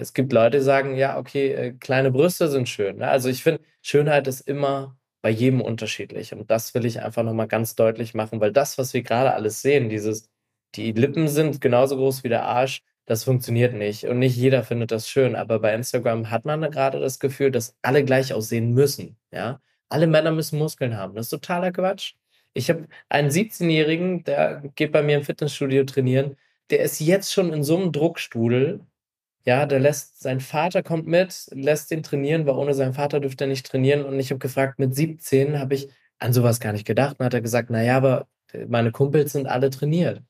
Es 0.00 0.14
gibt 0.14 0.32
Leute, 0.32 0.58
die 0.58 0.64
sagen, 0.64 0.96
ja, 0.96 1.18
okay, 1.18 1.52
äh, 1.52 1.72
kleine 1.72 2.10
Brüste 2.10 2.48
sind 2.48 2.68
schön. 2.68 2.98
Ne? 2.98 3.08
Also 3.08 3.28
ich 3.28 3.42
finde, 3.42 3.62
Schönheit 3.82 4.26
ist 4.28 4.40
immer 4.40 4.98
bei 5.22 5.30
jedem 5.30 5.60
unterschiedlich. 5.60 6.32
Und 6.32 6.50
das 6.50 6.74
will 6.74 6.84
ich 6.84 7.02
einfach 7.02 7.22
nochmal 7.22 7.48
ganz 7.48 7.74
deutlich 7.74 8.14
machen, 8.14 8.40
weil 8.40 8.52
das, 8.52 8.78
was 8.78 8.94
wir 8.94 9.02
gerade 9.02 9.34
alles 9.34 9.62
sehen, 9.62 9.88
dieses, 9.88 10.30
die 10.74 10.92
Lippen 10.92 11.28
sind 11.28 11.60
genauso 11.60 11.96
groß 11.96 12.24
wie 12.24 12.28
der 12.28 12.44
Arsch, 12.44 12.82
das 13.06 13.24
funktioniert 13.24 13.74
nicht. 13.74 14.04
Und 14.04 14.18
nicht 14.18 14.36
jeder 14.36 14.64
findet 14.64 14.92
das 14.92 15.08
schön. 15.08 15.34
Aber 15.34 15.60
bei 15.60 15.74
Instagram 15.74 16.30
hat 16.30 16.44
man 16.44 16.60
gerade 16.70 17.00
das 17.00 17.18
Gefühl, 17.18 17.50
dass 17.50 17.76
alle 17.82 18.04
gleich 18.04 18.34
aussehen 18.34 18.74
müssen. 18.74 19.16
Ja, 19.32 19.60
alle 19.88 20.06
Männer 20.06 20.30
müssen 20.32 20.58
Muskeln 20.58 20.96
haben. 20.96 21.14
Das 21.14 21.26
ist 21.26 21.30
totaler 21.30 21.72
Quatsch. 21.72 22.14
Ich 22.52 22.70
habe 22.70 22.86
einen 23.08 23.30
17-Jährigen, 23.30 24.24
der 24.24 24.62
geht 24.74 24.92
bei 24.92 25.02
mir 25.02 25.16
im 25.18 25.24
Fitnessstudio 25.24 25.84
trainieren. 25.84 26.36
Der 26.70 26.80
ist 26.80 27.00
jetzt 27.00 27.32
schon 27.32 27.52
in 27.52 27.62
so 27.64 27.76
einem 27.78 27.92
Druckstudel. 27.92 28.80
Ja, 29.44 29.66
der 29.66 29.80
lässt, 29.80 30.20
sein 30.20 30.40
Vater 30.40 30.82
kommt 30.82 31.06
mit, 31.06 31.48
lässt 31.52 31.90
ihn 31.90 32.02
trainieren, 32.02 32.46
weil 32.46 32.54
ohne 32.54 32.74
seinen 32.74 32.94
Vater 32.94 33.20
dürfte 33.20 33.44
er 33.44 33.48
nicht 33.48 33.66
trainieren. 33.66 34.04
Und 34.04 34.18
ich 34.18 34.30
habe 34.30 34.38
gefragt, 34.38 34.78
mit 34.78 34.94
17 34.94 35.58
habe 35.58 35.74
ich 35.74 35.90
an 36.18 36.32
sowas 36.32 36.60
gar 36.60 36.72
nicht 36.72 36.86
gedacht. 36.86 37.18
Und 37.18 37.26
hat 37.26 37.34
er 37.34 37.40
gesagt, 37.40 37.70
naja, 37.70 37.96
aber 37.96 38.28
meine 38.68 38.92
Kumpels 38.92 39.32
sind 39.32 39.46
alle 39.46 39.70
trainiert. 39.70 40.22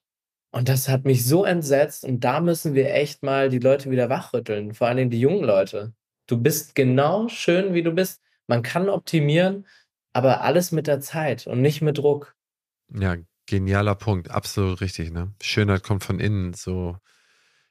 Und 0.51 0.69
das 0.69 0.89
hat 0.89 1.05
mich 1.05 1.25
so 1.27 1.45
entsetzt. 1.45 2.05
Und 2.05 2.25
da 2.25 2.41
müssen 2.41 2.75
wir 2.75 2.95
echt 2.95 3.23
mal 3.23 3.49
die 3.49 3.59
Leute 3.59 3.91
wieder 3.91 4.09
wachrütteln. 4.09 4.75
Vor 4.75 4.87
allen 4.87 4.97
Dingen 4.97 5.11
die 5.11 5.21
jungen 5.21 5.45
Leute. 5.45 5.93
Du 6.27 6.41
bist 6.41 6.75
genau 6.75 7.29
schön, 7.29 7.75
wie 7.75 7.83
du 7.83 7.93
bist. 7.93 8.21
Man 8.47 8.63
kann 8.63 8.89
optimieren, 8.89 9.67
aber 10.13 10.43
alles 10.43 10.73
mit 10.73 10.87
der 10.87 11.01
Zeit 11.01 11.47
und 11.47 11.61
nicht 11.61 11.83
mit 11.83 11.99
Druck. 11.99 12.35
Ja, 12.95 13.17
genialer 13.47 13.95
Punkt. 13.95 14.31
Absolut 14.31 14.81
richtig. 14.81 15.11
Ne? 15.11 15.33
Schönheit 15.43 15.83
kommt 15.83 16.05
von 16.05 16.19
innen. 16.19 16.55
So 16.55 16.97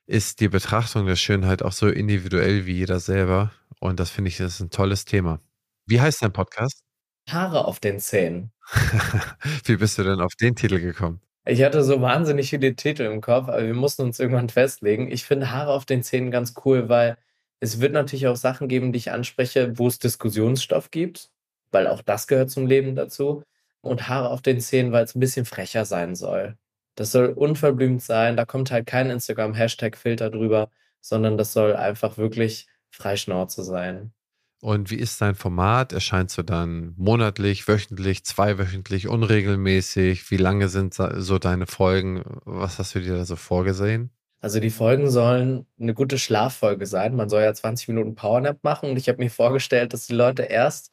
ist 0.08 0.40
die 0.40 0.48
Betrachtung 0.48 1.06
der 1.06 1.18
Schönheit 1.18 1.62
auch 1.62 1.74
so 1.74 1.88
individuell 1.88 2.66
wie 2.66 2.74
jeder 2.74 3.00
selber. 3.00 3.52
Und 3.80 4.00
das 4.00 4.10
finde 4.10 4.30
ich, 4.30 4.38
das 4.38 4.56
ist 4.56 4.62
ein 4.62 4.70
tolles 4.70 5.06
Thema. 5.06 5.40
Wie 5.86 6.02
heißt 6.02 6.22
dein 6.22 6.34
Podcast? 6.34 6.82
Haare 7.30 7.66
auf 7.66 7.80
den 7.80 8.00
Zähnen. 8.00 8.52
wie 9.66 9.76
bist 9.76 9.98
du 9.98 10.04
denn 10.04 10.22
auf 10.22 10.34
den 10.36 10.56
Titel 10.56 10.80
gekommen? 10.80 11.22
Ich 11.46 11.62
hatte 11.62 11.84
so 11.84 12.02
wahnsinnig 12.02 12.50
viele 12.50 12.76
Titel 12.76 13.04
im 13.04 13.22
Kopf, 13.22 13.48
aber 13.48 13.66
wir 13.66 13.74
mussten 13.74 14.02
uns 14.04 14.20
irgendwann 14.20 14.50
festlegen. 14.50 15.12
Ich 15.12 15.26
finde 15.26 15.52
Haare 15.52 15.72
auf 15.72 15.86
den 15.86 16.04
Zähnen 16.04 16.32
ganz 16.32 16.54
cool, 16.66 16.90
weil 16.90 17.18
es 17.60 17.80
wird 17.80 17.94
natürlich 17.94 18.28
auch 18.28 18.36
Sachen 18.36 18.68
geben, 18.68 18.92
die 18.92 18.98
ich 18.98 19.12
anspreche, 19.12 19.78
wo 19.78 19.88
es 19.88 20.00
Diskussionsstoff 20.00 20.92
gibt, 20.92 21.30
weil 21.72 21.88
auch 21.88 22.02
das 22.02 22.28
gehört 22.28 22.50
zum 22.50 22.66
Leben 22.66 22.96
dazu. 22.96 23.44
Und 23.82 24.10
Haare 24.10 24.30
auf 24.30 24.42
den 24.42 24.60
Zähnen, 24.60 24.92
weil 24.92 25.06
es 25.06 25.16
ein 25.16 25.20
bisschen 25.20 25.46
frecher 25.46 25.86
sein 25.86 26.16
soll. 26.16 26.58
Das 26.98 27.12
soll 27.12 27.28
unverblümt 27.28 28.02
sein, 28.02 28.36
da 28.36 28.46
kommt 28.46 28.72
halt 28.72 28.88
kein 28.88 29.12
Instagram-Hashtag-Filter 29.12 30.32
drüber, 30.32 30.72
sondern 31.00 31.38
das 31.38 31.54
soll 31.54 31.76
einfach 31.76 32.18
wirklich 32.18 32.68
Freischnauze 32.90 33.64
sein. 33.64 34.14
Und 34.62 34.90
wie 34.90 34.96
ist 34.96 35.22
dein 35.22 35.36
Format? 35.36 35.94
Erscheinst 35.94 36.36
du 36.40 36.42
dann 36.42 36.96
monatlich, 36.98 37.68
wöchentlich, 37.68 38.26
zweiwöchentlich, 38.26 39.08
unregelmäßig? 39.08 40.32
Wie 40.32 40.38
lange 40.38 40.70
sind 40.70 40.96
so 40.96 41.38
deine 41.38 41.68
Folgen? 41.68 42.24
Was 42.46 42.80
hast 42.80 42.96
du 42.96 43.00
dir 43.00 43.16
da 43.16 43.26
so 43.26 43.36
vorgesehen? 43.36 44.10
Also 44.40 44.60
die 44.60 44.72
Folgen 44.72 45.12
sollen 45.12 45.68
eine 45.80 45.94
gute 45.94 46.18
Schlaffolge 46.18 46.88
sein. 46.88 47.16
Man 47.16 47.30
soll 47.30 47.44
ja 47.44 47.54
20 47.54 47.90
Minuten 47.90 48.16
Powernap 48.16 48.64
machen 48.64 48.90
und 48.90 48.98
ich 48.98 49.08
habe 49.08 49.20
mir 49.20 49.30
vorgestellt, 49.30 49.94
dass 49.94 50.08
die 50.08 50.16
Leute 50.16 50.42
erst, 50.44 50.92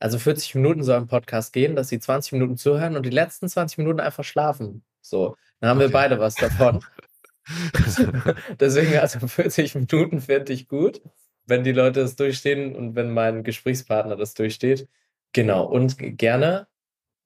also 0.00 0.18
40 0.18 0.56
Minuten 0.56 0.82
soll 0.82 0.96
ein 0.96 1.06
Podcast 1.06 1.52
gehen, 1.52 1.76
dass 1.76 1.88
sie 1.88 2.00
20 2.00 2.32
Minuten 2.32 2.56
zuhören 2.56 2.96
und 2.96 3.06
die 3.06 3.10
letzten 3.10 3.48
20 3.48 3.78
Minuten 3.78 4.00
einfach 4.00 4.24
schlafen. 4.24 4.82
So, 5.08 5.36
dann 5.60 5.70
haben 5.70 5.78
okay. 5.78 5.88
wir 5.88 5.92
beide 5.92 6.18
was 6.18 6.34
davon. 6.34 6.84
Deswegen, 8.60 8.96
also 8.98 9.26
40 9.26 9.74
Minuten 9.76 10.20
finde 10.20 10.52
ich 10.52 10.68
gut, 10.68 11.00
wenn 11.46 11.64
die 11.64 11.72
Leute 11.72 12.00
es 12.00 12.16
durchstehen 12.16 12.74
und 12.74 12.96
wenn 12.96 13.12
mein 13.12 13.44
Gesprächspartner 13.44 14.16
das 14.16 14.34
durchsteht. 14.34 14.88
Genau. 15.32 15.64
Und 15.64 15.96
gerne 16.18 16.66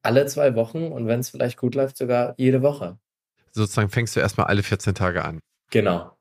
alle 0.02 0.26
zwei 0.26 0.54
Wochen 0.54 0.92
und 0.92 1.06
wenn 1.06 1.20
es 1.20 1.30
vielleicht 1.30 1.58
gut 1.58 1.74
läuft, 1.74 1.96
sogar 1.96 2.34
jede 2.36 2.62
Woche. 2.62 2.98
Sozusagen 3.52 3.90
fängst 3.90 4.14
du 4.16 4.20
erstmal 4.20 4.46
alle 4.46 4.62
14 4.62 4.94
Tage 4.94 5.24
an. 5.24 5.40
Genau. 5.70 6.16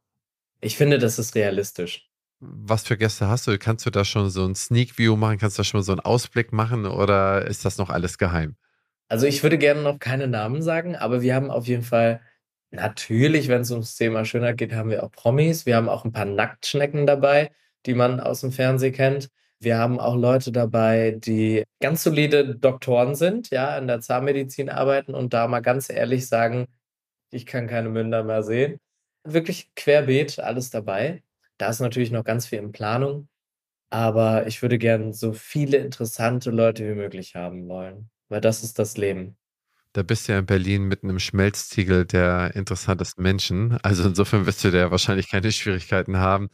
Ich 0.62 0.78
finde, 0.78 0.98
das 0.98 1.20
ist 1.20 1.36
realistisch. 1.36 2.10
Was 2.40 2.84
für 2.84 2.98
Gäste 2.98 3.28
hast 3.28 3.48
du? 3.48 3.58
Kannst 3.58 3.86
du 3.86 3.90
da 3.90 4.06
schon 4.06 4.30
so 4.30 4.46
ein 4.46 4.56
Sneak 4.56 4.98
View 4.98 5.16
machen? 5.16 5.38
Kannst 5.38 5.58
du 5.58 5.62
da 5.62 5.66
schon 5.66 5.84
so 5.84 5.92
einen 5.92 6.00
Ausblick 6.00 6.54
machen 6.54 6.86
oder 6.86 7.46
ist 7.46 7.66
das 7.66 7.78
noch 7.78 7.90
alles 7.90 8.18
geheim? 8.18 8.56
Also 9.10 9.26
ich 9.26 9.42
würde 9.44 9.58
gerne 9.58 9.82
noch 9.82 10.00
keine 10.00 10.28
Namen 10.28 10.62
sagen, 10.62 10.96
aber 10.96 11.22
wir 11.22 11.34
haben 11.36 11.50
auf 11.50 11.66
jeden 11.68 11.82
Fall 11.84 12.22
natürlich, 12.72 13.48
wenn 13.48 13.62
es 13.62 13.72
ums 13.72 13.96
Thema 13.96 14.24
Schönheit 14.26 14.58
geht, 14.58 14.74
haben 14.74 14.92
wir 14.92 15.04
auch 15.04 15.12
Promis. 15.12 15.66
Wir 15.66 15.76
haben 15.76 15.90
auch 15.90 16.06
ein 16.06 16.12
paar 16.12 16.26
Nacktschnecken 16.26 17.08
dabei, 17.08 17.52
die 17.88 17.96
man 17.96 18.20
aus 18.20 18.42
dem 18.42 18.52
Fernsehen 18.52 18.94
kennt. 18.94 19.30
Wir 19.60 19.78
haben 19.80 20.00
auch 20.00 20.16
Leute 20.16 20.52
dabei, 20.52 21.12
die 21.18 21.64
ganz 21.82 22.04
solide 22.04 22.56
Doktoren 22.56 23.16
sind, 23.16 23.50
ja, 23.50 23.78
in 23.78 23.88
der 23.88 24.00
Zahnmedizin 24.00 24.70
arbeiten 24.70 25.16
und 25.16 25.34
da 25.34 25.48
mal 25.48 25.62
ganz 25.62 25.90
ehrlich 25.90 26.28
sagen, 26.28 26.68
ich 27.32 27.46
kann 27.46 27.68
keine 27.68 27.90
Münder 27.90 28.24
mehr 28.24 28.44
sehen. 28.44 28.80
Wirklich 29.26 29.74
querbeet, 29.76 30.40
alles 30.40 30.70
dabei. 30.72 31.24
Da 31.58 31.70
ist 31.70 31.82
natürlich 31.82 32.12
noch 32.12 32.24
ganz 32.24 32.48
viel 32.48 32.60
in 32.60 32.72
Planung, 32.72 33.30
aber 33.92 34.48
ich 34.48 34.62
würde 34.62 34.78
gerne 34.80 35.14
so 35.14 35.34
viele 35.34 35.78
interessante 35.78 36.52
Leute 36.52 36.88
wie 36.90 36.96
möglich 36.96 37.36
haben 37.36 37.68
wollen. 37.70 38.10
Weil 38.30 38.42
das 38.42 38.64
ist 38.64 38.80
das 38.80 38.98
Leben. 38.98 39.36
Da 39.94 40.04
bist 40.04 40.28
du 40.28 40.34
ja 40.34 40.40
in 40.40 40.46
Berlin 40.46 40.84
mitten 40.84 41.10
im 41.10 41.20
Schmelztiegel 41.20 42.06
der 42.06 42.56
interessantesten 42.56 43.24
Menschen. 43.24 43.78
Also 43.82 44.08
insofern 44.08 44.46
wirst 44.46 44.64
du 44.64 44.72
da 44.72 44.92
wahrscheinlich 44.92 45.30
keine 45.30 45.52
Schwierigkeiten 45.52 46.18
haben, 46.18 46.50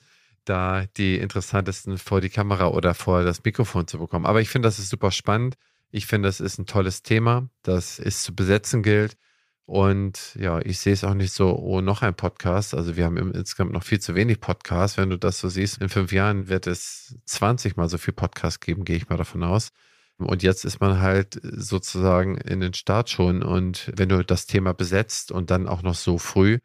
da 0.46 0.86
die 0.98 1.18
interessantesten 1.18 1.98
vor 1.98 2.22
die 2.22 2.30
Kamera 2.30 2.68
oder 2.68 2.94
vor 2.94 3.24
das 3.24 3.44
Mikrofon 3.44 3.88
zu 3.88 4.00
bekommen. 4.00 4.26
Aber 4.26 4.40
ich 4.40 4.50
finde, 4.50 4.68
das 4.68 4.80
ist 4.80 4.90
super 4.90 5.12
spannend. 5.12 5.56
Ich 5.92 6.06
finde, 6.06 6.30
das 6.30 6.40
ist 6.40 6.58
ein 6.60 6.66
tolles 6.66 7.04
Thema, 7.04 7.50
das 7.62 8.00
es 8.00 8.24
zu 8.24 8.34
besetzen 8.34 8.84
gilt. 8.84 9.18
Und 9.66 10.36
ja, 10.40 10.60
ich 10.60 10.80
sehe 10.80 10.94
es 10.94 11.04
auch 11.04 11.16
nicht 11.16 11.34
so, 11.34 11.58
oh, 11.58 11.82
noch 11.82 12.04
ein 12.04 12.16
Podcast. 12.16 12.74
Also 12.76 12.96
wir 12.96 13.06
haben 13.06 13.18
insgesamt 13.34 13.74
noch 13.74 13.84
viel 13.84 14.00
zu 14.00 14.16
wenig 14.16 14.40
Podcasts. 14.40 14.98
Wenn 14.98 15.10
du 15.10 15.18
das 15.18 15.40
so 15.40 15.50
siehst, 15.50 15.82
in 15.82 15.90
fünf 15.90 16.12
Jahren 16.12 16.48
wird 16.48 16.68
es 16.68 17.18
20 17.26 17.76
mal 17.76 17.90
so 17.90 17.98
viel 17.98 18.14
Podcasts 18.14 18.60
geben, 18.60 18.86
gehe 18.86 18.96
ich 18.98 19.10
mal 19.10 19.18
davon 19.18 19.44
aus. 19.44 19.72
Und 20.18 20.44
jetzt 20.44 20.64
ist 20.64 20.80
man 20.80 21.02
halt 21.02 21.40
sozusagen 21.42 22.38
in 22.38 22.62
den 22.62 22.74
Start 22.74 23.10
schon. 23.10 23.44
Und 23.44 23.92
wenn 23.96 24.10
du 24.10 24.24
das 24.24 24.46
Thema 24.46 24.74
besetzt 24.74 25.32
und 25.32 25.52
dann 25.52 25.68
auch 25.68 25.82
noch 25.82 25.96
so 25.96 26.18
früh, 26.18 26.60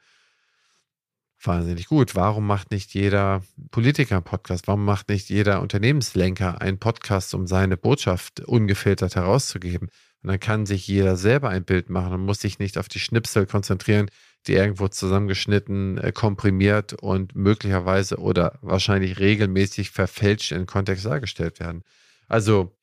wahnsinnig 1.42 1.86
gut. 1.86 2.14
Warum 2.14 2.46
macht 2.46 2.70
nicht 2.70 2.94
jeder 2.94 3.42
Politiker 3.70 4.16
einen 4.16 4.24
Podcast? 4.24 4.68
Warum 4.68 4.84
macht 4.84 5.08
nicht 5.08 5.28
jeder 5.30 5.62
Unternehmenslenker 5.62 6.60
einen 6.60 6.78
Podcast, 6.78 7.34
um 7.34 7.46
seine 7.46 7.76
Botschaft 7.76 8.40
ungefiltert 8.40 9.16
herauszugeben? 9.16 9.88
Und 10.22 10.28
dann 10.28 10.40
kann 10.40 10.66
sich 10.66 10.86
jeder 10.86 11.16
selber 11.16 11.48
ein 11.48 11.64
Bild 11.64 11.88
machen 11.88 12.12
und 12.12 12.26
muss 12.26 12.40
sich 12.40 12.58
nicht 12.58 12.76
auf 12.76 12.88
die 12.88 12.98
Schnipsel 12.98 13.46
konzentrieren, 13.46 14.10
die 14.46 14.52
irgendwo 14.52 14.88
zusammengeschnitten, 14.88 15.98
äh, 15.98 16.12
komprimiert 16.12 16.94
und 16.94 17.34
möglicherweise 17.34 18.18
oder 18.18 18.58
wahrscheinlich 18.62 19.18
regelmäßig 19.18 19.90
verfälscht 19.90 20.52
in 20.52 20.66
Kontext 20.66 21.06
dargestellt 21.06 21.60
werden. 21.60 21.82
Also 22.28 22.76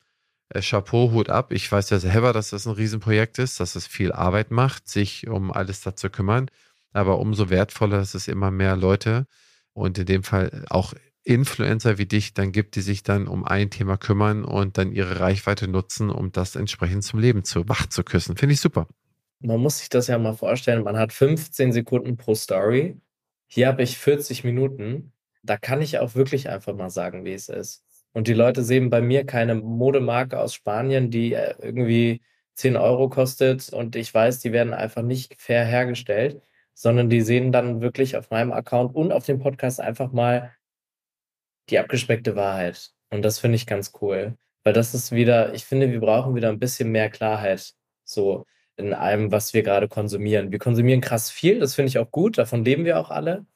äh, 0.50 0.60
Chapeau, 0.60 1.12
Hut 1.12 1.28
ab. 1.28 1.52
Ich 1.52 1.70
weiß 1.70 1.90
ja 1.90 1.98
selber, 1.98 2.32
dass 2.32 2.50
das 2.50 2.66
ein 2.66 2.72
Riesenprojekt 2.72 3.38
ist, 3.38 3.60
dass 3.60 3.76
es 3.76 3.86
viel 3.86 4.12
Arbeit 4.12 4.50
macht, 4.50 4.88
sich 4.88 5.28
um 5.28 5.52
alles 5.52 5.80
da 5.80 5.96
zu 5.96 6.10
kümmern. 6.10 6.50
Aber 6.92 7.18
umso 7.18 7.50
wertvoller, 7.50 7.98
dass 7.98 8.14
es 8.14 8.28
immer 8.28 8.50
mehr 8.50 8.76
Leute 8.76 9.26
und 9.72 9.98
in 9.98 10.06
dem 10.06 10.22
Fall 10.22 10.64
auch 10.70 10.94
Influencer 11.28 11.98
wie 11.98 12.06
dich 12.06 12.32
dann 12.32 12.52
gibt, 12.52 12.74
die 12.74 12.80
sich 12.80 13.02
dann 13.02 13.28
um 13.28 13.44
ein 13.44 13.68
Thema 13.68 13.98
kümmern 13.98 14.44
und 14.44 14.78
dann 14.78 14.92
ihre 14.92 15.20
Reichweite 15.20 15.68
nutzen, 15.68 16.08
um 16.08 16.32
das 16.32 16.56
entsprechend 16.56 17.04
zum 17.04 17.20
Leben 17.20 17.44
zu 17.44 17.68
wach 17.68 17.86
zu 17.86 18.02
küssen. 18.02 18.36
Finde 18.36 18.54
ich 18.54 18.60
super. 18.60 18.88
Man 19.40 19.60
muss 19.60 19.78
sich 19.78 19.90
das 19.90 20.06
ja 20.06 20.18
mal 20.18 20.34
vorstellen, 20.34 20.82
man 20.82 20.96
hat 20.96 21.12
15 21.12 21.72
Sekunden 21.72 22.16
pro 22.16 22.34
Story. 22.34 22.98
Hier 23.46 23.68
habe 23.68 23.82
ich 23.82 23.98
40 23.98 24.42
Minuten. 24.42 25.12
Da 25.42 25.58
kann 25.58 25.82
ich 25.82 25.98
auch 25.98 26.14
wirklich 26.14 26.48
einfach 26.48 26.74
mal 26.74 26.90
sagen, 26.90 27.24
wie 27.24 27.34
es 27.34 27.48
ist. 27.48 27.84
Und 28.18 28.26
die 28.26 28.34
Leute 28.34 28.64
sehen 28.64 28.90
bei 28.90 29.00
mir 29.00 29.24
keine 29.24 29.54
Modemarke 29.54 30.40
aus 30.40 30.52
Spanien, 30.52 31.08
die 31.08 31.34
äh, 31.34 31.54
irgendwie 31.62 32.20
10 32.54 32.76
Euro 32.76 33.08
kostet 33.08 33.72
und 33.72 33.94
ich 33.94 34.12
weiß, 34.12 34.40
die 34.40 34.50
werden 34.50 34.74
einfach 34.74 35.02
nicht 35.02 35.40
fair 35.40 35.64
hergestellt, 35.64 36.42
sondern 36.74 37.10
die 37.10 37.20
sehen 37.20 37.52
dann 37.52 37.80
wirklich 37.80 38.16
auf 38.16 38.30
meinem 38.30 38.50
Account 38.50 38.96
und 38.96 39.12
auf 39.12 39.24
dem 39.24 39.38
Podcast 39.38 39.80
einfach 39.80 40.10
mal 40.10 40.52
die 41.70 41.78
abgespeckte 41.78 42.34
Wahrheit. 42.34 42.90
Und 43.10 43.22
das 43.22 43.38
finde 43.38 43.54
ich 43.54 43.68
ganz 43.68 43.92
cool. 44.02 44.36
Weil 44.64 44.72
das 44.72 44.94
ist 44.94 45.12
wieder, 45.12 45.54
ich 45.54 45.64
finde, 45.64 45.92
wir 45.92 46.00
brauchen 46.00 46.34
wieder 46.34 46.48
ein 46.48 46.58
bisschen 46.58 46.90
mehr 46.90 47.10
Klarheit. 47.10 47.72
So 48.02 48.46
in 48.76 48.94
allem, 48.94 49.30
was 49.30 49.54
wir 49.54 49.62
gerade 49.62 49.86
konsumieren. 49.86 50.50
Wir 50.50 50.58
konsumieren 50.58 51.00
krass 51.00 51.30
viel, 51.30 51.60
das 51.60 51.76
finde 51.76 51.90
ich 51.90 51.98
auch 51.98 52.10
gut, 52.10 52.36
davon 52.36 52.64
leben 52.64 52.84
wir 52.84 52.98
auch 52.98 53.10
alle. 53.10 53.46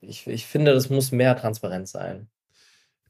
Ich, 0.00 0.26
ich 0.26 0.46
finde, 0.46 0.74
das 0.74 0.90
muss 0.90 1.12
mehr 1.12 1.36
transparent 1.36 1.86
sein. 1.86 2.28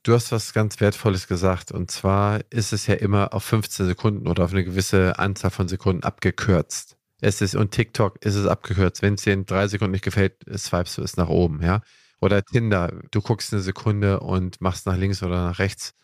Du 0.03 0.15
hast 0.15 0.33
was 0.33 0.53
ganz 0.53 0.81
Wertvolles 0.81 1.27
gesagt. 1.27 1.73
Und 1.73 1.91
zwar 1.91 2.41
ist 2.51 2.73
es 2.73 2.87
ja 2.87 2.95
immer 2.95 3.35
auf 3.35 3.45
15 3.45 3.87
Sekunden 3.87 4.29
oder 4.29 4.45
auf 4.45 4.53
eine 4.53 4.65
gewisse 4.65 5.19
Anzahl 5.19 5.51
von 5.51 5.69
Sekunden 5.69 6.05
abgekürzt. 6.05 6.97
Es 7.21 7.43
ist, 7.43 7.55
und 7.55 7.73
TikTok 7.73 8.25
ist 8.25 8.35
es 8.35 8.47
abgekürzt. 8.47 9.03
Wenn 9.03 9.15
es 9.15 9.23
dir 9.23 9.35
in 9.35 9.45
drei 9.45 9.69
Sekunden 9.69 9.93
nicht 9.93 10.05
gefällt, 10.05 10.37
swipest 10.57 10.99
du 10.99 11.03
es 11.03 11.17
nach 11.17 11.29
oben, 11.29 11.63
ja. 11.63 11.83
Oder 12.21 12.43
Tinder, 12.43 12.93
du 13.11 13.21
guckst 13.21 13.53
eine 13.53 13.63
Sekunde 13.63 14.21
und 14.21 14.61
machst 14.61 14.87
nach 14.87 14.97
links 14.97 15.23
oder 15.23 15.49
nach 15.49 15.59
rechts. 15.59 15.95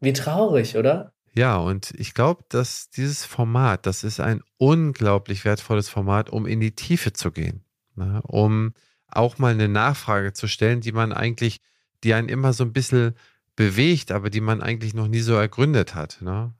Wie 0.00 0.12
traurig, 0.12 0.76
oder? 0.76 1.12
Ja, 1.34 1.56
und 1.56 1.92
ich 1.96 2.12
glaube, 2.12 2.44
dass 2.48 2.90
dieses 2.90 3.24
Format, 3.24 3.86
das 3.86 4.04
ist 4.04 4.20
ein 4.20 4.42
unglaublich 4.58 5.44
wertvolles 5.44 5.88
Format, 5.88 6.28
um 6.28 6.46
in 6.46 6.60
die 6.60 6.74
Tiefe 6.74 7.12
zu 7.12 7.30
gehen. 7.30 7.64
Ne? 7.94 8.20
Um 8.24 8.74
auch 9.08 9.38
mal 9.38 9.52
eine 9.52 9.68
Nachfrage 9.68 10.32
zu 10.32 10.46
stellen, 10.46 10.80
die 10.80 10.92
man 10.92 11.12
eigentlich, 11.12 11.60
die 12.04 12.14
einen 12.14 12.28
immer 12.28 12.52
so 12.52 12.64
ein 12.64 12.72
bisschen 12.72 13.14
bewegt, 13.56 14.12
aber 14.12 14.30
die 14.30 14.40
man 14.40 14.62
eigentlich 14.62 14.94
noch 14.94 15.08
nie 15.08 15.20
so 15.20 15.34
ergründet 15.34 15.94
hat. 15.94 16.20
Ne? 16.22 16.54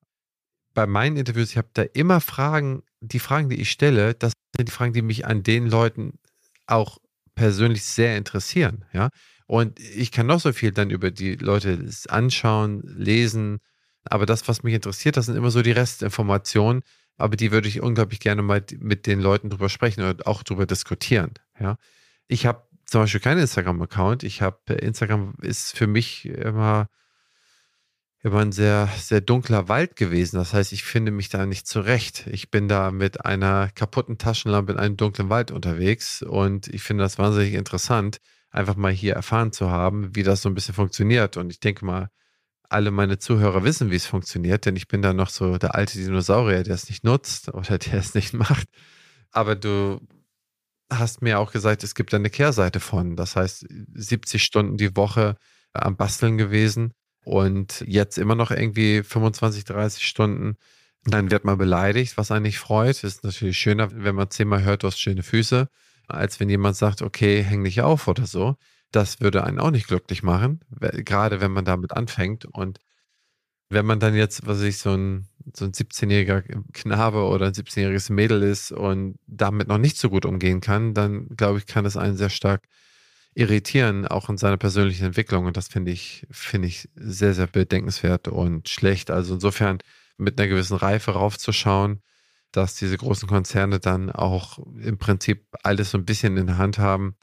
Bei 0.75 0.87
meinen 0.87 1.17
Interviews, 1.17 1.51
ich 1.51 1.57
habe 1.57 1.69
da 1.73 1.83
immer 1.83 2.21
Fragen, 2.21 2.83
die 3.01 3.19
Fragen, 3.19 3.49
die 3.49 3.61
ich 3.61 3.71
stelle, 3.71 4.15
das 4.15 4.33
sind 4.57 4.69
die 4.69 4.73
Fragen, 4.73 4.93
die 4.93 5.03
mich 5.03 5.27
an 5.27 5.43
den 5.43 5.69
Leuten 5.69 6.19
auch 6.67 6.99
persönlich 7.35 7.85
sehr 7.85 8.17
interessieren, 8.17 8.85
ja. 8.93 9.09
Und 9.47 9.79
ich 9.81 10.13
kann 10.13 10.27
noch 10.27 10.41
so 10.41 10.53
viel 10.53 10.73
dann 10.73 10.91
über 10.91 11.11
die 11.11 11.35
Leute 11.35 11.87
anschauen, 12.09 12.83
lesen, 12.85 13.59
aber 14.05 14.25
das, 14.25 14.49
was 14.49 14.63
mich 14.63 14.73
interessiert, 14.73 15.17
das 15.17 15.27
sind 15.27 15.37
immer 15.37 15.51
so 15.51 15.61
die 15.63 15.73
Restinformationen, 15.73 16.83
aber 17.19 17.37
die 17.37 17.53
würde 17.53 17.69
ich 17.69 17.83
unglaublich 17.83 18.21
gerne 18.21 18.41
mal 18.41 18.65
mit 18.79 19.07
den 19.07 19.21
Leuten 19.21 19.51
drüber 19.51 19.69
sprechen 19.69 20.03
oder 20.03 20.27
auch 20.27 20.43
drüber 20.43 20.67
diskutieren, 20.67 21.33
ja. 21.59 21.77
Ich 22.29 22.47
habe 22.47 22.67
zum 22.87 23.03
Beispiel 23.03 23.21
keinen 23.21 23.41
Instagram-Account. 23.41 24.23
Ich 24.23 24.43
habe 24.43 24.75
Instagram 24.75 25.35
ist 25.41 25.77
für 25.77 25.87
mich 25.87 26.27
immer 26.27 26.89
immer 28.23 28.39
ein 28.39 28.53
sehr, 28.53 28.89
sehr 28.99 29.21
dunkler 29.21 29.69
Wald 29.69 29.97
gewesen. 29.97 30.37
Das 30.37 30.55
heißt, 30.55 30.73
ich 30.73 30.85
finde 30.85 31.11
mich 31.11 31.29
da 31.29 31.45
nicht 31.45 31.67
zurecht. 31.67 32.27
Ich 32.29 32.51
bin 32.51 32.69
da 32.69 32.91
mit 32.93 33.25
einer 33.25 33.69
kaputten 33.75 34.17
Taschenlampe 34.17 34.73
in 34.73 34.79
einem 34.79 34.97
dunklen 34.97 35.29
Wald 35.29 35.51
unterwegs 35.51 36.23
und 36.23 36.69
ich 36.69 36.83
finde 36.83 37.03
das 37.03 37.19
wahnsinnig 37.19 37.55
interessant, 37.55 38.19
einfach 38.51 38.77
mal 38.77 38.93
hier 38.93 39.15
erfahren 39.15 39.53
zu 39.53 39.71
haben, 39.71 40.15
wie 40.15 40.23
das 40.23 40.43
so 40.43 40.49
ein 40.49 40.55
bisschen 40.55 40.75
funktioniert. 40.75 41.37
Und 41.37 41.51
ich 41.51 41.59
denke 41.59 41.85
mal, 41.85 42.11
alle 42.69 42.91
meine 42.91 43.19
Zuhörer 43.19 43.65
wissen, 43.65 43.91
wie 43.91 43.97
es 43.97 44.07
funktioniert, 44.07 44.67
denn 44.67 44.77
ich 44.77 44.89
bin 44.89 45.03
da 45.03 45.13
noch 45.13 45.29
so 45.29 45.59
der 45.59 45.75
alte 45.75 45.99
Dinosaurier, 45.99 46.63
der 46.63 46.75
es 46.75 46.89
nicht 46.89 47.05
nutzt 47.05 47.53
oder 47.53 47.79
der 47.79 47.95
es 47.95 48.15
nicht 48.15 48.33
macht. 48.35 48.69
Aber 49.33 49.57
du 49.57 50.01
hast 50.99 51.23
mir 51.23 51.39
auch 51.39 51.53
gesagt, 51.53 51.85
es 51.85 51.95
gibt 51.95 52.15
eine 52.15 52.31
Kehrseite 52.31 52.81
von. 52.81 53.17
Das 53.17 53.37
heißt, 53.37 53.67
70 53.95 54.43
Stunden 54.43 54.77
die 54.77 54.97
Woche 54.97 55.37
am 55.73 55.97
Basteln 55.97 56.39
gewesen 56.39 56.93
und 57.25 57.85
jetzt 57.87 58.19
immer 58.19 58.35
noch 58.35 58.51
irgendwie 58.51 59.03
25, 59.03 59.65
30 59.65 60.07
Stunden, 60.07 60.57
dann 61.05 61.31
wird 61.31 61.45
man 61.45 61.59
beleidigt, 61.59 62.17
was 62.17 62.31
einen 62.31 62.45
nicht 62.45 62.59
freut. 62.59 63.03
Ist 63.05 63.25
natürlich 63.25 63.59
schöner, 63.59 63.89
wenn 63.93 64.15
man 64.15 64.31
zehnmal 64.31 64.63
hört, 64.63 64.83
du 64.83 64.87
hast 64.87 65.01
schöne 65.01 65.23
Füße, 65.23 65.69
als 66.09 66.41
wenn 66.41 66.49
jemand 66.49 66.77
sagt, 66.77 67.03
okay, 67.03 67.43
häng 67.43 67.65
dich 67.65 67.81
auf 67.81 68.09
oder 68.09 68.27
so. 68.27 68.57
Das 68.91 69.21
würde 69.21 69.45
einen 69.45 69.59
auch 69.59 69.71
nicht 69.71 69.89
glücklich 69.89 70.23
machen, 70.23 70.61
gerade 70.81 71.41
wenn 71.41 71.51
man 71.51 71.65
damit 71.65 71.93
anfängt. 71.93 72.45
Und 72.45 72.79
wenn 73.71 73.87
man 73.87 74.01
dann 74.01 74.15
jetzt, 74.15 74.47
was 74.47 74.61
ich, 74.61 74.79
so 74.79 74.91
ein, 74.93 75.29
so 75.55 75.65
ein 75.65 75.73
17-jähriger 75.73 76.43
Knabe 76.73 77.25
oder 77.25 77.47
ein 77.47 77.53
17-jähriges 77.53 78.13
Mädel 78.13 78.43
ist 78.43 78.73
und 78.73 79.19
damit 79.27 79.69
noch 79.69 79.79
nicht 79.79 79.99
so 79.99 80.11
gut 80.11 80.25
umgehen 80.27 80.61
kann, 80.61 80.95
dann 80.95 81.29
glaube 81.29 81.59
ich, 81.59 81.67
kann 81.67 81.85
es 81.87 81.97
einen 81.97 82.17
sehr 82.17 82.31
stark 82.31 82.69
irritieren, 83.35 84.07
auch 84.07 84.29
in 84.29 84.39
seiner 84.39 84.57
persönlichen 84.57 85.07
Entwicklung. 85.07 85.47
Und 85.47 85.57
das 85.57 85.69
finde 85.69 85.93
ich, 85.93 86.27
finde 86.31 86.69
ich 86.69 86.89
sehr, 86.95 87.35
sehr 87.35 87.47
bedenkenswert 87.47 88.29
und 88.29 88.69
schlecht. 88.69 89.11
Also 89.11 89.35
insofern 89.35 89.79
mit 90.19 90.39
einer 90.39 90.49
gewissen 90.49 90.77
Reife 90.77 91.13
raufzuschauen, 91.13 92.03
dass 92.53 92.75
diese 92.75 92.99
großen 92.99 93.29
Konzerne 93.29 93.81
dann 93.81 94.11
auch 94.11 94.59
im 94.59 94.99
Prinzip 94.99 95.47
alles 95.63 95.91
so 95.91 95.99
ein 95.99 96.05
bisschen 96.05 96.37
in 96.37 96.47
der 96.47 96.59
Hand 96.59 96.79
haben, 96.79 97.17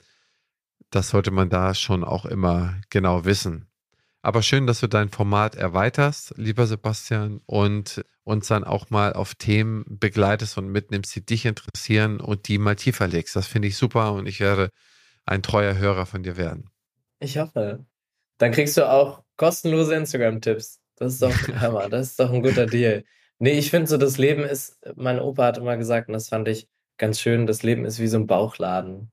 das 0.90 1.10
sollte 1.10 1.32
man 1.32 1.50
da 1.50 1.76
schon 1.76 2.04
auch 2.04 2.26
immer 2.26 2.82
genau 2.90 3.26
wissen. 3.26 3.69
Aber 4.22 4.42
schön, 4.42 4.68
dass 4.68 4.82
du 4.82 4.88
dein 4.88 5.10
Format 5.10 5.56
erweiterst, 5.56 6.34
lieber 6.38 6.68
Sebastian, 6.68 7.42
und 7.46 8.04
uns 8.24 8.48
dann 8.48 8.64
auch 8.64 8.90
mal 8.90 9.14
auf 9.14 9.36
Themen 9.36 9.86
begleitest 9.88 10.58
und 10.58 10.68
mitnimmst, 10.70 11.16
die 11.16 11.26
dich 11.26 11.46
interessieren 11.46 12.20
und 12.20 12.48
die 12.48 12.58
mal 12.58 12.76
tiefer 12.76 13.08
legst. 13.08 13.36
Das 13.36 13.48
finde 13.48 13.70
ich 13.70 13.78
super 13.78 14.14
und 14.14 14.28
ich 14.28 14.40
werde 14.40 14.72
ein 15.26 15.42
treuer 15.42 15.78
Hörer 15.78 16.06
von 16.06 16.24
dir 16.24 16.38
werden. 16.38 16.70
Ich 17.20 17.38
hoffe. 17.38 17.86
Dann 18.38 18.52
kriegst 18.52 18.78
du 18.78 18.90
auch 18.90 19.24
kostenlose 19.38 19.96
Instagram-Tipps. 19.96 20.80
Das 20.96 21.14
ist 21.14 21.22
doch 21.22 21.32
Hammer. 21.60 21.90
Das 21.90 22.12
ist 22.12 22.20
doch 22.20 22.32
ein 22.32 22.42
guter 22.42 22.66
Deal. 22.66 23.04
Nee, 23.40 23.58
ich 23.58 23.72
finde 23.72 23.88
so, 23.88 23.98
das 23.98 24.18
Leben 24.18 24.44
ist, 24.44 24.78
mein 24.96 25.20
Opa 25.20 25.46
hat 25.46 25.58
immer 25.58 25.78
gesagt, 25.78 26.10
und 26.10 26.14
das 26.14 26.28
fand 26.28 26.48
ich 26.48 26.68
ganz 26.98 27.22
schön, 27.22 27.48
das 27.48 27.64
Leben 27.64 27.86
ist 27.86 28.00
wie 28.00 28.08
so 28.08 28.18
ein 28.18 28.28
Bauchladen. 28.28 29.12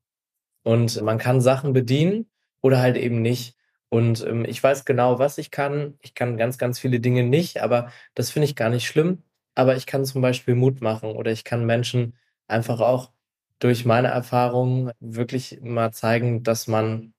Und 0.65 1.01
man 1.03 1.19
kann 1.19 1.41
Sachen 1.41 1.73
bedienen 1.73 2.29
oder 2.61 2.81
halt 2.81 2.97
eben 2.97 3.23
nicht. 3.23 3.56
Und 3.89 4.25
ähm, 4.27 4.45
ich 4.45 4.63
weiß 4.63 4.85
genau, 4.85 5.19
was 5.19 5.39
ich 5.39 5.51
kann. 5.51 5.95
Ich 6.01 6.15
kann 6.15 6.37
ganz, 6.37 6.59
ganz 6.59 6.79
viele 6.79 7.01
Dinge 7.01 7.23
nicht, 7.25 7.63
aber 7.63 7.91
das 8.15 8.31
finde 8.31 8.47
ich 8.47 8.57
gar 8.57 8.71
nicht 8.71 8.87
schlimm. 8.87 9.23
Aber 9.55 9.77
ich 9.77 9.87
kann 9.87 10.05
zum 10.05 10.23
Beispiel 10.23 10.55
Mut 10.55 10.81
machen 10.81 11.11
oder 11.11 11.33
ich 11.33 11.45
kann 11.45 11.65
Menschen 11.65 12.17
einfach 12.47 12.81
auch 12.81 13.13
durch 13.59 13.85
meine 13.85 14.09
Erfahrung 14.09 14.91
wirklich 15.01 15.61
mal 15.63 15.93
zeigen, 15.93 16.43
dass 16.43 16.67
man 16.67 17.15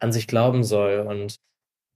an 0.00 0.12
sich 0.12 0.26
glauben 0.26 0.64
soll. 0.64 1.00
Und 1.00 1.38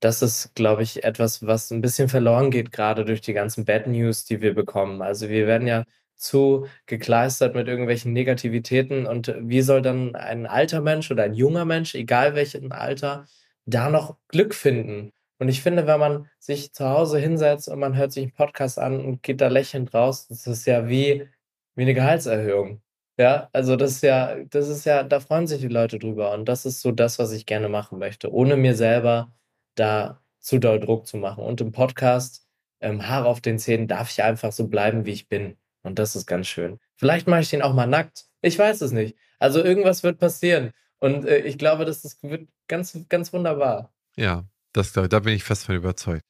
das 0.01 0.23
ist, 0.23 0.55
glaube 0.55 0.83
ich, 0.83 1.05
etwas, 1.05 1.47
was 1.47 1.71
ein 1.71 1.81
bisschen 1.81 2.09
verloren 2.09 2.51
geht, 2.51 2.73
gerade 2.73 3.05
durch 3.05 3.21
die 3.21 3.33
ganzen 3.33 3.65
Bad 3.65 3.87
News, 3.89 4.25
die 4.25 4.41
wir 4.43 4.55
bekommen. 4.55 5.03
Also 5.03 5.29
wir 5.29 5.47
werden 5.47 5.67
ja 5.67 5.85
zu 6.17 6.67
gekleistert 6.87 7.55
mit 7.55 7.69
irgendwelchen 7.69 8.13
Negativitäten. 8.13 9.07
Und 9.07 9.35
wie 9.41 9.63
soll 9.63 9.83
dann 9.83 10.15
ein 10.17 10.47
alter 10.47 10.81
Mensch 10.81 11.11
oder 11.11 11.25
ein 11.25 11.35
junger 11.35 11.65
Mensch, 11.65 11.95
egal 11.95 12.35
welchen 12.35 12.73
Alter, 12.73 13.27
da 13.69 13.91
noch 13.91 14.17
Glück 14.29 14.55
finden? 14.55 15.13
Und 15.39 15.49
ich 15.49 15.63
finde, 15.63 15.87
wenn 15.87 16.01
man 16.01 16.29
sich 16.39 16.73
zu 16.73 16.89
Hause 16.89 17.19
hinsetzt 17.19 17.69
und 17.69 17.79
man 17.79 17.97
hört 17.97 18.13
sich 18.13 18.25
einen 18.25 18.33
Podcast 18.33 18.79
an 18.79 19.01
und 19.05 19.23
geht 19.23 19.41
da 19.41 19.49
lächelnd 19.49 19.95
raus, 19.95 20.27
das 20.29 20.47
ist 20.47 20.67
ja 20.67 20.89
wie, 20.89 21.29
wie 21.77 21.83
eine 21.83 21.95
Gehaltserhöhung. 21.95 22.83
Ja, 23.19 23.49
also 23.53 23.77
das 23.77 23.93
ist 23.93 24.03
ja, 24.03 24.37
das 24.45 24.69
ist 24.69 24.85
ja, 24.85 25.03
da 25.03 25.21
freuen 25.21 25.47
sich 25.47 25.61
die 25.61 25.69
Leute 25.69 25.99
drüber. 25.99 26.33
Und 26.33 26.49
das 26.49 26.65
ist 26.67 26.81
so 26.81 26.93
das, 26.93 27.19
was 27.19 27.33
ich 27.33 27.47
gerne 27.47 27.69
machen 27.69 27.99
möchte, 27.99 28.33
ohne 28.33 28.57
mir 28.57 28.75
selber 28.75 29.33
da 29.75 30.23
zu 30.41 30.59
doll 30.59 30.81
Druck 30.81 31.07
zu 31.07 31.17
machen. 31.17 31.45
Und 31.45 31.61
im 31.61 31.73
Podcast, 31.73 32.47
ähm, 32.81 33.07
Haare 33.09 33.27
auf 33.29 33.41
den 33.41 33.59
Zähnen, 33.59 33.89
darf 33.89 34.11
ich 34.11 34.23
einfach 34.23 34.53
so 34.53 34.69
bleiben, 34.69 35.05
wie 35.05 35.13
ich 35.13 35.29
bin. 35.29 35.57
Und 35.83 35.99
das 35.99 36.17
ist 36.17 36.27
ganz 36.27 36.47
schön. 36.49 36.79
Vielleicht 36.97 37.27
mache 37.29 37.41
ich 37.41 37.51
den 37.51 37.63
auch 37.63 37.75
mal 37.75 37.87
nackt. 37.87 38.27
Ich 38.43 38.59
weiß 38.59 38.81
es 38.83 38.93
nicht. 38.93 39.17
Also 39.39 39.63
irgendwas 39.63 40.03
wird 40.03 40.19
passieren. 40.19 40.73
Und 41.01 41.25
äh, 41.25 41.39
ich 41.39 41.59
glaube, 41.59 41.85
das 41.85 42.05
ist, 42.05 42.23
wird 42.23 42.49
ganz, 42.67 42.99
ganz 43.09 43.33
wunderbar. 43.33 43.93
Ja, 44.17 44.45
das, 44.73 44.93
da 44.93 45.07
bin 45.21 45.35
ich 45.35 45.45
fest 45.45 45.67
von 45.67 45.77
überzeugt. 45.77 46.25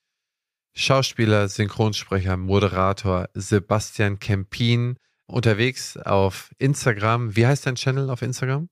Schauspieler, 0.74 1.48
Synchronsprecher, 1.48 2.36
Moderator 2.36 3.28
Sebastian 3.34 4.18
Kempin 4.18 4.96
unterwegs 5.26 5.96
auf 5.96 6.50
Instagram. 6.58 7.34
Wie 7.34 7.46
heißt 7.46 7.66
dein 7.66 7.74
Channel 7.74 8.10
auf 8.10 8.22
Instagram? 8.22 8.68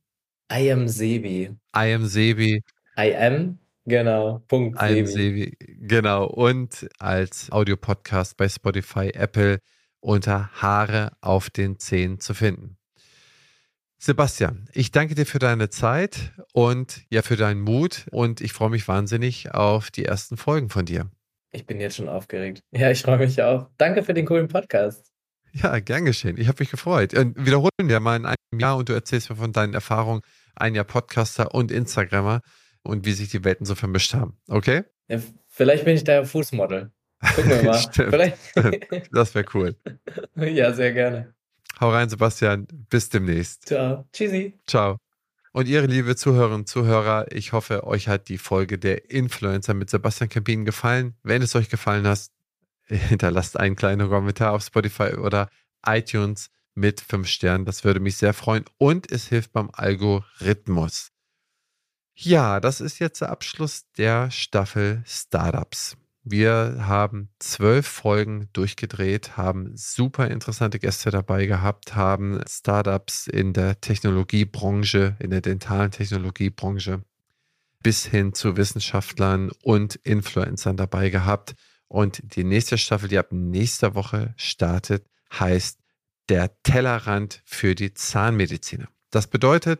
I 0.53 0.71
am 0.71 0.87
Sebi. 0.87 1.57
I 1.75 1.93
am 1.95 2.07
Sebi. 2.07 2.63
I 2.97 3.15
am, 3.17 3.59
genau. 3.85 4.41
Punkt 4.47 4.81
I 4.81 5.01
am. 5.01 5.07
Sebi. 5.07 5.57
Genau. 5.59 6.27
Und 6.27 6.89
als 6.99 7.51
Audiopodcast 7.51 8.37
bei 8.37 8.49
Spotify, 8.49 9.11
Apple 9.13 9.59
unter 10.01 10.51
Haare 10.63 11.17
auf 11.21 11.51
den 11.51 11.79
Zehen 11.81 12.21
zu 12.21 12.35
finden. 12.35 12.77
Sebastian, 14.07 14.69
ich 14.73 14.93
danke 14.93 15.17
dir 15.17 15.27
für 15.27 15.41
deine 15.41 15.69
Zeit 15.69 16.33
und 16.53 17.05
ja 17.11 17.23
für 17.23 17.35
deinen 17.35 17.61
Mut 17.61 18.07
und 18.13 18.41
ich 18.41 18.53
freue 18.53 18.71
mich 18.71 18.87
wahnsinnig 18.87 19.53
auf 19.53 19.91
die 19.91 20.05
ersten 20.05 20.37
Folgen 20.37 20.69
von 20.69 20.85
dir. 20.85 21.11
Ich 21.51 21.67
bin 21.67 21.81
jetzt 21.81 21.97
schon 21.97 22.09
aufgeregt. 22.09 22.61
Ja, 22.71 22.89
ich 22.89 23.03
freue 23.03 23.19
mich 23.19 23.43
auch. 23.43 23.69
Danke 23.79 24.05
für 24.05 24.15
den 24.15 24.25
coolen 24.25 24.47
Podcast. 24.47 25.11
Ja, 25.55 25.81
gern 25.81 26.05
geschehen. 26.05 26.37
Ich 26.39 26.47
habe 26.47 26.59
mich 26.61 26.71
gefreut. 26.71 27.15
Und 27.15 27.45
wiederholen 27.45 27.71
wir 27.83 27.99
mal 27.99 28.15
in 28.15 28.27
einem 28.27 28.61
Jahr 28.61 28.77
und 28.77 28.89
du 28.89 28.93
erzählst 28.93 29.29
mir 29.29 29.35
von 29.35 29.53
deinen 29.53 29.75
Erfahrungen, 29.75 30.21
ein 30.55 30.77
Jahr 30.77 30.85
Podcaster 30.85 31.53
und 31.53 31.73
Instagrammer 31.73 32.43
und 32.85 33.07
wie 33.07 33.13
sich 33.13 33.31
die 33.31 33.43
Welten 33.43 33.67
so 33.67 33.75
vermischt 33.75 34.15
haben. 34.15 34.39
Okay? 34.47 34.85
Ja, 35.09 35.19
vielleicht 35.49 35.85
bin 35.85 35.97
ich 35.97 36.05
da 36.05 36.25
Fußmodel. 36.25 36.93
Gucken 37.35 37.51
wir 37.51 37.63
mal. 37.65 37.79
Stimmt. 37.81 38.15
das 39.11 39.35
wäre 39.35 39.47
cool. 39.53 39.75
Ja, 40.37 40.73
sehr 40.73 40.93
gerne. 40.93 41.35
Hau 41.81 41.91
rein, 41.91 42.09
Sebastian. 42.09 42.67
Bis 42.89 43.09
demnächst. 43.09 43.67
Ciao. 43.67 44.09
Tschüssi. 44.13 44.59
Ciao. 44.67 44.97
Und 45.53 45.69
ihr, 45.69 45.87
liebe 45.87 46.17
Zuhörerinnen 46.17 46.61
und 46.61 46.69
Zuhörer, 46.69 47.33
ich 47.33 47.53
hoffe, 47.53 47.85
euch 47.85 48.09
hat 48.09 48.29
die 48.29 48.39
Folge 48.39 48.79
der 48.79 49.11
Influencer 49.11 49.75
mit 49.75 49.89
Sebastian 49.89 50.29
Kempin 50.29 50.65
gefallen. 50.65 51.17
Wenn 51.23 51.43
es 51.43 51.55
euch 51.55 51.69
gefallen 51.69 52.07
hat, 52.07 52.29
hinterlasst 52.85 53.59
einen 53.59 53.77
kleinen 53.77 54.09
Kommentar 54.09 54.53
auf 54.53 54.63
Spotify 54.63 55.15
oder 55.15 55.49
iTunes 55.85 56.51
mit 56.75 57.01
fünf 57.01 57.29
Sternen. 57.29 57.65
Das 57.65 57.85
würde 57.85 58.01
mich 58.01 58.17
sehr 58.17 58.35
freuen. 58.35 58.65
Und 58.79 59.11
es 59.11 59.29
hilft 59.29 59.53
beim 59.53 59.71
Algorithmus. 59.73 61.11
Ja, 62.15 62.61
das 62.61 62.81
ist 62.81 62.99
jetzt 62.99 63.21
der 63.21 63.31
Abschluss 63.31 63.91
der 63.97 64.31
Staffel 64.31 65.03
Startups. 65.07 65.97
Wir 66.29 66.79
haben 66.81 67.29
zwölf 67.39 67.87
Folgen 67.87 68.49
durchgedreht, 68.53 69.37
haben 69.37 69.77
super 69.77 70.29
interessante 70.29 70.81
Gäste 70.81 71.13
dabei 71.13 71.47
gehabt, 71.47 71.95
haben 71.95 72.41
Startups 72.49 73.29
in 73.29 73.53
der 73.53 73.81
Technologiebranche, 73.81 75.15
in 75.21 75.31
der 75.31 75.41
dentalen 75.41 75.93
Technologiebranche 75.93 77.05
bis 77.81 78.07
hin 78.07 78.35
zu 78.35 78.57
Wissenschaftlern 78.57 79.53
und 79.63 79.95
Influencern 80.03 80.77
dabei 80.77 81.11
gehabt. 81.11 81.55
Und 81.87 82.21
die 82.35 82.43
nächste 82.43 82.77
Staffel, 82.77 83.09
die 83.09 83.19
ab 83.19 83.29
nächster 83.31 83.95
Woche 83.95 84.35
startet, 84.37 85.07
heißt 85.33 85.79
Der 86.29 86.61
Tellerrand 86.65 87.41
für 87.45 87.77
die 87.77 87.95
Zahnmediziner. 87.95 88.89
Das 89.13 89.29
bedeutet, 89.29 89.79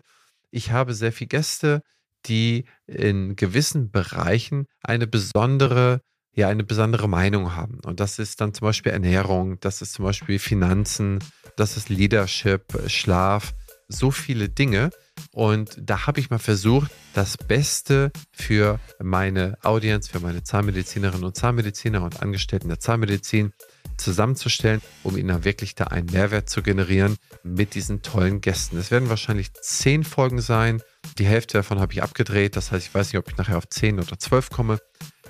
ich 0.53 0.71
habe 0.71 0.95
sehr 0.95 1.11
viele 1.11 1.27
Gäste, 1.27 1.83
die 2.27 2.67
in 2.87 3.35
gewissen 3.35 3.91
Bereichen 3.91 4.67
eine 4.85 5.09
besondere 5.09 6.03
ja 6.37 6.49
eine 6.49 6.65
besondere 6.65 7.09
Meinung 7.09 7.57
haben. 7.57 7.81
Und 7.85 7.99
das 7.99 8.19
ist 8.19 8.41
dann 8.41 8.55
zum 8.55 8.67
Beispiel 8.67 8.93
Ernährung, 8.93 9.59
das 9.61 9.83
ist 9.83 9.95
zum 9.95 10.05
Beispiel 10.05 10.39
Finanzen, 10.39 11.19
das 11.57 11.77
ist 11.77 11.89
Leadership, 11.89 12.63
Schlaf, 12.87 13.55
so 13.89 14.11
viele 14.11 14.49
Dinge. 14.49 14.91
Und 15.33 15.79
da 15.81 16.07
habe 16.07 16.21
ich 16.21 16.29
mal 16.29 16.39
versucht, 16.39 16.91
das 17.15 17.39
Beste 17.39 18.13
für 18.33 18.79
meine 19.03 19.57
Audience, 19.63 20.11
für 20.11 20.21
meine 20.21 20.43
Zahnmedizinerinnen 20.43 21.25
und 21.25 21.37
Zahnmediziner 21.37 22.03
und 22.03 22.21
Angestellten 22.21 22.69
der 22.69 22.81
Zahnmedizin 22.81 23.53
zusammenzustellen, 23.97 24.83
um 25.05 25.17
ihnen 25.17 25.45
wirklich 25.45 25.75
da 25.75 25.85
einen 25.85 26.11
Mehrwert 26.13 26.51
zu 26.51 26.63
generieren 26.63 27.17
mit 27.43 27.75
diesen 27.75 28.03
tollen 28.03 28.43
Gästen. 28.43 28.77
Es 28.77 28.91
werden 28.91 29.09
wahrscheinlich 29.09 29.55
zehn 29.55 30.05
Folgen 30.05 30.43
sein. 30.43 30.83
Die 31.17 31.25
Hälfte 31.25 31.57
davon 31.57 31.81
habe 31.81 31.95
ich 31.95 32.03
abgedreht. 32.03 32.57
Das 32.57 32.73
heißt, 32.73 32.87
ich 32.87 32.95
weiß 32.95 33.07
nicht, 33.07 33.19
ob 33.19 33.31
ich 33.31 33.39
nachher 33.39 33.57
auf 33.57 33.69
zehn 33.71 33.99
oder 33.99 34.19
zwölf 34.19 34.51
komme 34.51 34.79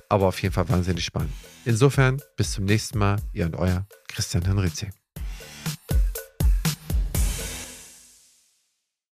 aber 0.08 0.26
auf 0.26 0.40
jeden 0.42 0.54
Fall 0.54 0.68
wahnsinnig 0.68 1.04
spannend. 1.04 1.32
Insofern, 1.64 2.20
bis 2.36 2.52
zum 2.52 2.64
nächsten 2.64 2.98
Mal, 2.98 3.16
ihr 3.32 3.46
und 3.46 3.56
euer 3.56 3.86
Christian 4.08 4.44
Henrizi. 4.44 4.90